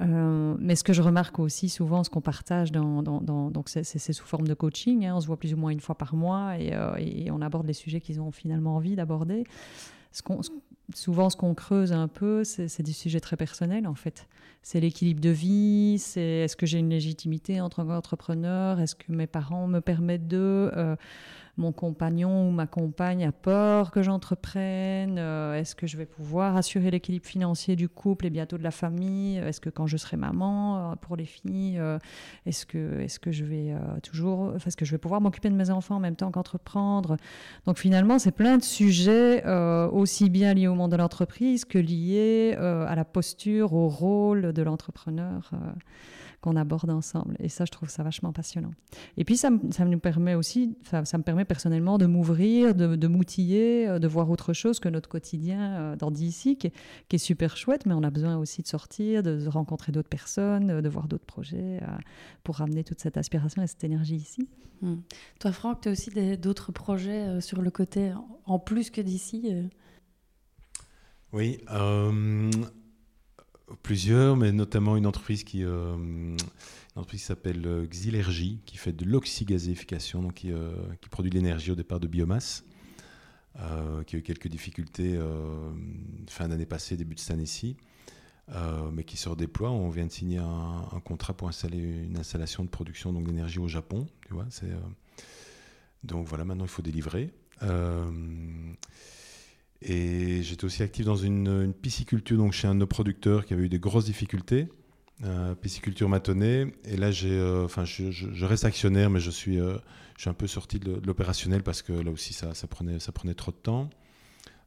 [0.00, 4.24] Euh, mais ce que je remarque aussi souvent, ce qu'on partage, dans, donc c'est sous
[4.24, 6.74] forme de coaching, hein, on se voit plus ou moins une fois par mois et,
[6.74, 9.44] euh, on aborde les sujets qu'ils ont finalement envie d'aborder.
[10.94, 14.28] Souvent, ce qu'on creuse un peu, c'est des sujets très personnels en fait.
[14.62, 19.12] C'est l'équilibre de vie, c'est est-ce que j'ai une légitimité en tant qu'entrepreneur, est-ce que
[19.12, 20.70] mes parents me permettent de...
[20.76, 20.96] Euh,
[21.56, 26.90] mon compagnon ou ma compagne a peur que j'entreprenne Est-ce que je vais pouvoir assurer
[26.90, 30.96] l'équilibre financier du couple et bientôt de la famille Est-ce que quand je serai maman
[31.00, 31.80] pour les filles,
[32.46, 35.70] est-ce que, est que je vais toujours, est-ce que je vais pouvoir m'occuper de mes
[35.70, 37.16] enfants en même temps qu'entreprendre?
[37.66, 39.44] Donc finalement, c'est plein de sujets
[39.92, 44.62] aussi bien liés au monde de l'entreprise que liés à la posture, au rôle de
[44.62, 45.50] l'entrepreneur
[46.44, 47.36] qu'on aborde ensemble.
[47.38, 48.72] Et ça, je trouve ça vachement passionnant.
[49.16, 53.88] Et puis, ça, ça nous permet aussi, ça, me permet personnellement de m'ouvrir, de, m'outiller,
[53.88, 56.70] euh, de voir autre chose que notre quotidien euh, dans d'ici, qui,
[57.08, 60.82] qui, est super chouette, mais on a besoin aussi de sortir, de, rencontrer d'autres personnes,
[60.82, 61.86] de voir d'autres projets euh,
[62.42, 64.46] pour ramener toute cette aspiration et cette énergie ici.
[64.82, 64.96] Hmm.
[65.40, 68.12] Toi, Franck, tu as aussi d'autres projets sur le côté,
[68.44, 69.50] en plus que d'ici
[71.32, 71.58] Oui.
[73.82, 76.36] Plusieurs, mais notamment une entreprise qui, euh,
[77.08, 81.70] qui s'appelle euh, Xilergie, qui fait de l'oxygazéification, donc qui, euh, qui produit de l'énergie
[81.70, 82.64] au départ de biomasse,
[84.06, 85.16] qui a eu quelques difficultés
[86.28, 87.76] fin d'année passée, début de cette année-ci,
[88.92, 89.70] mais qui se redéploie.
[89.70, 94.08] On vient de signer un, contrat pour installer une installation de production d'énergie au Japon.
[96.02, 97.30] Donc voilà, maintenant il faut délivrer.
[99.86, 103.64] Et j'étais aussi actif dans une, pisciculture, donc chez un de nos producteurs qui avait
[103.64, 104.68] eu des grosses difficultés,
[105.24, 106.74] euh, pisciculture matonnée.
[106.84, 109.76] Et là, j'ai, euh, enfin, je, reste actionnaire, mais je suis, euh,
[110.16, 113.12] je suis un peu sorti de, l'opérationnel parce que là aussi, ça, ça, prenait, ça
[113.12, 113.90] prenait trop de temps.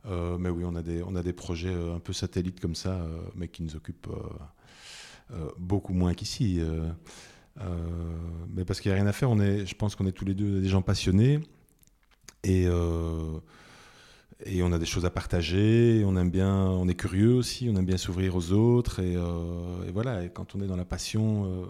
[0.05, 3.03] mais oui, on a des, on a des projets un peu satellites comme ça,
[3.35, 4.07] mais qui nous occupent
[5.57, 6.61] beaucoup moins qu'ici.
[8.53, 10.25] mais parce qu'il n'y a rien à faire, on est, je pense qu'on est tous
[10.25, 11.39] les deux des gens passionnés.
[12.43, 12.67] Et
[14.45, 17.75] et on a des choses à partager, on aime bien, on est curieux aussi, on
[17.75, 21.45] aime bien s'ouvrir aux autres, et, euh, voilà, et quand on est dans la passion,
[21.45, 21.65] euh,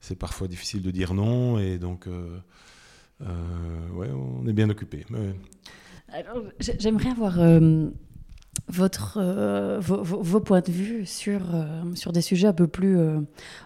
[0.00, 2.38] c'est parfois difficile de dire non, et donc, euh,
[3.92, 5.06] ouais, on est bien occupé.
[6.58, 7.38] J'aimerais avoir
[8.68, 11.40] votre, vos, vos, points de vue sur,
[11.94, 12.98] sur des sujets un peu, plus,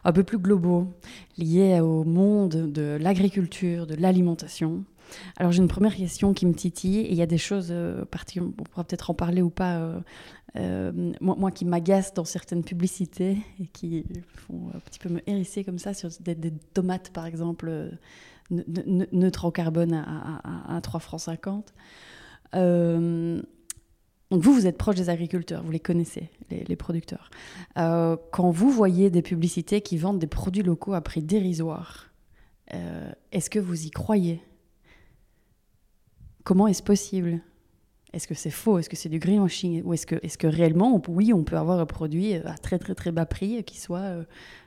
[0.04, 0.94] un peu plus globaux,
[1.38, 4.84] liés au monde de l'agriculture, de l'alimentation.
[5.36, 8.04] Alors j'ai une première question qui me titille, il y a des choses, euh,
[8.40, 10.00] on pourra peut-être en parler ou pas, euh,
[10.56, 14.04] euh, moi, qui m'agacent dans certaines publicités, et qui
[14.34, 17.90] font un petit peu me hérisser comme ça, sur des, tomates par exemple,
[18.50, 21.74] neutres en carbone à, à, 3 francs 50.
[22.54, 27.30] donc vous, vous êtes proche des agriculteurs, vous les connaissez, les producteurs.
[27.76, 32.10] quand vous voyez des publicités qui vendent des produits locaux à prix dérisoire,
[33.32, 34.40] est-ce que vous y croyez?
[36.48, 37.42] Comment est-ce possible?
[38.14, 38.78] Est-ce que c'est faux?
[38.78, 39.82] Est-ce que c'est du greenwashing?
[39.84, 43.12] Ou est-ce que, réellement, oui, on peut avoir un produit euh, à très très très
[43.12, 44.24] bas prix qui soit euh,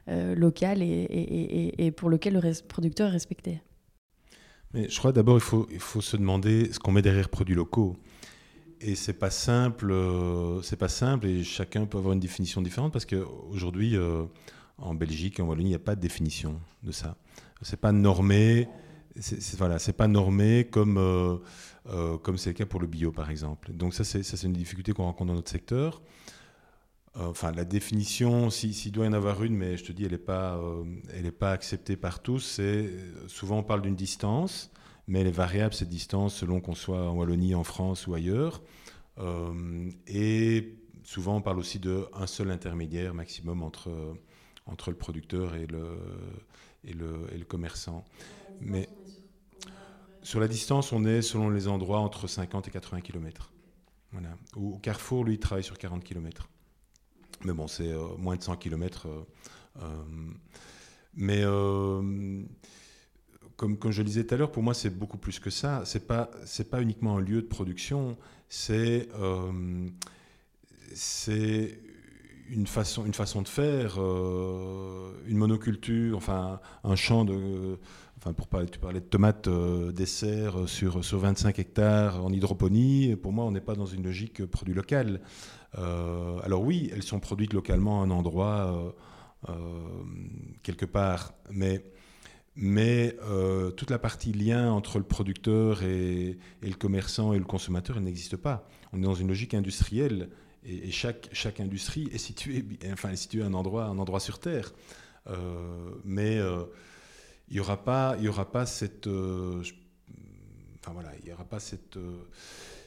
[0.07, 3.63] euh, local et, pour lequel le producteur est respecté?
[4.75, 7.97] Mais je crois d'abord il faut, se demander ce qu'on met derrière produits locaux.
[8.79, 9.91] Et c'est pas simple,
[10.61, 13.97] c'est pas simple et chacun peut avoir une définition différente parce qu'aujourd'hui,
[14.77, 17.17] en Belgique en Wallonie, il n'y a pas de définition de ça.
[17.63, 18.67] C'est pas normé,
[19.19, 21.41] c'est pas normé comme
[21.87, 23.71] euh, euh, comme c'est le cas pour le bio par exemple.
[23.73, 26.01] Donc ça c'est ça c'est une difficulté qu'on rencontre dans notre secteur.
[27.17, 30.11] Euh, enfin la définition, s'il doit y en avoir une, mais je te dis elle
[30.11, 30.59] n'est pas
[31.13, 32.39] elle est pas acceptée par tous.
[32.39, 32.89] C'est
[33.27, 34.71] souvent on parle d'une distance,
[35.07, 38.61] mais elle est variable cette distance selon qu'on soit en Wallonie, en France ou ailleurs.
[40.07, 43.91] et souvent on parle aussi d'un seul intermédiaire maximum entre
[44.67, 45.97] entre le producteur et le
[46.83, 48.05] et le, et le commerçant.
[48.59, 48.89] Mais
[50.23, 53.51] sur la distance, on est, selon les endroits, entre 50 et 80 km.
[54.11, 54.29] Voilà.
[54.55, 56.49] Au Carrefour, lui, il travaille sur 40 km.
[57.43, 59.07] Mais bon, c'est euh, moins de 100 km.
[59.07, 59.23] Euh,
[59.81, 60.03] euh,
[61.15, 61.43] mais
[63.55, 65.85] comme, je le disais tout à l'heure, pour moi, c'est beaucoup plus que ça.
[65.85, 66.29] Ce n'est pas,
[66.69, 68.17] pas uniquement un lieu de production,
[68.49, 69.09] c'est
[70.93, 71.79] c'est
[72.49, 77.77] une façon, une façon de faire, une monoculture, enfin un champ de,
[78.23, 82.31] Enfin, pour parler, tu parlais de tomates euh, dessert euh, sur, sur 25 hectares en
[82.31, 83.15] hydroponie.
[83.15, 85.21] Pour moi, on n'est pas dans une logique produit local.
[85.79, 88.93] Euh, alors oui, elles sont produites localement à un endroit,
[90.61, 91.83] quelque part, mais,
[92.55, 93.17] mais
[93.75, 98.67] toute la partie lien entre le producteur et, le commerçant et le consommateur, n'existe pas.
[98.93, 100.29] On est dans une logique industrielle
[100.63, 104.39] et, chaque, chaque industrie est située, enfin, est située à un endroit, un endroit sur
[104.39, 104.73] Terre.
[106.05, 106.39] mais
[107.51, 109.61] il n'y aura pas, il y aura pas cette, euh,
[110.79, 112.23] enfin voilà, il y aura pas cette, euh,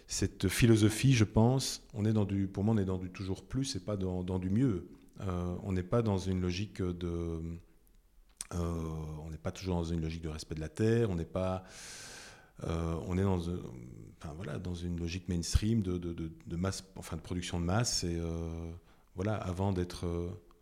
[0.09, 1.83] cette philosophie, je pense.
[1.93, 4.25] On est dans du, pour moi, on est dans du toujours plus et pas dans,
[4.25, 4.89] dans du mieux.
[5.21, 7.41] Euh, on n'est pas dans une logique de,
[8.53, 11.11] on n'est pas toujours dans une logique de respect de la terre.
[11.11, 11.65] On n'est pas,
[12.63, 17.23] on est dans, enfin, voilà, dans une logique mainstream de, de, de, masse, enfin de
[17.23, 18.19] production de masse, et
[19.15, 20.07] voilà, avant d'être,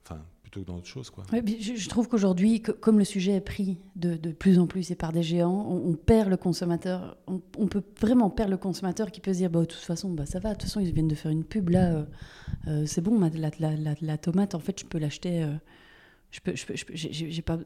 [0.05, 0.25] enfin
[0.55, 5.23] je, trouve qu'aujourd'hui, comme le sujet est pris de, plus en plus et par des
[5.23, 7.17] géants, on, perd le consommateur.
[7.27, 10.27] On, peut vraiment perdre le consommateur qui peut se dire bah, de toute façon, bah,
[10.27, 12.05] ça va, de toute façon, ils viennent de faire une pub là, euh,
[12.69, 15.43] euh, c'est bon, la, tomate, en fait, je peux l'acheter.
[15.43, 15.55] Euh,
[16.33, 17.59] je peux, je peux, j'ai pas.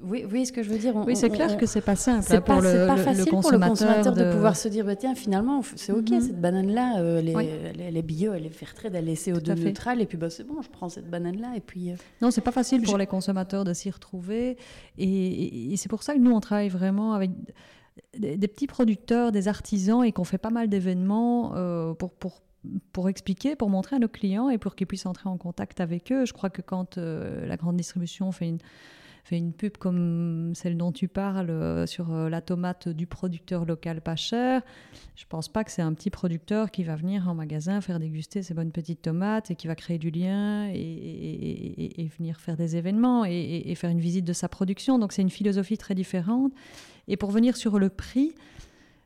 [0.00, 2.24] vous, voyez, ce que je veux dire Oui, c'est clair que c'est pas simple.
[2.24, 5.90] C'est pas, pas, facile pour le consommateur de, pouvoir se dire bah, tiens, finalement, c'est
[5.90, 6.20] OK, mhm.
[6.20, 10.06] cette banane-là, euh, elle, est, bio, elle est fair trade, elle est CO2 neutrale, et
[10.06, 11.56] puis bah, c'est bon, je prends cette banane-là.
[11.56, 11.90] et puis.
[11.90, 14.56] Euh, non, c'est pas facile pour les consommateurs de s'y retrouver.
[14.98, 17.32] Et, c'est pour ça que nous, on travaille vraiment avec
[18.16, 22.40] des, petits producteurs, des artisans, et qu'on fait pas mal d'événements euh, pour, pour
[22.92, 26.12] pour expliquer, pour montrer à nos clients et pour qu'ils puissent entrer en contact avec
[26.12, 26.24] eux.
[26.24, 28.58] Je crois que quand euh, la grande distribution fait une,
[29.26, 33.64] fait une pub comme celle dont tu parles euh, sur euh, la tomate du producteur
[33.64, 34.62] local pas cher,
[35.16, 38.42] je pense pas que c'est un petit producteur qui va venir en magasin faire déguster
[38.42, 42.76] ses bonnes petites tomates et qui va créer du lien et, et, venir faire des
[42.76, 44.98] événements et, faire une visite de sa production.
[44.98, 46.52] Donc c'est une philosophie très différente.
[47.08, 48.34] Et pour venir sur le prix,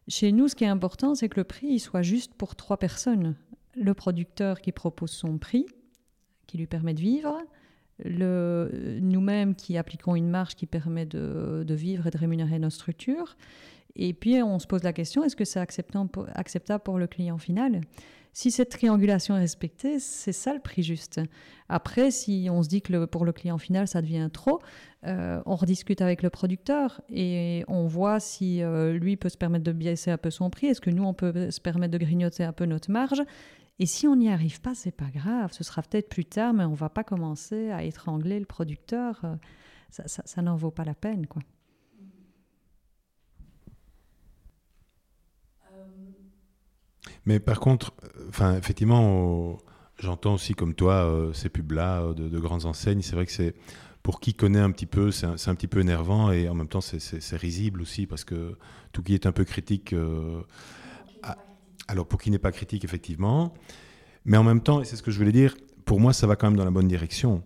[0.06, 3.36] chez nous, ce qui est important, c'est que le prix soit juste pour trois personnes
[3.76, 5.66] le producteur qui propose son prix,
[6.46, 7.36] qui lui permet de vivre,
[8.04, 13.36] nous-mêmes qui appliquons une marge qui permet de, vivre et de rémunérer nos structures.
[13.96, 17.80] Et puis on se pose la question, est-ce que c'est acceptable pour le client final?
[18.32, 21.20] Si cette triangulation est respectée, c'est ça le prix juste.
[21.68, 24.60] Après, si on se dit que pour le client final, ça devient trop,
[25.04, 29.64] euh, on rediscute avec le producteur et on voit si euh, lui peut se permettre
[29.64, 32.44] de baisser un peu son prix, est-ce que nous, on peut se permettre de grignoter
[32.44, 33.20] un peu notre marge?
[33.80, 35.54] Et si on n'y arrive pas, c'est pas grave.
[35.54, 39.18] Ce sera peut-être plus tard, mais on va pas commencer à étrangler le producteur.
[39.24, 39.36] Euh,
[39.88, 41.42] ça, n'en vaut pas la peine, quoi.
[47.24, 47.94] Mais par contre,
[48.28, 49.58] enfin, effectivement,
[49.98, 53.00] j'entends aussi comme toi euh, ces pubs-là de, grandes enseignes.
[53.00, 53.54] C'est vrai que c'est
[54.02, 56.80] pour qui connaît un petit peu, c'est un, petit peu énervant et en même temps
[56.80, 58.56] c'est risible aussi parce que
[58.92, 59.94] tout qui est un peu critique.
[59.94, 60.42] Euh,
[61.90, 63.52] alors pour qui n'est pas critique, effectivement.
[64.24, 66.36] Mais en même temps, et c'est ce que je voulais dire, pour moi, ça va
[66.36, 67.42] quand même dans la bonne direction.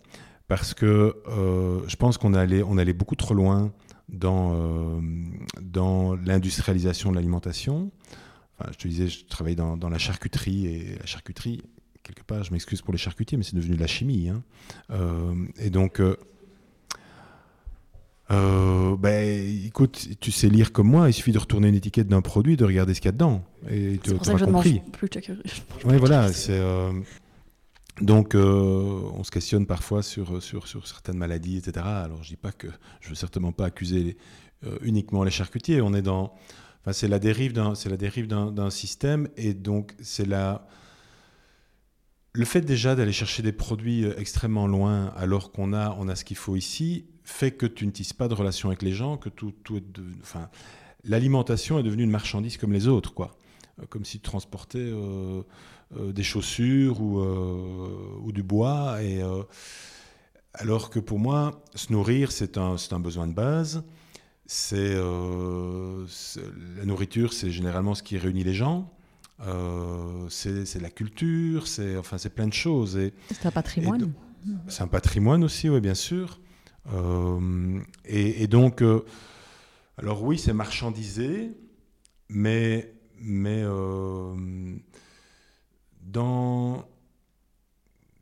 [0.49, 3.73] Parce que euh, je pense qu'on allait, on allait beaucoup trop loin
[4.11, 5.01] dans, euh,
[5.63, 7.91] dans l'industrialisation de l'alimentation.
[8.59, 11.63] Enfin, je te disais, je travaillais dans, dans, la charcuterie, et la charcuterie,
[12.03, 14.29] quelque part, je m'excuse pour les charcutiers, mais c'est devenu de la chimie.
[14.29, 14.43] Hein.
[14.91, 16.03] Euh, et donc,
[18.31, 22.23] euh, ben, écoute, tu sais lire comme moi, il suffit de retourner une étiquette d'un
[22.23, 23.45] produit, de regarder ce qu'il y a dedans.
[23.69, 24.81] Et tu pour ça que je compris.
[24.93, 25.11] plus
[25.85, 26.33] Oui, voilà.
[26.33, 26.93] C'est, euh,
[28.01, 31.85] Donc, euh, on se questionne parfois sur, sur, sur, certaines maladies, etc.
[31.87, 32.69] Alors, je dis pas que
[33.01, 34.17] je veux certainement pas accuser
[34.81, 35.83] uniquement les charcutiers.
[35.83, 36.33] On est dans,
[36.81, 40.67] enfin, c'est la dérive d'un, c'est la dérive d'un, système, et donc c'est la
[42.33, 46.25] le fait déjà d'aller chercher des produits extrêmement loin alors qu'on a, on a ce
[46.25, 49.29] qu'il faut ici, fait que tu ne tisses pas de relation avec les gens, que
[49.29, 49.85] tout, tout est
[50.21, 50.49] enfin,
[51.05, 53.37] l'alimentation est devenue une marchandise comme les autres, quoi.
[53.81, 55.43] Euh, comme si tu transportais euh,
[55.97, 59.03] euh, des chaussures ou, ou, du bois.
[59.03, 59.23] Et,
[60.53, 63.83] alors que pour moi, se nourrir, c'est un, un, besoin de base.
[64.47, 68.93] C'est la nourriture, c'est généralement ce qui réunit les gens.
[70.29, 72.99] c'est la culture, c'est enfin c'est plein de choses.
[73.31, 74.13] C'est un patrimoine.
[74.69, 76.39] C'est un patrimoine aussi, oui, bien sûr.
[76.93, 79.05] Euh, et, donc, euh,
[79.97, 81.53] alors oui, c'est marchandisé,
[82.29, 84.35] mais, mais euh,
[86.03, 86.85] dans...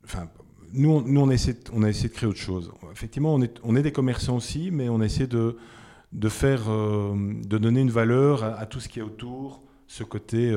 [0.05, 0.29] Enfin,
[0.73, 2.73] nous, nous on, a essayé de créer autre chose.
[2.93, 5.57] Effectivement, on est, des commerçants aussi, mais on essaie de,
[6.13, 10.51] de faire, de donner une valeur à, tout ce qui est autour, ce côté,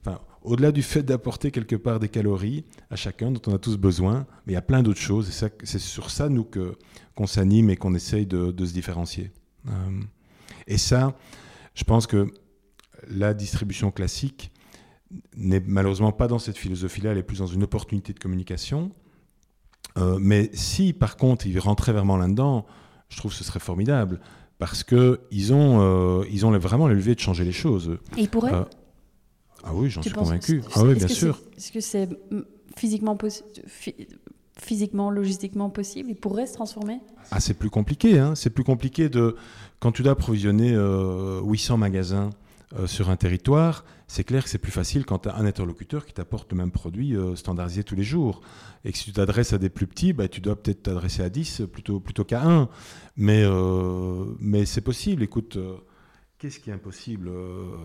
[0.00, 3.76] enfin, au-delà du fait d'apporter quelque part des calories à chacun dont on a tous
[3.76, 5.28] besoin, mais il y a plein d'autres choses.
[5.28, 6.48] Et c'est sur ça, nous,
[7.14, 9.30] qu'on s'anime et qu'on essaye de, se différencier.
[9.68, 9.70] Euh,
[10.66, 11.14] et ça,
[11.74, 12.32] je pense que
[13.08, 14.50] la distribution classique
[15.36, 18.92] n'est malheureusement pas dans cette philosophie-là, elle est plus dans une opportunité de communication.
[19.98, 22.64] Euh, mais si, par contre, ils rentraient vraiment là-dedans,
[23.08, 24.20] je trouve que ce serait formidable
[24.60, 27.98] parce qu'ils ont, euh, ils ont vraiment la de changer les choses.
[28.16, 28.52] Et ils pourraient
[29.64, 30.62] ah oui, j'en suis convaincu.
[30.74, 31.40] Ah oui, bien sûr.
[31.56, 32.08] Est-ce que c'est
[32.76, 33.16] physiquement,
[34.56, 36.10] physiquement, logistiquement possible?
[36.10, 37.00] Il pourrait se transformer?
[37.30, 38.18] Ah, c'est plus compliqué.
[38.18, 38.34] Hein.
[38.34, 39.36] C'est plus compliqué de
[39.78, 42.30] quand tu dois approvisionner 800 euh, magasins
[42.78, 43.84] euh, sur un territoire.
[44.06, 46.70] C'est clair que c'est plus facile quand tu as un interlocuteur qui t'apporte le même
[46.70, 48.40] produit euh, standardisé tous les jours.
[48.84, 51.28] Et que si tu t'adresses à des plus petits, bah, tu dois peut-être t'adresser à
[51.28, 52.68] 10 plutôt, plutôt qu'à 1.
[53.16, 53.44] Mais,
[54.38, 55.22] mais c'est possible.
[55.22, 55.58] Écoute,
[56.40, 57.76] qu'est-ce qui est impossible euh,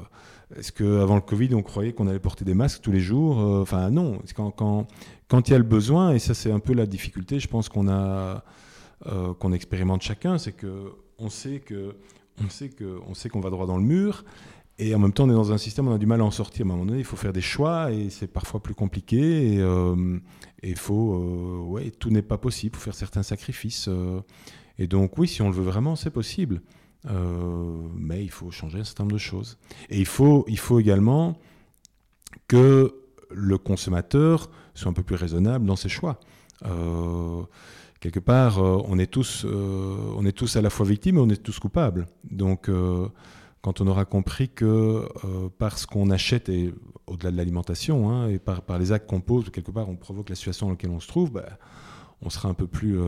[0.56, 3.62] Est-ce qu'avant le Covid, on croyait qu'on allait porter des masques tous les jours euh,
[3.62, 4.20] Enfin, non.
[4.36, 4.88] Quand, quand,
[5.28, 7.70] quand, il y a le besoin, et ça, c'est un peu la difficulté, je pense
[7.70, 8.44] qu'on a.
[9.07, 11.98] Euh, qu'on expérimente chacun, c'est que on sait que
[12.41, 14.24] on sait que on sait qu'on va droit dans le mur,
[14.78, 16.32] et en même temps on est dans un système, on a du mal à en
[16.32, 16.66] sortir.
[16.66, 19.56] À un moment donné, il faut faire des choix et c'est parfois plus compliqué.
[19.56, 22.76] Et il faut, ouais, tout n'est pas possible.
[22.76, 23.90] Faut faire certains sacrifices.
[24.78, 26.62] et donc oui, si on le veut vraiment, c'est possible.
[27.10, 29.58] Euh, mais il faut changer un certain nombre de choses.
[29.90, 31.38] Et il faut, il faut également
[32.48, 32.96] que
[33.32, 36.20] le consommateur soit un peu plus raisonnable dans ses choix.
[36.66, 37.44] Euh,
[38.00, 41.30] quelque part, euh, on, est tous, on est tous à la fois victimes et on
[41.30, 42.08] est tous coupables.
[42.30, 42.70] Donc,
[43.66, 45.10] quand on aura compris que
[45.58, 46.72] parce qu'on achète, et
[47.08, 50.30] au-delà de l'alimentation, hein, et par, par, les actes qu'on pose, quelque part, on provoque
[50.30, 51.46] la situation dans laquelle on se trouve, bah,
[52.22, 53.00] on sera un peu plus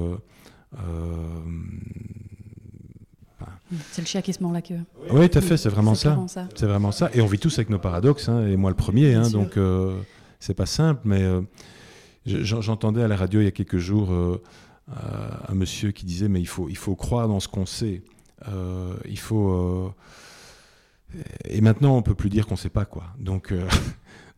[3.91, 4.79] c'est le chien qui se mord la queue.
[5.11, 6.17] Oui, tout à fait, c'est vraiment ça.
[6.55, 7.09] C'est vraiment ça.
[7.13, 9.13] Et on vit tous avec nos paradoxes, hein, et moi le premier.
[9.13, 9.99] Hein, donc, euh,
[10.39, 11.41] c'est pas simple, mais euh,
[12.25, 14.41] j'entendais à la radio il y a quelques jours euh,
[14.87, 18.03] un monsieur qui disait Mais il faut, il faut croire dans ce qu'on sait.
[19.05, 19.93] il faut.
[21.45, 23.05] Et maintenant, on peut plus dire qu'on ne sait pas quoi.
[23.19, 23.53] Donc.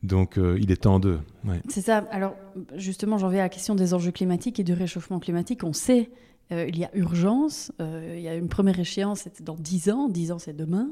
[0.02, 1.20] Donc il est temps d'eux.
[1.68, 2.08] C'est ça.
[2.10, 2.34] Alors
[2.76, 5.66] justement, j'en viens à la question des enjeux climatiques et du réchauffement climatique.
[5.66, 6.10] On sait
[6.52, 7.72] euh, il y a urgence.
[7.80, 10.10] Euh, il y a une première échéance, c'était dans 10 ans.
[10.10, 10.90] 10 ans, c'est demain.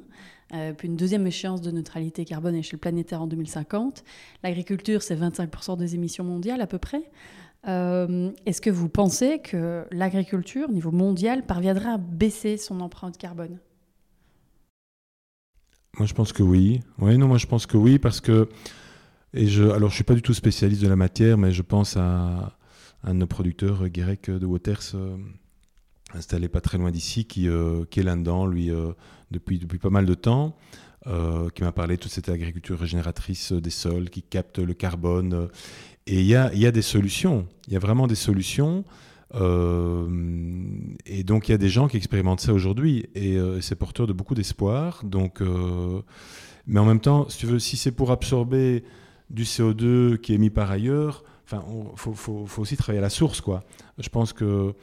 [0.54, 4.04] Euh, puis une deuxième échéance de neutralité carbone à l'échelle planétaire en 2050.
[4.44, 7.10] L'agriculture, c'est 25% des émissions mondiales à peu près.
[7.66, 13.60] Est-ce que vous pensez que l'agriculture, au niveau mondial, parviendra à baisser son empreinte carbone?
[15.98, 16.82] Moi, je pense que oui.
[17.00, 18.50] Oui, non, moi, je pense que oui, parce que.
[19.34, 21.98] Et je, alors, je suis pas du tout spécialiste de la matière, mais je pense
[21.98, 22.58] à
[23.04, 24.96] un de nos producteurs, Guérec de Waters,
[26.14, 28.92] installé pas très loin d'ici, qui, euh, est là-dedans, lui, euh,
[29.32, 30.56] depuis, depuis pas mal de temps,
[31.08, 35.50] euh, qui m'a parlé de toute cette agriculture régénératrice des sols, qui capte le carbone.
[36.06, 38.86] et il y a, y a, des solutions, il y a vraiment des solutions.
[39.34, 44.14] Et donc il y a des gens qui expérimentent ça aujourd'hui, et c'est porteur de
[44.14, 45.02] beaucoup d'espoir.
[45.04, 45.42] Donc,
[46.68, 48.84] mais en même temps, si c'est pour absorber
[49.30, 51.64] du CO2 qui est émis par ailleurs, enfin,
[51.96, 53.64] faut, aussi travailler à la source, quoi.
[53.98, 54.74] Je pense que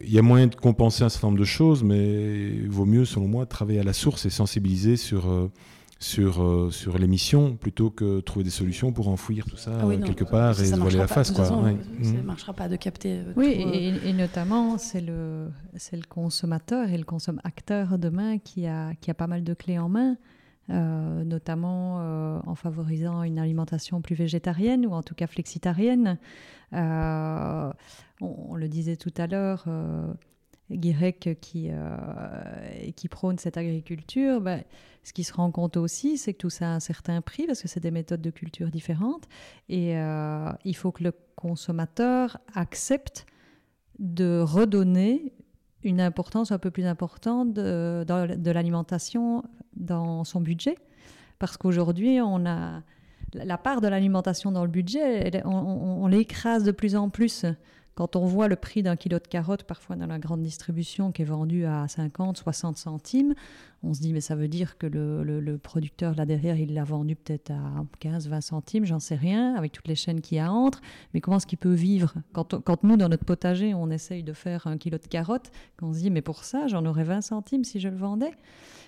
[0.00, 3.04] il y a moyen de compenser un certain nombre de choses, mais il vaut mieux,
[3.04, 5.50] selon moi, travailler à la source et sensibiliser sur, euh,
[5.98, 10.24] sur, euh, sur l'émission plutôt que trouver des solutions pour enfouir tout ça ah quelque
[10.24, 11.30] part et se voiler la face.
[11.32, 11.44] Quoi.
[11.44, 13.18] Ça ne marchera pas de capter.
[13.18, 13.64] Euh, oui,
[14.04, 19.26] et, notamment, c'est le, le consommateur et le consommateur demain qui a, qui a pas
[19.26, 20.16] mal de clés en main.
[20.68, 21.96] notamment
[22.46, 26.18] en favorisant une alimentation plus végétarienne ou en tout cas flexitarienne.
[26.74, 27.72] Euh,
[28.20, 30.06] on, le disait tout à l'heure, euh,
[30.70, 34.62] Guirec qui, euh, qui prône cette agriculture, ben,
[35.02, 37.62] ce qui se rend compte aussi, c'est que tout ça a un certain prix parce
[37.62, 39.26] que c'est des méthodes de culture différentes
[39.68, 43.26] et euh, il faut que le consommateur accepte
[43.98, 45.32] de redonner
[45.82, 49.42] une importance un peu plus importante de, de l'alimentation
[49.76, 50.76] dans son budget
[51.38, 52.82] parce qu'aujourd'hui on a
[53.34, 57.44] la part de l'alimentation dans le budget, on l'écrase de plus en plus.
[57.98, 61.22] Quand on voit le prix d'un kilo de carottes, parfois dans la grande distribution, qui
[61.22, 63.34] est vendu à 50, 60 centimes,
[63.82, 67.16] on se dit, mais ça veut dire que le, producteur là derrière, il l'a vendu
[67.16, 70.52] peut-être à 15, 20 centimes, j'en sais rien, avec toutes les chaînes qui y a
[70.52, 70.80] entre.
[71.12, 72.14] Mais comment est-ce qu'il peut vivre?
[72.32, 75.50] Quand, nous, dans notre potager, on essaye de faire un kilo de carottes,
[75.82, 78.30] on se dit, mais pour ça, j'en aurais 20 centimes si je le vendais.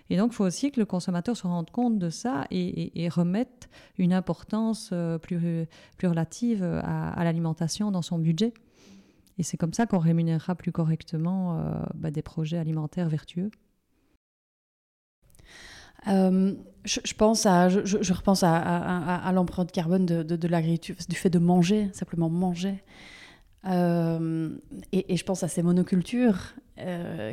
[0.09, 3.71] Et donc, il faut aussi que le consommateur se rende compte de ça et, remette
[3.99, 5.67] une importance euh, plus
[6.01, 8.55] relative à l'alimentation dans son budget.
[9.41, 13.51] Et c'est comme ça qu'on rémunérera plus correctement euh, bah, des projets alimentaires vertueux.
[16.09, 16.53] Euh,
[16.85, 22.29] je, pense à, je, repense à, l'empreinte carbone de, l'agriculture, du fait de manger, simplement
[22.29, 22.85] manger.
[23.65, 24.51] Euh,
[24.93, 26.55] et, je pense à ces monocultures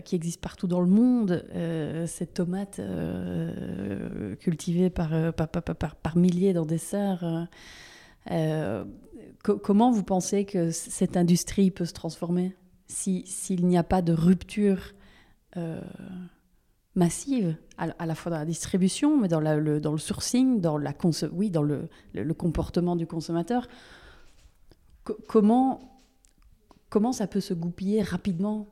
[0.06, 1.46] qui existent partout dans le monde,
[2.08, 2.80] ces tomates
[4.40, 7.50] cultivées par par, par, par, milliers dans des serres
[9.44, 12.56] comment vous pensez que cette industrie peut se transformer
[12.88, 14.94] s'il n'y a pas de rupture
[15.58, 15.82] euh,
[16.96, 20.94] massive, à, la fois dans la distribution, mais dans, le, dans le sourcing, dans, la
[21.32, 23.68] oui, dans le, le, comportement du consommateur?
[25.28, 26.02] Comment,
[26.90, 28.68] comment ça peut se goupiller rapidement?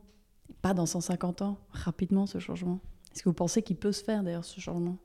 [0.61, 2.79] Pas dans 150 ans, rapidement ce changement.
[3.13, 4.97] Est-ce que vous pensez qu'il peut se faire d'ailleurs ce changement?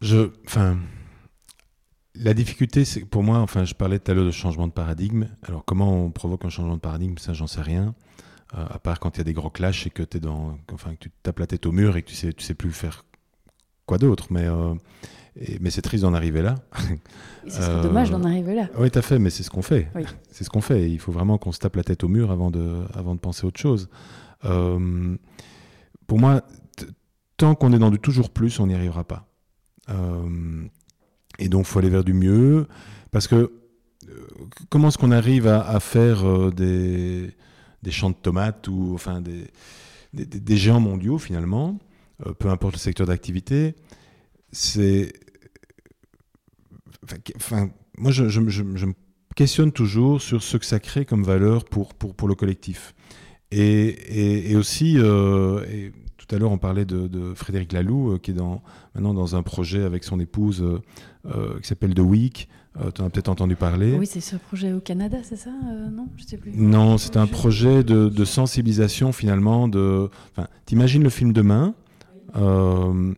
[0.00, 0.78] Je, enfin,
[2.18, 5.26] la difficulté, c'est pour moi, enfin, je parlais tout à l'heure de changement de paradigme.
[5.42, 7.16] Alors, comment on provoque un changement de paradigme?
[7.18, 7.94] Ça, j'en sais rien.
[8.52, 11.00] à part quand il y a des gros clashs et que, es dans, enfin, que
[11.00, 13.04] tu tapes la tête au mur et que tu sais, tu sais plus faire
[13.86, 14.28] quoi d'autre.
[14.30, 14.46] Mais,
[15.60, 16.56] mais c'est triste d'en arriver là.
[17.46, 18.68] Ce serait dommage d'en arriver là.
[18.78, 19.90] Oui, tout à fait, mais c'est ce qu'on fait.
[20.30, 20.90] C'est ce qu'on fait.
[20.90, 23.46] Il faut vraiment qu'on se tape la tête au mur avant de, avant de penser
[23.46, 23.88] autre chose.
[24.40, 26.42] pour moi,
[27.36, 29.28] tant qu'on est dans du toujours plus, on n'y arrivera pas.
[31.38, 32.66] Et donc, faut aller vers du mieux.
[33.10, 33.50] Parce que
[34.68, 39.46] comment est-ce qu'on arrive à, faire euh, des, champs de tomates ou enfin des,
[40.12, 41.78] des, géants mondiaux finalement,
[42.26, 43.74] euh, peu importe le secteur d'activité
[44.52, 45.12] C'est.
[47.36, 48.92] Enfin, moi, je, me
[49.36, 52.94] questionne toujours sur ce que ça crée comme valeur pour, pour, pour le collectif.
[53.52, 58.60] Et, et, aussi, euh, tout à l'heure, on parlait de, Frédéric Laloux, qui est dans,
[58.96, 60.64] maintenant dans un projet avec son épouse
[61.60, 62.48] qui s'appelle The Week,
[62.80, 63.94] euh, tu en as peut-être entendu parler.
[63.98, 66.52] Oui, c'est ce projet au Canada, c'est ça euh, Non, je sais plus.
[66.54, 69.68] Non, c'est un projet de, sensibilisation finalement.
[69.68, 70.10] De...
[70.32, 71.74] Enfin, t'imagines le film Demain,
[72.36, 73.14] euh,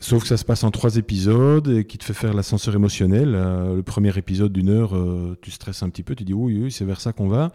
[0.00, 3.32] sauf que ça se passe en trois épisodes et qui te fait faire l'ascenseur émotionnel.
[3.32, 4.94] le premier épisode d'une heure,
[5.40, 7.52] tu stresses un petit peu, tu dis oui, oui, c'est vers ça qu'on va.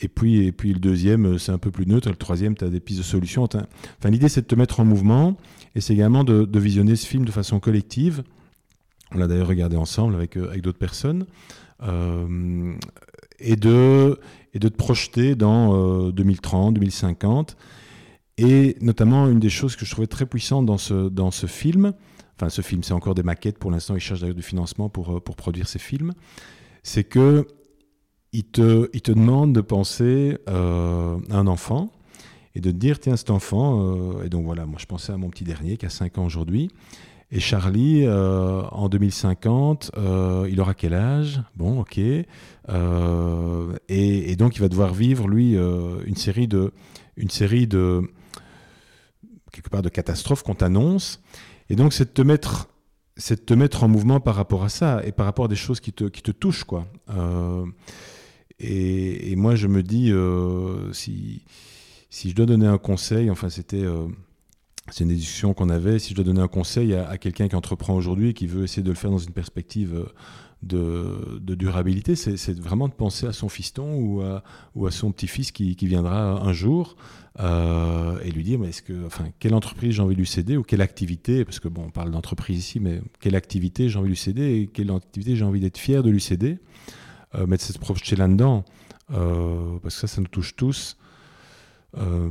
[0.00, 2.08] Et puis, et puis le deuxième, c'est un peu plus neutre.
[2.08, 3.44] Le troisième, tu as des pistes de solutions.
[3.44, 5.36] Enfin, l'idée, c'est de te mettre en mouvement
[5.74, 8.24] et c'est également de, de visionner ce film de façon collective
[9.14, 11.26] on l'a d'ailleurs regardé ensemble avec, euh, d'autres personnes.
[11.82, 12.74] Euh,
[13.38, 14.18] et, de,
[14.52, 17.56] te projeter dans 2030, euh, 2050.
[18.38, 21.92] Et notamment, une des choses que je trouvais très puissante dans ce, film,
[22.36, 25.22] enfin ce film, c'est encore des maquettes pour l'instant, ils cherchent d'ailleurs du financement pour,
[25.22, 26.12] produire ces films,
[26.82, 27.46] c'est que
[28.32, 30.56] il te, il demande de penser à
[31.30, 31.92] un enfant
[32.56, 35.30] et de te dire, tiens, cet enfant, et donc voilà, moi je pensais à mon
[35.30, 36.70] petit dernier qui a 5 ans aujourd'hui,
[37.30, 41.42] et Charlie, euh, en 2050, euh, il aura quel âge?
[41.56, 41.98] Bon, ok.
[42.68, 46.72] Euh, et, donc, il va devoir vivre, lui, une série de,
[47.16, 48.02] une série de,
[49.52, 51.20] quelque part, de catastrophes qu'on t'annonce.
[51.70, 52.68] Et donc, c'est de te mettre,
[53.16, 55.56] c'est de te mettre en mouvement par rapport à ça et par rapport à des
[55.56, 56.86] choses qui te, qui te touchent, quoi.
[58.60, 60.12] Et, et, moi, je me dis,
[60.92, 61.42] si,
[62.10, 63.84] si je dois donner un conseil, enfin, c'était
[64.90, 65.98] c'est une discussion qu'on avait.
[65.98, 68.82] Si je dois donner un conseil à, quelqu'un qui entreprend aujourd'hui et qui veut essayer
[68.82, 73.48] de le faire dans une perspective euh, de, durabilité, c'est vraiment de penser à son
[73.48, 73.94] fiston
[74.74, 76.96] ou à, son petit-fils qui, viendra un jour
[77.40, 80.56] euh, et lui dire mais est-ce que, enfin, quelle entreprise j'ai envie de lui céder
[80.56, 84.08] ou quelle activité, parce que bon, on parle d'entreprise ici, mais quelle activité j'ai envie
[84.08, 86.58] de lui céder et quelle activité j'ai envie d'être fier de lui céder,
[87.34, 88.64] euh, mettre cette projeter là-dedans,
[89.08, 90.96] parce que ça, ça nous touche tous,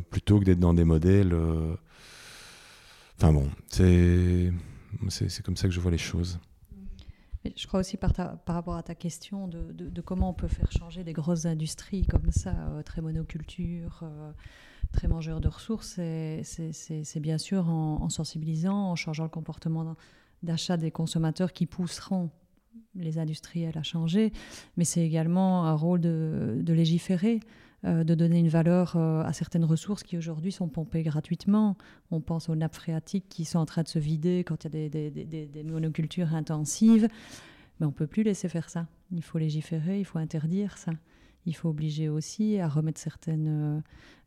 [0.09, 1.35] plutôt que d'être dans des modèles.
[3.23, 6.41] Enfin bon, c'est comme ça que je vois les choses.
[7.55, 8.11] je crois aussi par,
[8.45, 12.31] rapport à ta question de, de, comment on peut faire changer des grosses industries comme
[12.31, 14.33] ça, euh, très monoculture, euh,
[14.91, 16.01] très mangeurs de ressources,
[16.43, 19.95] c'est bien sûr en, sensibilisant, en changeant le comportement
[20.41, 22.29] d'achat des consommateurs qui pousseront
[22.93, 24.33] les industriels à changer,
[24.75, 27.39] mais c'est également un rôle de légiférer.
[27.85, 31.75] Euh, de donner une valeur euh, à certaines ressources qui aujourd'hui sont pompées gratuitement.
[32.11, 34.85] On pense aux nappes phréatiques qui sont en train de se vider quand il y
[34.85, 37.09] a des, monocultures intensives.
[37.79, 38.87] Mais on ne peut plus laisser faire ça.
[39.11, 40.91] Il faut légiférer, il faut interdire ça
[41.45, 43.81] il faut obliger aussi à remettre certaines,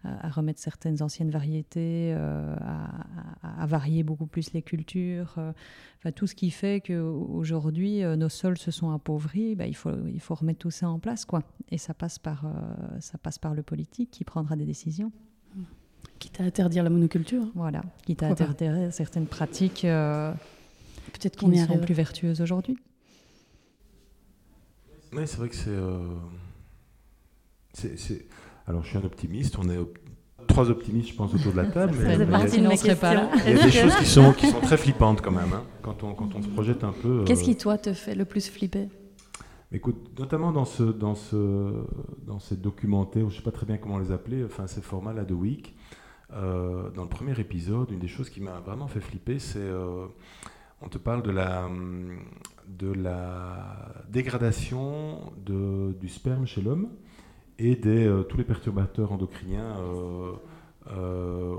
[0.04, 5.34] euh, à remettre certaines anciennes variétés, à, varier beaucoup plus les cultures.
[5.98, 10.20] enfin, tout ce qui fait qu'aujourd'hui, nos sols se sont appauvris, bah, il, faut, il
[10.20, 11.24] faut remettre tout ça en place.
[11.24, 11.42] Quoi.
[11.70, 12.50] Et ça passe, par, euh,
[13.00, 15.10] ça passe par le politique qui prendra des décisions.
[16.18, 17.44] Quitte à interdire la monoculture.
[17.54, 20.32] Voilà, quitte à interdire certaines pratiques euh,
[21.12, 22.78] peut-être qui ne sont plus vertueuses aujourd'hui.
[25.12, 25.98] Oui, c'est vrai que euh,
[28.66, 29.56] Alors, je suis un optimiste.
[29.58, 29.78] On est
[30.46, 31.94] trois optimistes, je pense, autour de la table.
[31.98, 35.62] mais, il, y a, des choses qui sont, qui sont très flippantes quand même, hein,
[35.82, 37.24] quand, on, quand on se projette un peu.
[37.24, 38.88] Qu'est-ce qui, toi, te fait le plus flipper?
[39.72, 41.72] Écoute, notamment dans ce, dans ce,
[42.24, 45.12] dans ces documentés, je ne sais pas très bien comment les appeler, enfin ces formats
[45.12, 45.74] là de Week,
[46.32, 50.06] euh, dans le premier épisode, une des choses qui m'a vraiment fait flipper, c'est euh,
[50.82, 51.68] on te parle de la,
[52.68, 56.88] de la dégradation de, du sperme chez l'homme
[57.58, 59.76] et des euh, tous les perturbateurs endocriniens.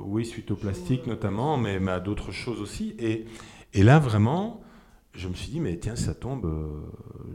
[0.03, 2.95] oui, suite au plastique notamment, mais, mais à d'autres choses aussi.
[2.99, 3.25] Et,
[3.73, 4.61] et là, vraiment,
[5.13, 6.45] je me suis dit, mais tiens, ça tombe,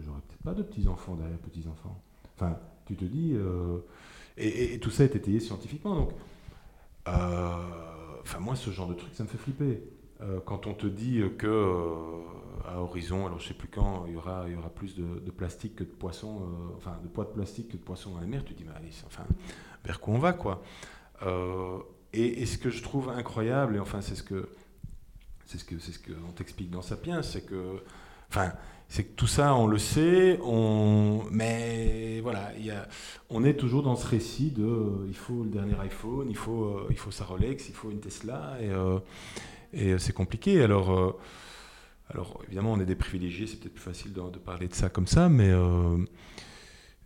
[0.05, 2.02] j'aurais pas de petits-enfants derrière petits-enfants.
[2.34, 3.32] Enfin, tu te dis...
[3.34, 3.78] Euh,
[4.36, 5.94] et, tout ça est étayé scientifiquement.
[5.94, 6.10] Donc,
[7.09, 7.56] euh,
[8.22, 9.82] enfin, moi, ce genre de truc, ça me fait flipper.
[10.23, 11.47] Euh, quand on te dit que
[12.66, 15.89] à horizon, alors je sais plus quand, il y aura, plus de, plastique que de
[15.89, 16.43] poissons,
[16.77, 18.44] enfin de poids de plastique que de poissons dans la mer.
[18.44, 19.24] Tu te dis, mais allez, enfin,
[19.85, 20.62] vers quoi on va, quoi?
[22.12, 24.49] Et, ce que je trouve incroyable, et enfin c'est ce que
[25.47, 27.82] c'est ce que c'est ce qu'on t'explique dans Sapiens, c'est que
[28.28, 28.53] enfin
[28.89, 32.51] c'est que tout ça on le sait, on mais voilà,
[33.31, 36.86] on est toujours dans ce récit de il faut le dernier iPhone, il faut euh,
[36.90, 38.99] il faut sa Rolex, il faut une Tesla et euh,
[39.73, 40.62] et c'est compliqué.
[40.62, 41.12] Alors euh,
[42.11, 45.07] alors évidemment on est des privilégiés, c'est peut-être plus facile de, parler de ça comme
[45.07, 45.51] ça, mais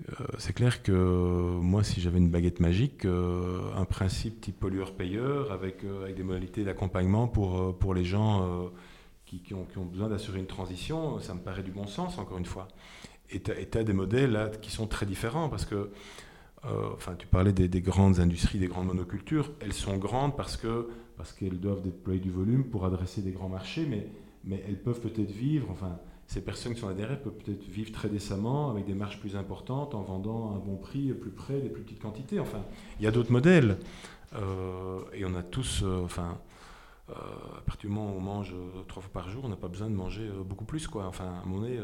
[0.02, 5.52] euh, c'est clair que moi, si j'avais une baguette magique, euh, un principe type pollueur-payeur
[5.52, 8.70] avec, euh, avec des modalités d'accompagnement pour, pour les gens
[9.24, 12.38] qui, ont, qui, ont, besoin d'assurer une transition, ça me paraît du bon sens, encore
[12.38, 12.68] une fois.
[13.30, 15.90] Et tu as, des modèles là, qui sont très différents parce que,
[16.62, 21.32] enfin, tu parlais des, grandes industries, des grandes monocultures, elles sont grandes parce que parce
[21.32, 24.06] qu'elles doivent déployer du volume pour adresser des grands marchés, mais,
[24.44, 28.08] mais elles peuvent peut-être vivre, enfin, ces personnes qui sont adhérées peuvent peut-être vivre très
[28.08, 31.68] décemment avec des marges plus importantes en vendant à un bon prix plus près des
[31.68, 32.40] plus petites quantités.
[32.40, 32.62] Enfin,
[32.98, 33.78] il y a d'autres modèles.
[34.34, 36.38] Euh, et on a tous, euh, enfin,
[37.10, 38.54] euh, à partir du moment où on mange
[38.88, 40.88] trois fois par jour, on n'a pas besoin de manger beaucoup plus.
[40.88, 41.06] Quoi.
[41.06, 41.78] Enfin, à mon nez,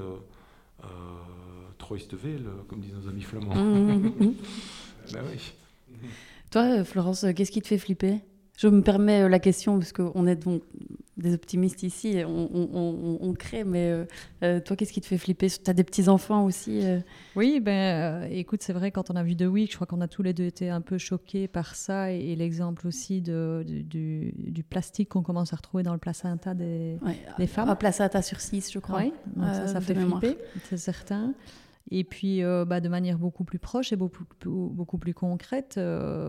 [1.78, 3.54] trop veel, comme disent nos amis flamands.
[3.54, 4.34] Mmh, mmh, mmh.
[5.12, 5.52] ben oui.
[6.50, 8.20] Toi, Florence, qu'est-ce qui te fait flipper?
[8.56, 10.62] Je me permets la question parce qu'on est donc
[11.18, 14.04] des optimistes ici, on, crée, mais euh,
[14.42, 15.48] euh, toi, qu'est-ce qui te fait flipper?
[15.48, 17.00] Tu as des petits-enfants aussi euh?
[17.36, 20.08] Oui, ben, écoute, c'est vrai, quand on a vu The Week, je crois qu'on a
[20.08, 25.10] tous les deux été un peu choqués par ça, et, l'exemple aussi de, du, plastique
[25.10, 26.98] qu'on commence à retrouver dans le placenta des,
[27.38, 27.68] des femmes.
[27.68, 29.00] Un placenta sur 6, je crois.
[29.00, 30.38] Oui, ça, ça fait flipper,
[30.68, 31.34] c'est certain.
[31.90, 35.80] Et puis, bah, de manière beaucoup plus proche et beaucoup, plus concrète,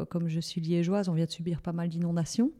[0.09, 2.51] comme je suis liégeoise, on vient de subir pas mal d'inondations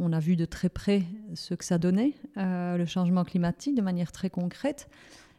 [0.00, 1.02] on a vu de très près
[1.34, 4.88] ce que ça donnait, euh, le changement climatique, de manière très concrète.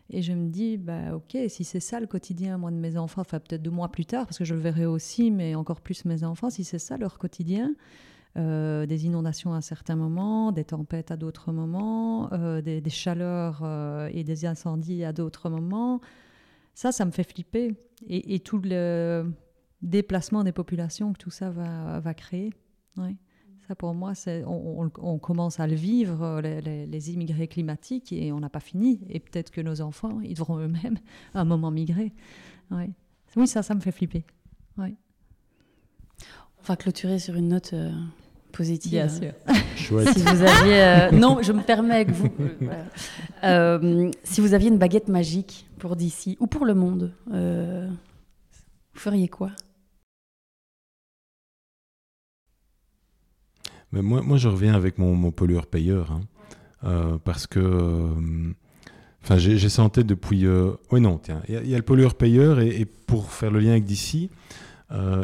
[0.10, 3.22] Et je me dis, bah, ok, si c'est ça le quotidien, moi, de mes enfants,
[3.22, 6.06] enfin peut-être deux mois plus tard, parce que je le verrai aussi, mais encore plus
[6.06, 7.74] mes enfants, si c'est ça leur quotidien,
[8.38, 13.66] euh, des inondations à certains moments, des tempêtes à d'autres moments, euh, des, chaleurs
[14.14, 16.02] et des incendies à d'autres moments,
[16.74, 17.76] ça, ça me fait flipper.
[18.08, 19.32] Et, tout le
[19.82, 22.52] déplacement des populations que tout ça va, créer.
[22.98, 23.16] Ouais
[23.76, 24.14] pour moi,
[24.46, 29.02] on, commence à le vivre, les, immigrés climatiques, et on n'a pas fini.
[29.10, 30.98] Et peut-être que nos enfants, ils devront eux-mêmes
[31.34, 32.14] à un moment migrer.
[32.72, 34.26] Oui, ça, ça me fait flipper.
[34.78, 34.88] On
[36.68, 37.92] va clôturer sur une note euh,
[38.52, 38.92] positive.
[38.92, 39.32] Bien sûr.
[39.76, 40.10] Chouette.
[40.10, 42.30] Si vous aviez, euh, non, je me permets que vous.
[44.24, 47.90] si vous aviez une baguette magique pour d'ici ou pour le monde, vous
[48.94, 49.52] feriez quoi?
[53.92, 56.12] Mais moi, moi, je reviens avec mon, mon pollueur-payeur.
[56.12, 56.22] Hein.
[56.84, 57.60] Euh, parce que.
[57.60, 58.54] Euh,
[59.24, 60.46] enfin, j'ai tête depuis.
[60.46, 61.42] Euh, oui, non, tiens.
[61.48, 62.60] Il y, a le pollueur-payeur.
[62.60, 64.30] Et, pour faire le lien avec d'ici,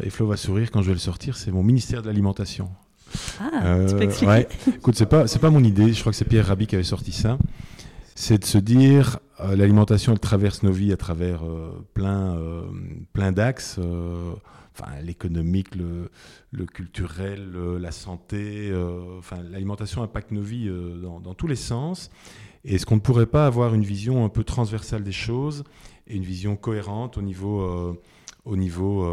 [0.04, 2.70] et Flo va sourire quand je vais le sortir, c'est mon ministère de l'Alimentation.
[3.40, 4.48] Ah, tu peux expliquer ouais.
[4.76, 5.94] Écoute, c'est pas, pas mon idée.
[5.94, 7.38] Je crois que c'est Pierre Rabhi qui avait sorti ça.
[8.16, 9.20] C'est de se dire,
[9.56, 11.42] l'alimentation, elle traverse nos vies à travers
[11.94, 12.36] plein,
[13.14, 13.80] plein d'axes
[15.04, 16.10] l'économique, le,
[16.52, 22.10] le, culturel, la santé, euh, enfin, l'alimentation impacte nos vies euh, dans, tous les sens.
[22.64, 25.64] Et est-ce qu'on ne pourrait pas avoir une vision un peu transversale des choses
[26.08, 27.94] et une vision cohérente au niveau, euh,
[28.46, 29.04] au niveau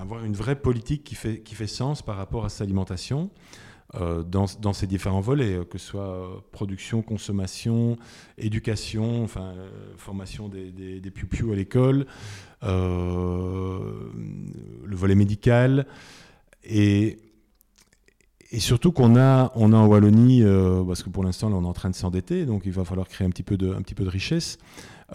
[0.00, 3.30] avoir une vraie politique qui fait, qui fait sens par rapport à cette alimentation
[4.00, 7.96] euh, dans, dans, ces différents volets, euh, que ce soit euh, production, consommation,
[8.38, 9.54] éducation, enfin,
[9.96, 11.12] formation des, des, des
[11.52, 12.06] à l'école,
[12.62, 14.10] le
[14.90, 15.86] volet médical,
[16.64, 17.18] et,
[18.50, 20.42] et surtout qu'on a, on a en Wallonie,
[20.86, 23.26] parce que pour l'instant, on est en train de s'endetter, donc il va falloir créer
[23.26, 24.58] un petit peu de, un petit peu de richesse.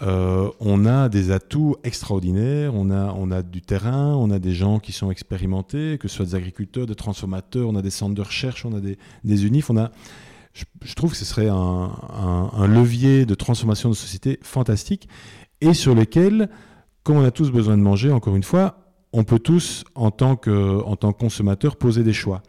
[0.02, 4.52] Euh, on a des atouts extraordinaires, on a, on a du terrain, on a des
[4.52, 8.14] gens qui sont expérimentés, que ce soit des agriculteurs, des transformateurs, on a des centres
[8.14, 9.90] de recherche, on a des, des unifs, on a,
[10.54, 15.08] je, trouve que ce serait un, levier de transformation de société fantastique
[15.60, 16.48] et sur lequel,
[17.02, 18.78] comme on a tous besoin de manger, encore une fois,
[19.12, 22.42] on peut tous, en tant que, en tant consommateur, poser des choix.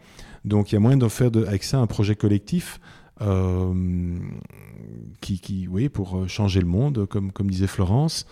[0.45, 2.79] Donc il y a moyen de faire avec ça un projet collectif
[5.21, 8.25] qui, qui, oui, pour euh, changer le monde, comme, disait Florence.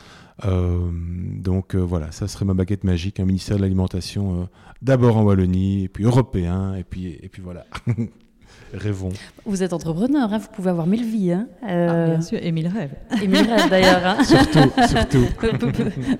[0.45, 4.49] Euh, donc voilà, ça serait ma baguette magique, un ministère de l'alimentation
[4.81, 7.65] d'abord en Wallonie, puis européen, et puis, et puis voilà.
[8.73, 9.09] Rêvons.
[9.45, 11.31] Vous êtes entrepreneur, hein, vous pouvez avoir mille vies.
[11.31, 11.47] Hein.
[11.63, 12.93] Ah, bien sûr, et mille rêves.
[13.21, 14.05] Et mille rêves d'ailleurs.
[14.05, 14.23] Hein.
[14.23, 15.25] Surtout, surtout.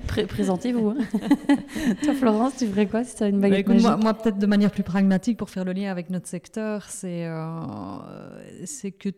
[0.08, 0.88] Pré- Présentez-vous.
[0.90, 0.96] hein.
[2.02, 4.14] Toi, Florence, tu ferais quoi si tu as une Bah, baguette écoute, magique moi, moi,
[4.14, 7.40] peut-être de manière plus pragmatique pour faire le lien avec notre secteur, c'est euh,
[8.98, 9.10] que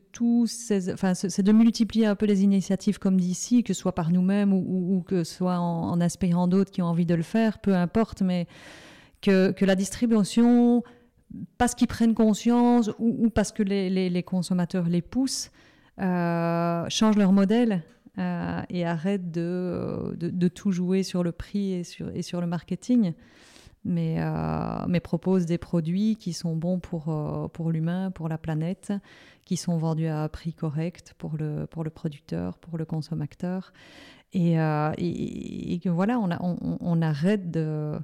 [0.93, 4.11] enfin, c'est c'est de multiplier un peu les initiatives comme d'ici, que ce soit par
[4.11, 7.15] nous-mêmes ou, ou- ou que ce soit en, en inspirant d'autres qui ont envie de
[7.15, 8.47] le faire, peu importe, mais
[9.23, 10.83] que, que la distribution,
[11.59, 15.51] parce qu'ils prennent conscience ou, parce que les, consommateurs les poussent,
[16.01, 17.83] euh, changent leur modèle
[18.19, 21.83] euh, et arrêtent de, tout jouer sur le prix et
[22.23, 23.15] sur, le marketing
[23.85, 28.37] mais, euh, mais propose des produits qui sont bons pour, euh, pour l'humain, pour la
[28.37, 28.93] planète,
[29.47, 33.73] qui sont vendus à prix correct pour le, producteur, pour le consommateur.
[34.35, 37.99] Et, et, voilà, on, arrête de,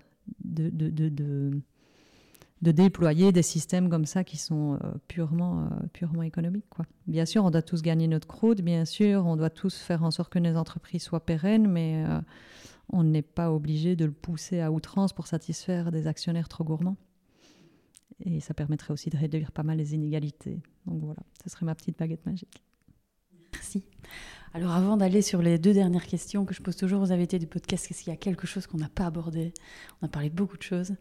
[2.62, 6.68] de, déployer des systèmes comme ça qui sont euh, purement, euh, purement économiques.
[6.70, 6.86] Quoi.
[7.06, 10.10] Bien sûr, on doit tous gagner notre croûte, bien sûr, on doit tous faire en
[10.10, 12.20] sorte que nos entreprises soient pérennes, mais euh,
[12.92, 16.96] on n'est pas obligé de le pousser à outrance pour satisfaire des actionnaires trop gourmands.
[18.24, 20.60] Et ça permettrait aussi de réduire pas mal les inégalités.
[20.86, 22.64] Donc voilà, ce serait ma petite baguette magique.
[23.52, 23.84] Merci.
[24.54, 27.46] Alors avant d'aller sur les deux dernières questions que je pose toujours aux invités du
[27.46, 29.52] podcast, est-ce qu'il y a quelque chose qu'on n'a pas abordé?
[30.00, 30.94] On a parlé de beaucoup de choses,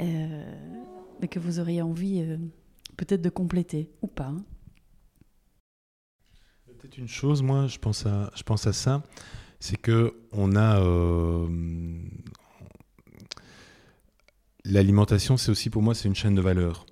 [0.00, 2.36] mais que vous auriez envie euh,
[2.96, 4.26] peut-être de compléter ou pas.
[4.26, 4.44] hein.
[6.78, 9.02] Peut-être une chose, moi, je pense à, ça,
[9.58, 11.48] c'est que on a euh,
[14.64, 16.84] l'alimentation, c'est aussi pour moi, c'est une chaîne de valeur.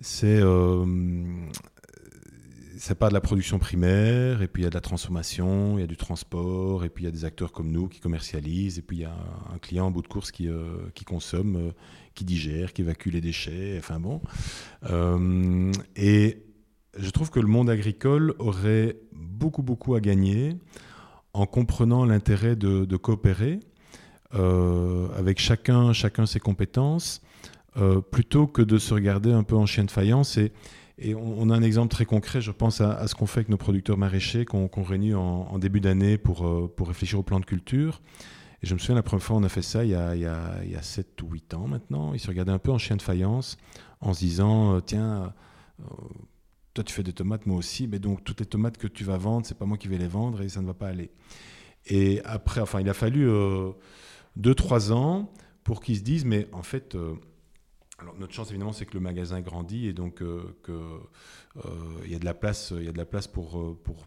[0.00, 0.84] C'est euh,
[2.78, 5.82] ça part de la production primaire, et puis il y a de la transformation, il
[5.82, 8.78] y a du transport, et puis il y a des acteurs comme nous qui commercialisent,
[8.78, 9.16] et puis il y a
[9.54, 11.70] un client en bout de course qui, euh, consomme, euh,
[12.14, 14.20] qui digère, qui évacue les déchets, enfin bon.
[14.90, 16.42] Euh, et
[16.98, 20.56] je trouve que le monde agricole aurait beaucoup, beaucoup à gagner
[21.32, 23.60] en comprenant l'intérêt de, coopérer
[24.34, 27.22] euh, avec chacun, chacun ses compétences,
[27.78, 30.36] euh, plutôt que de se regarder un peu en chien de faïence.
[30.36, 30.52] Et,
[31.14, 33.96] on, a un exemple très concret, je pense à, ce qu'on fait avec nos producteurs
[33.98, 38.00] maraîchers, qu'on réunit en, en début d'année pour, pour réfléchir au plan de culture.
[38.62, 40.22] Et je me souviens, la première fois, on a fait ça il y a, il
[40.22, 42.14] y a, il y a 7 ou 8 ans maintenant.
[42.14, 43.56] Ils se regardaient un peu en chien de faïence
[44.00, 45.34] en se disant, euh, tiens,
[45.80, 45.84] euh,
[46.74, 49.16] toi tu fais des tomates, moi aussi, mais donc toutes les tomates que tu vas
[49.16, 51.10] vendre, c'est pas moi qui vais les vendre et ça ne va pas aller.
[51.86, 53.28] Et après, enfin, il a fallu
[54.38, 55.32] 2-3 ans
[55.64, 57.14] pour qu'ils se disent, mais en fait, euh,
[58.18, 61.60] notre chance évidemment, c'est que le magasin grandit et donc euh, euh,
[62.04, 64.06] il y a de la place, y a de la place euh, pour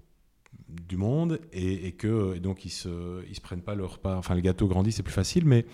[0.68, 4.18] du monde et, que donc ils se ils se prennent pas leur part.
[4.18, 5.66] Enfin, le gâteau grandit, c'est plus facile, mais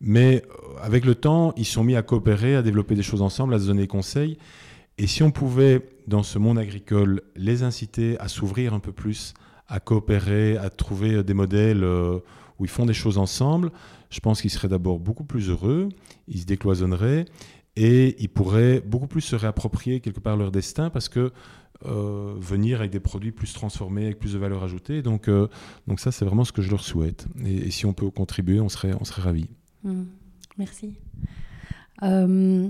[0.00, 3.54] mais euh, avec le temps, ils sont mis à coopérer, à développer des choses ensemble,
[3.54, 4.38] à se donner des conseils.
[4.98, 9.34] Et si on pouvait, dans ce monde agricole, les inciter à s'ouvrir un peu plus,
[9.68, 12.18] à coopérer, à trouver des modèles euh,
[12.58, 13.70] où ils font des choses ensemble,
[14.10, 15.88] je pense qu'ils seraient d'abord beaucoup plus heureux,
[16.28, 17.26] ils se décloisonneraient
[17.76, 21.32] et ils pourraient beaucoup plus se réapproprier quelque part leur destin parce que
[21.84, 25.02] euh, venir avec des produits plus transformés, avec plus de valeur ajoutée.
[25.02, 25.48] Donc, euh,
[25.86, 27.26] donc ça, c'est vraiment ce que je leur souhaite.
[27.44, 29.48] Et, si on peut contribuer, on serait, on serait ravis.
[29.84, 30.04] Hmm,
[30.58, 30.94] Merci.
[32.02, 32.68] Euh,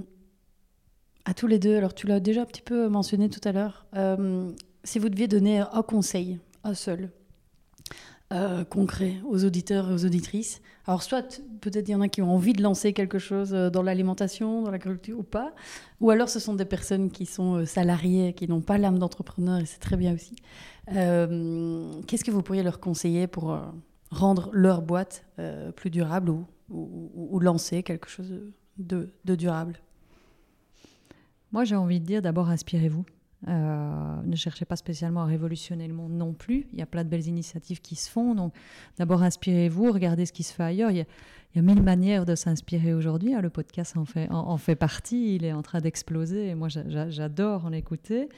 [1.25, 3.87] à tous les deux, alors tu l'as déjà un petit peu mentionné tout à l'heure,
[3.97, 4.51] euh,
[4.85, 7.11] si vous deviez donner un conseil, un seul,
[8.33, 12.23] euh, concret aux auditeurs et aux auditrices, alors soit peut-être il y en a qui
[12.23, 15.55] ont envie de lancer quelque chose euh, dans l'alimentation, dans l'agriculture ou pas,
[16.01, 19.61] ou alors ce sont des personnes qui sont euh, salariées, qui n'ont pas l'âme d'entrepreneur
[19.61, 20.35] et c'est très bien aussi.
[20.89, 23.59] Qu'est-ce que vous pourriez leur conseiller pour
[24.11, 25.25] rendre leur boîte
[25.75, 28.33] plus durable ou- ou lancer quelque chose
[28.79, 29.81] de, de durable?
[31.51, 33.05] Moi, j'ai envie de dire d'abord inspirez-vous.
[33.49, 36.67] Euh, ne cherchez pas spécialement à révolutionner le monde non plus.
[36.73, 38.35] Il y a plein de belles initiatives qui se font.
[38.35, 38.55] Donc,
[38.99, 40.91] d'abord inspirez-vous, regardez ce qui se fait ailleurs.
[40.91, 43.35] Il y a, mille manières de s'inspirer aujourd'hui.
[43.35, 43.41] hein.
[43.41, 45.37] Le podcast en fait, en, fait partie.
[45.37, 46.55] Il est en train d'exploser.
[46.55, 48.29] Moi, j'a- j'a- j'adore en écouter.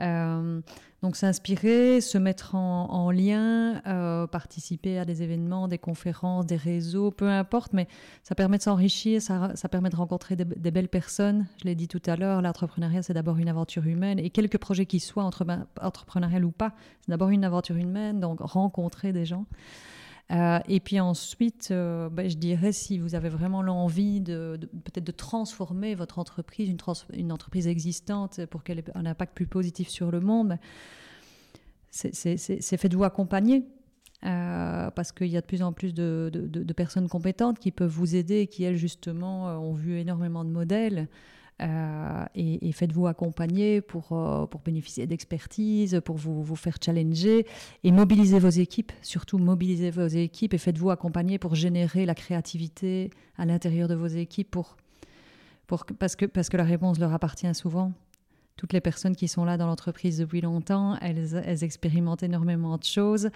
[0.00, 0.60] Euh,
[1.02, 6.56] donc, s'inspirer, se mettre en, en lien, euh, participer à des événements, des conférences, des
[6.56, 7.86] réseaux, peu importe, mais
[8.22, 11.46] ça permet de s'enrichir, ça, permet de rencontrer des, belles personnes.
[11.60, 14.18] Je l'ai dit tout à l'heure, l'entrepreneuriat, c'est d'abord une aventure humaine.
[14.18, 15.44] Et quelque projet qu'il soit, entre,
[15.80, 16.72] entrepreneurial ou pas,
[17.02, 19.44] c'est d'abord une aventure humaine, donc rencontrer des gens.
[20.32, 25.04] Euh, et puis ensuite, euh, ben, je dirais, si vous avez vraiment l'envie de, peut-être
[25.04, 26.74] de transformer votre entreprise,
[27.12, 30.58] une, entreprise existante pour qu'elle ait un impact plus positif sur le monde,
[31.90, 33.64] c'est- faites-vous accompagner.
[34.24, 38.16] Euh, parce qu'il y a de plus en plus de, personnes compétentes qui peuvent vous
[38.16, 41.08] aider et qui, elles, justement, ont vu énormément de modèles.
[41.62, 47.46] Euh, et, faites-vous accompagner pour, euh, pour bénéficier d'expertise, pour vous, vous faire challenger.
[47.84, 53.10] Et mobiliser vos équipes, surtout mobiliser vos équipes et faites-vous accompagner pour générer la créativité
[53.38, 54.76] à l'intérieur de vos équipes pour,
[55.66, 57.92] pour, parce, que, parce que la réponse leur appartient souvent
[58.56, 63.26] toutes les personnes qui sont là dans l'entreprise depuis longtemps, elles, expérimentent énormément de choses.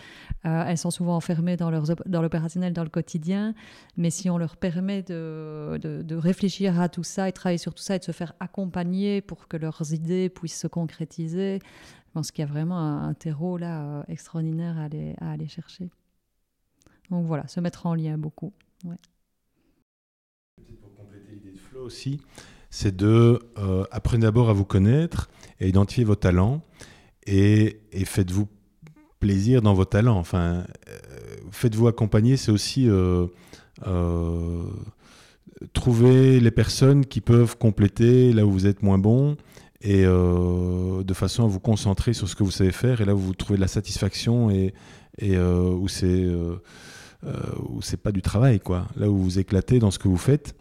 [0.45, 1.71] Euh, elles sont souvent enfermées dans,
[2.07, 3.55] dans l'opérationnel, dans le quotidien.
[3.97, 7.83] Mais si on leur permet de, de, réfléchir à tout ça et travailler sur tout
[7.83, 12.31] ça et de se faire accompagner pour que leurs idées puissent se concrétiser, je pense
[12.31, 15.91] qu'il y a vraiment un, terreau là euh, extraordinaire à aller, chercher.
[17.11, 18.53] Donc voilà, se mettre en lien beaucoup.
[18.85, 18.97] Ouais.
[20.81, 22.21] Pour compléter l'idée de Flo aussi,
[22.71, 23.85] c'est de euh,
[24.15, 25.29] d'abord à vous connaître
[25.61, 26.63] et identifier vos talents
[27.27, 28.49] et, faites-vous
[29.21, 30.19] plaisir dans vos talents.
[30.19, 30.99] Enfin, euh,
[31.51, 33.27] faites-vous accompagner, c'est aussi euh,
[35.73, 39.37] trouver les personnes qui peuvent compléter là où vous êtes moins bon
[39.81, 43.19] et de façon à vous concentrer sur ce que vous savez faire et là où
[43.19, 44.75] vous trouvez de la satisfaction et,
[45.19, 46.27] et où c'est
[47.69, 50.57] où c'est pas du travail quoi là où vous éclatez dans ce que vous faites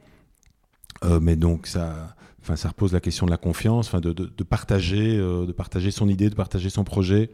[1.03, 4.11] euh, mais donc ça, enfin, ça repose la question de la confiance, enfin, de,
[4.43, 7.31] partager, euh, de partager son idée, de partager son projet,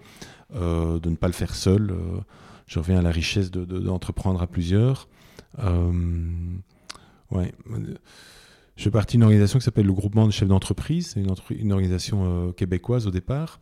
[0.55, 1.93] euh, de ne pas le faire seul.
[2.67, 5.07] je reviens à la richesse d'entreprendre à plusieurs.
[7.31, 7.53] ouais.
[8.75, 11.11] Je fais partie d'une organisation qui s'appelle le Groupement de chefs d'entreprise.
[11.13, 13.59] C'est une, une, organisation québécoise au départ.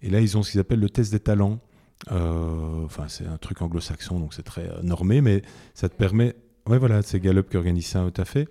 [0.00, 1.60] Et là, ils ont ce qu'ils appellent le test des talents.
[2.10, 5.42] enfin, c'est un truc anglo-saxon, donc c'est très normé, mais
[5.74, 6.34] ça te permet.
[6.66, 8.48] Ouais, voilà, c'est Gallup qui organise ça tout à fait.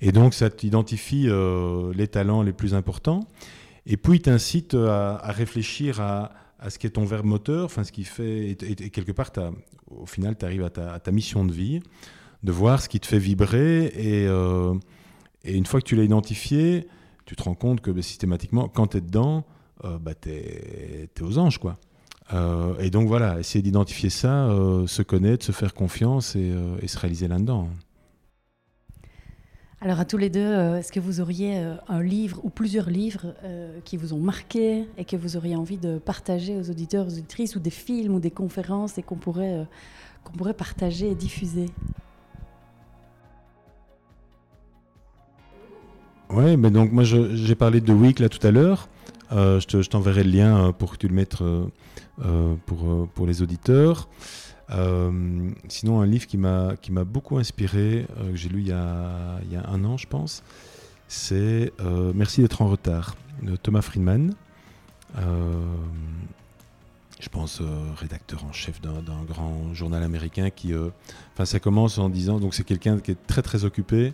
[0.00, 3.26] Et donc, ça t'identifie euh, les talents les plus importants.
[3.86, 6.32] Et puis, t'incite à, réfléchir à,
[6.68, 8.50] ce qui est ton verbe moteur, enfin, ce qui fait.
[8.50, 8.56] Et,
[8.90, 9.30] quelque part,
[9.86, 11.80] au final, tu arrives à ta, mission de vie,
[12.42, 13.86] de voir ce qui te fait vibrer.
[13.86, 14.74] Et, euh,
[15.44, 16.88] une fois que tu l'as identifié,
[17.26, 19.44] tu te rends compte que bah, systématiquement, quand tu es dedans,
[19.84, 21.76] euh, bah, tu es, aux anges, quoi.
[22.80, 24.48] et donc voilà, essayer d'identifier ça,
[24.86, 27.68] se connaître, se faire confiance et se réaliser là-dedans.
[29.84, 32.88] Alors à tous les deux, euh, est-ce que vous auriez euh, un livre ou plusieurs
[32.88, 37.06] livres euh, qui vous ont marqué et que vous auriez envie de partager aux auditeurs,
[37.06, 39.66] aux auditrices, ou des films ou des conférences et qu'on pourrait,
[40.24, 41.66] qu'on pourrait partager et diffuser?
[46.30, 48.88] Oui, mais donc moi j'ai parlé de Week là tout à l'heure.
[49.30, 51.36] je t'enverrai le lien pour que tu le mettes
[52.64, 54.08] pour, pour les auditeurs.
[54.70, 59.38] Euh, sinon, un livre qui m'a beaucoup inspiré, euh, que j'ai lu il y, a,
[59.44, 60.42] il y, a, un an, je pense,
[61.08, 64.34] c'est euh, Merci d'être en retard de Thomas Friedman.
[67.20, 67.60] je pense
[67.96, 70.72] rédacteur en chef d'un grand journal américain qui.
[71.34, 72.38] Enfin, ça commence en disant.
[72.38, 74.12] Donc, c'est quelqu'un qui est très très occupé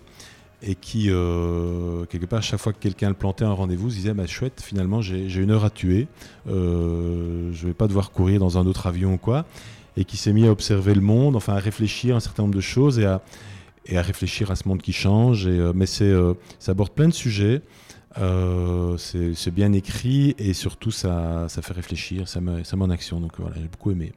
[0.62, 4.60] et qui, quelque part, chaque fois que quelqu'un le plantait un rendez-vous, disait bah, chouette,
[4.60, 6.08] finalement, j'ai une heure à tuer.
[6.46, 9.46] je ne vais pas devoir courir dans un autre avion ou quoi
[9.96, 12.54] et qui s'est mis à observer le monde, enfin à réfléchir à un certain nombre
[12.54, 13.22] de choses et à,
[13.86, 15.46] et à réfléchir à ce monde qui change.
[15.46, 17.62] Et, euh, mais c'est, euh, ça aborde plein de sujets.
[18.18, 22.90] Euh, c'est, bien écrit et surtout ça, ça fait réfléchir, ça met, ça met en
[22.90, 23.20] action.
[23.20, 24.12] Donc voilà, j'ai beaucoup aimé.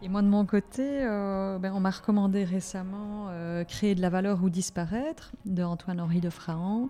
[0.00, 3.32] Et moi de mon côté, ben, on m'a recommandé récemment
[3.66, 6.88] Créer de la valeur ou disparaître de Antoine-Henri de Frahan.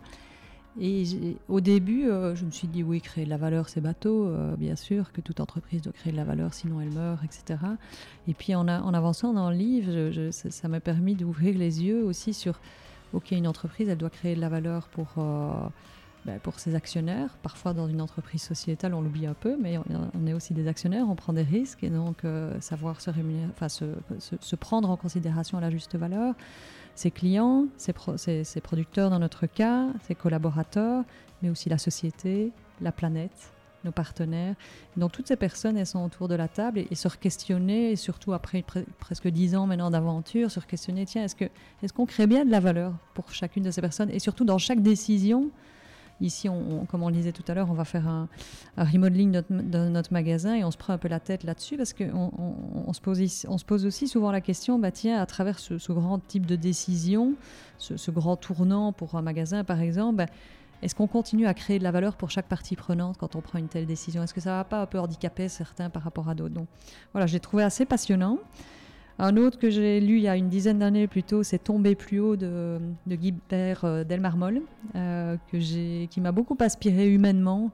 [0.81, 4.27] Et au début, euh, je me suis dit, oui, créer de la valeur, c'est bateau,
[4.27, 7.59] euh, bien sûr, que toute entreprise doit créer de la valeur, sinon elle meurt, etc.
[8.29, 12.33] Et puis en, en avançant dans le livre, ça m'a permis d'ouvrir les yeux aussi
[12.33, 12.61] sur,
[13.13, 15.51] OK, une entreprise, elle doit créer de la valeur pour, euh,
[16.25, 17.37] ben, pour ses actionnaires.
[17.43, 21.07] Parfois, dans une entreprise sociétale, on l'oublie un peu, mais on, est aussi des actionnaires,
[21.09, 22.23] on prend des risques, et donc
[22.61, 23.85] savoir se, rémunérer, se,
[24.41, 26.35] se, prendre en considération à la juste valeur
[26.99, 27.93] ses clients, ses,
[28.61, 31.05] producteurs dans notre cas, ses collaborateurs,
[31.41, 32.51] mais aussi la société,
[32.81, 33.53] la planète,
[33.85, 34.57] nos partenaires.
[34.97, 38.33] Donc toutes ces personnes, elles sont autour de la table et, se questionner, et surtout
[38.33, 38.65] après
[38.99, 41.45] presque dix ans maintenant d'aventure, se questionner, tiens, est-ce qu'on
[41.85, 44.11] est qu'on crée bien de la valeur pour chacune de ces personnes?
[44.11, 45.53] Et surtout dans chaque décision,
[46.21, 46.49] Ici,
[46.89, 48.29] comme on le disait tout à l'heure, on va faire un,
[48.77, 52.93] remodeling de notre, magasin et on se prend un peu la tête là-dessus parce qu'on
[52.93, 57.35] se pose aussi souvent la question, bah tiens, à travers ce, grand type de décision,
[57.79, 60.27] ce, grand tournant pour un magasin par exemple, bah,
[60.83, 63.59] est-ce qu'on continue à créer de la valeur pour chaque partie prenante quand on prend
[63.59, 64.23] une telle décision?
[64.23, 66.55] Est-ce que ça ne va pas un peu handicaper certains par rapport à d'autres?
[66.55, 66.69] Donc
[67.13, 68.39] voilà, j'ai trouvé assez passionnant.
[69.21, 72.21] Un autre que j'ai lu il y a une dizaine d'années plutôt, c'est Tomber plus
[72.21, 74.63] haut de, de Guibert euh, Delmarmol,
[74.95, 77.73] euh, qui m'a beaucoup inspiré humainement.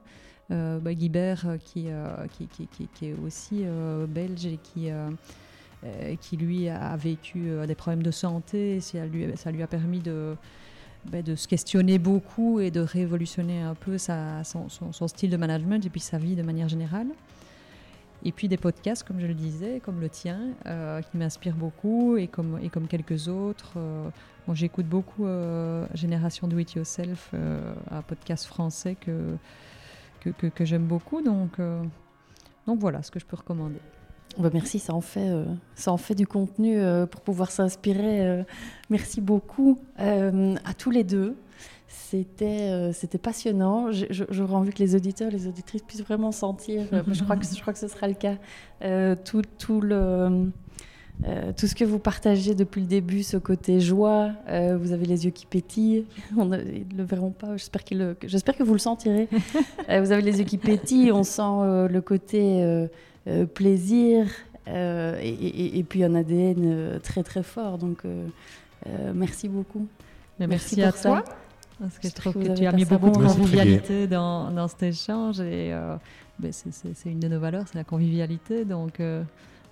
[0.51, 3.63] Euh, bah, euh, qui, est aussi
[4.07, 4.59] belge et
[6.21, 10.35] qui, lui a vécu des problèmes de santé, ça lui, a permis de,
[11.05, 15.83] ben, de se questionner beaucoup et de révolutionner un peu son, son, style de management
[15.83, 17.07] et puis sa vie de manière générale.
[18.27, 22.17] Et puis des podcasts, comme je le disais, comme le tien, euh, qui m'inspirent beaucoup
[22.17, 23.73] et comme, quelques autres.
[23.77, 24.09] Euh,
[24.47, 27.31] moi, j'écoute beaucoup euh, Génération Do It Yourself,
[27.91, 29.37] un podcast français que,
[30.31, 31.21] que j'aime beaucoup.
[31.21, 31.59] Donc,
[32.65, 33.79] donc voilà ce que je peux recommander.
[34.39, 35.31] Bah merci, ça en fait,
[35.75, 36.79] ça en fait du contenu
[37.11, 38.43] pour pouvoir s'inspirer.
[38.89, 41.37] merci beaucoup à tous les deux.
[41.87, 43.89] C'était euh, c'était passionnant.
[43.91, 46.83] J'aurais envie que les auditeurs, les auditrices puissent vraiment sentir.
[46.93, 48.35] Euh, je crois que je crois que ce sera le cas.
[48.83, 50.51] Euh, tout, tout le
[51.55, 55.31] tout ce que vous partagez depuis le début, ce côté joie, vous avez les yeux
[55.31, 56.05] qui pétillent.
[56.37, 57.55] On ne, ils ne le verront pas.
[57.55, 59.29] J'espère que j'espère que vous le sentirez.
[59.87, 61.13] vous avez les yeux qui pétillent.
[61.13, 62.87] On sent le côté
[63.53, 64.27] plaisir
[64.67, 67.77] et, et, puis un ADN très très fort.
[67.77, 68.03] Donc
[69.13, 69.87] merci beaucoup.
[70.37, 71.23] merci, à toi.
[71.79, 75.39] Parce que je trouve que, tu as mis beaucoup de convivialité dans, dans, cet échange
[75.41, 75.95] et euh,
[76.39, 78.65] ben c'est une de nos valeurs, c'est la convivialité.
[78.65, 79.23] Donc euh,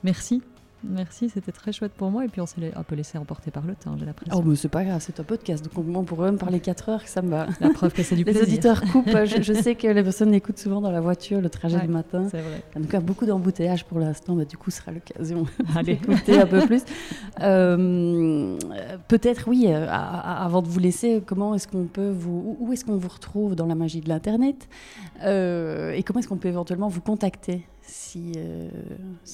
[0.03, 0.41] merci.
[0.83, 2.25] Merci, c'était très chouette pour moi.
[2.25, 4.37] Et puis on s'est un peu laissé emporter par le temps, j'ai l'impression.
[4.37, 5.63] Oh, mais c'est pas grave, c'est un podcast.
[5.63, 7.47] Donc on pourrait même parler 4 heures, ça me va.
[7.59, 8.41] La preuve que c'est du plaisir.
[8.41, 9.09] Les auditeurs coupent.
[9.25, 12.27] je, sais que les personnes écoutent souvent dans la voiture, le trajet du matin.
[12.29, 12.61] C'est vrai.
[12.75, 14.35] En tout cas, beaucoup d'embouteillages pour l'instant.
[14.35, 15.45] mais du coup, ce sera l'occasion
[15.83, 16.83] d'écouter un peu plus.
[17.41, 18.57] Euh,
[19.07, 22.57] peut-être, oui, euh, avant de vous laisser, comment est-ce qu'on peut vous.
[22.59, 24.67] Où est-ce qu'on vous retrouve dans la magie de l'Internet
[25.23, 27.65] euh, Et comment est-ce qu'on peut éventuellement vous contacter?
[27.85, 28.69] Si, euh,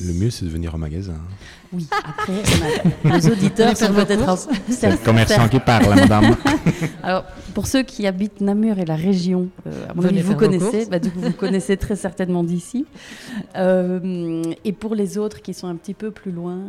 [0.03, 1.15] Le mieux, c'est de venir au magasin.
[1.71, 2.33] Oui, après,
[3.05, 3.15] on a...
[3.17, 4.49] les auditeurs sont peut-être...
[4.69, 6.35] C'est le commerçant qui parle, madame.
[7.03, 10.87] Alors, pour ceux qui habitent Namur et la région, euh, à mon avis, vous connaissez,
[10.87, 12.85] bah, du coup, vous connaissez très certainement d'ici.
[13.55, 16.59] Euh, et pour les autres qui sont un petit peu plus loin...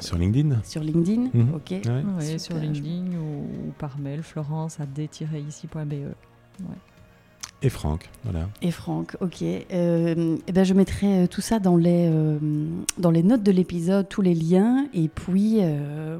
[0.00, 1.54] sur LinkedIn Sur LinkedIn, mhm.
[1.54, 1.80] ok.
[2.18, 5.92] Oui, sur LinkedIn ou, par mail, florence à d-ici.be.
[6.60, 6.76] Ouais.
[7.62, 8.48] Et Franck, voilà.
[8.62, 9.42] Et Franck, ok.
[9.42, 12.38] Euh, eh ben je mettrai euh, tout ça dans les, euh,
[12.96, 15.60] dans les notes de l'épisode, tous les liens, et puis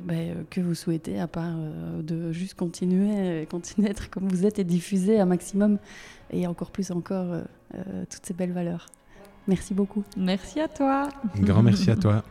[0.04, 1.56] ben, que vous souhaitez, à part
[2.02, 5.78] de juste continuer, continuer à être comme vous êtes et diffuser un maximum,
[6.30, 7.42] et encore plus encore,
[8.10, 8.86] toutes ces belles valeurs.
[9.48, 10.04] Merci beaucoup.
[10.18, 11.08] Merci à toi.
[11.36, 12.22] Un grand merci à toi.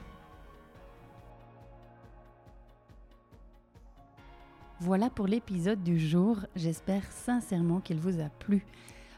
[4.82, 6.38] Voilà pour l'épisode du jour.
[6.56, 8.64] J'espère sincèrement qu'il vous a plu.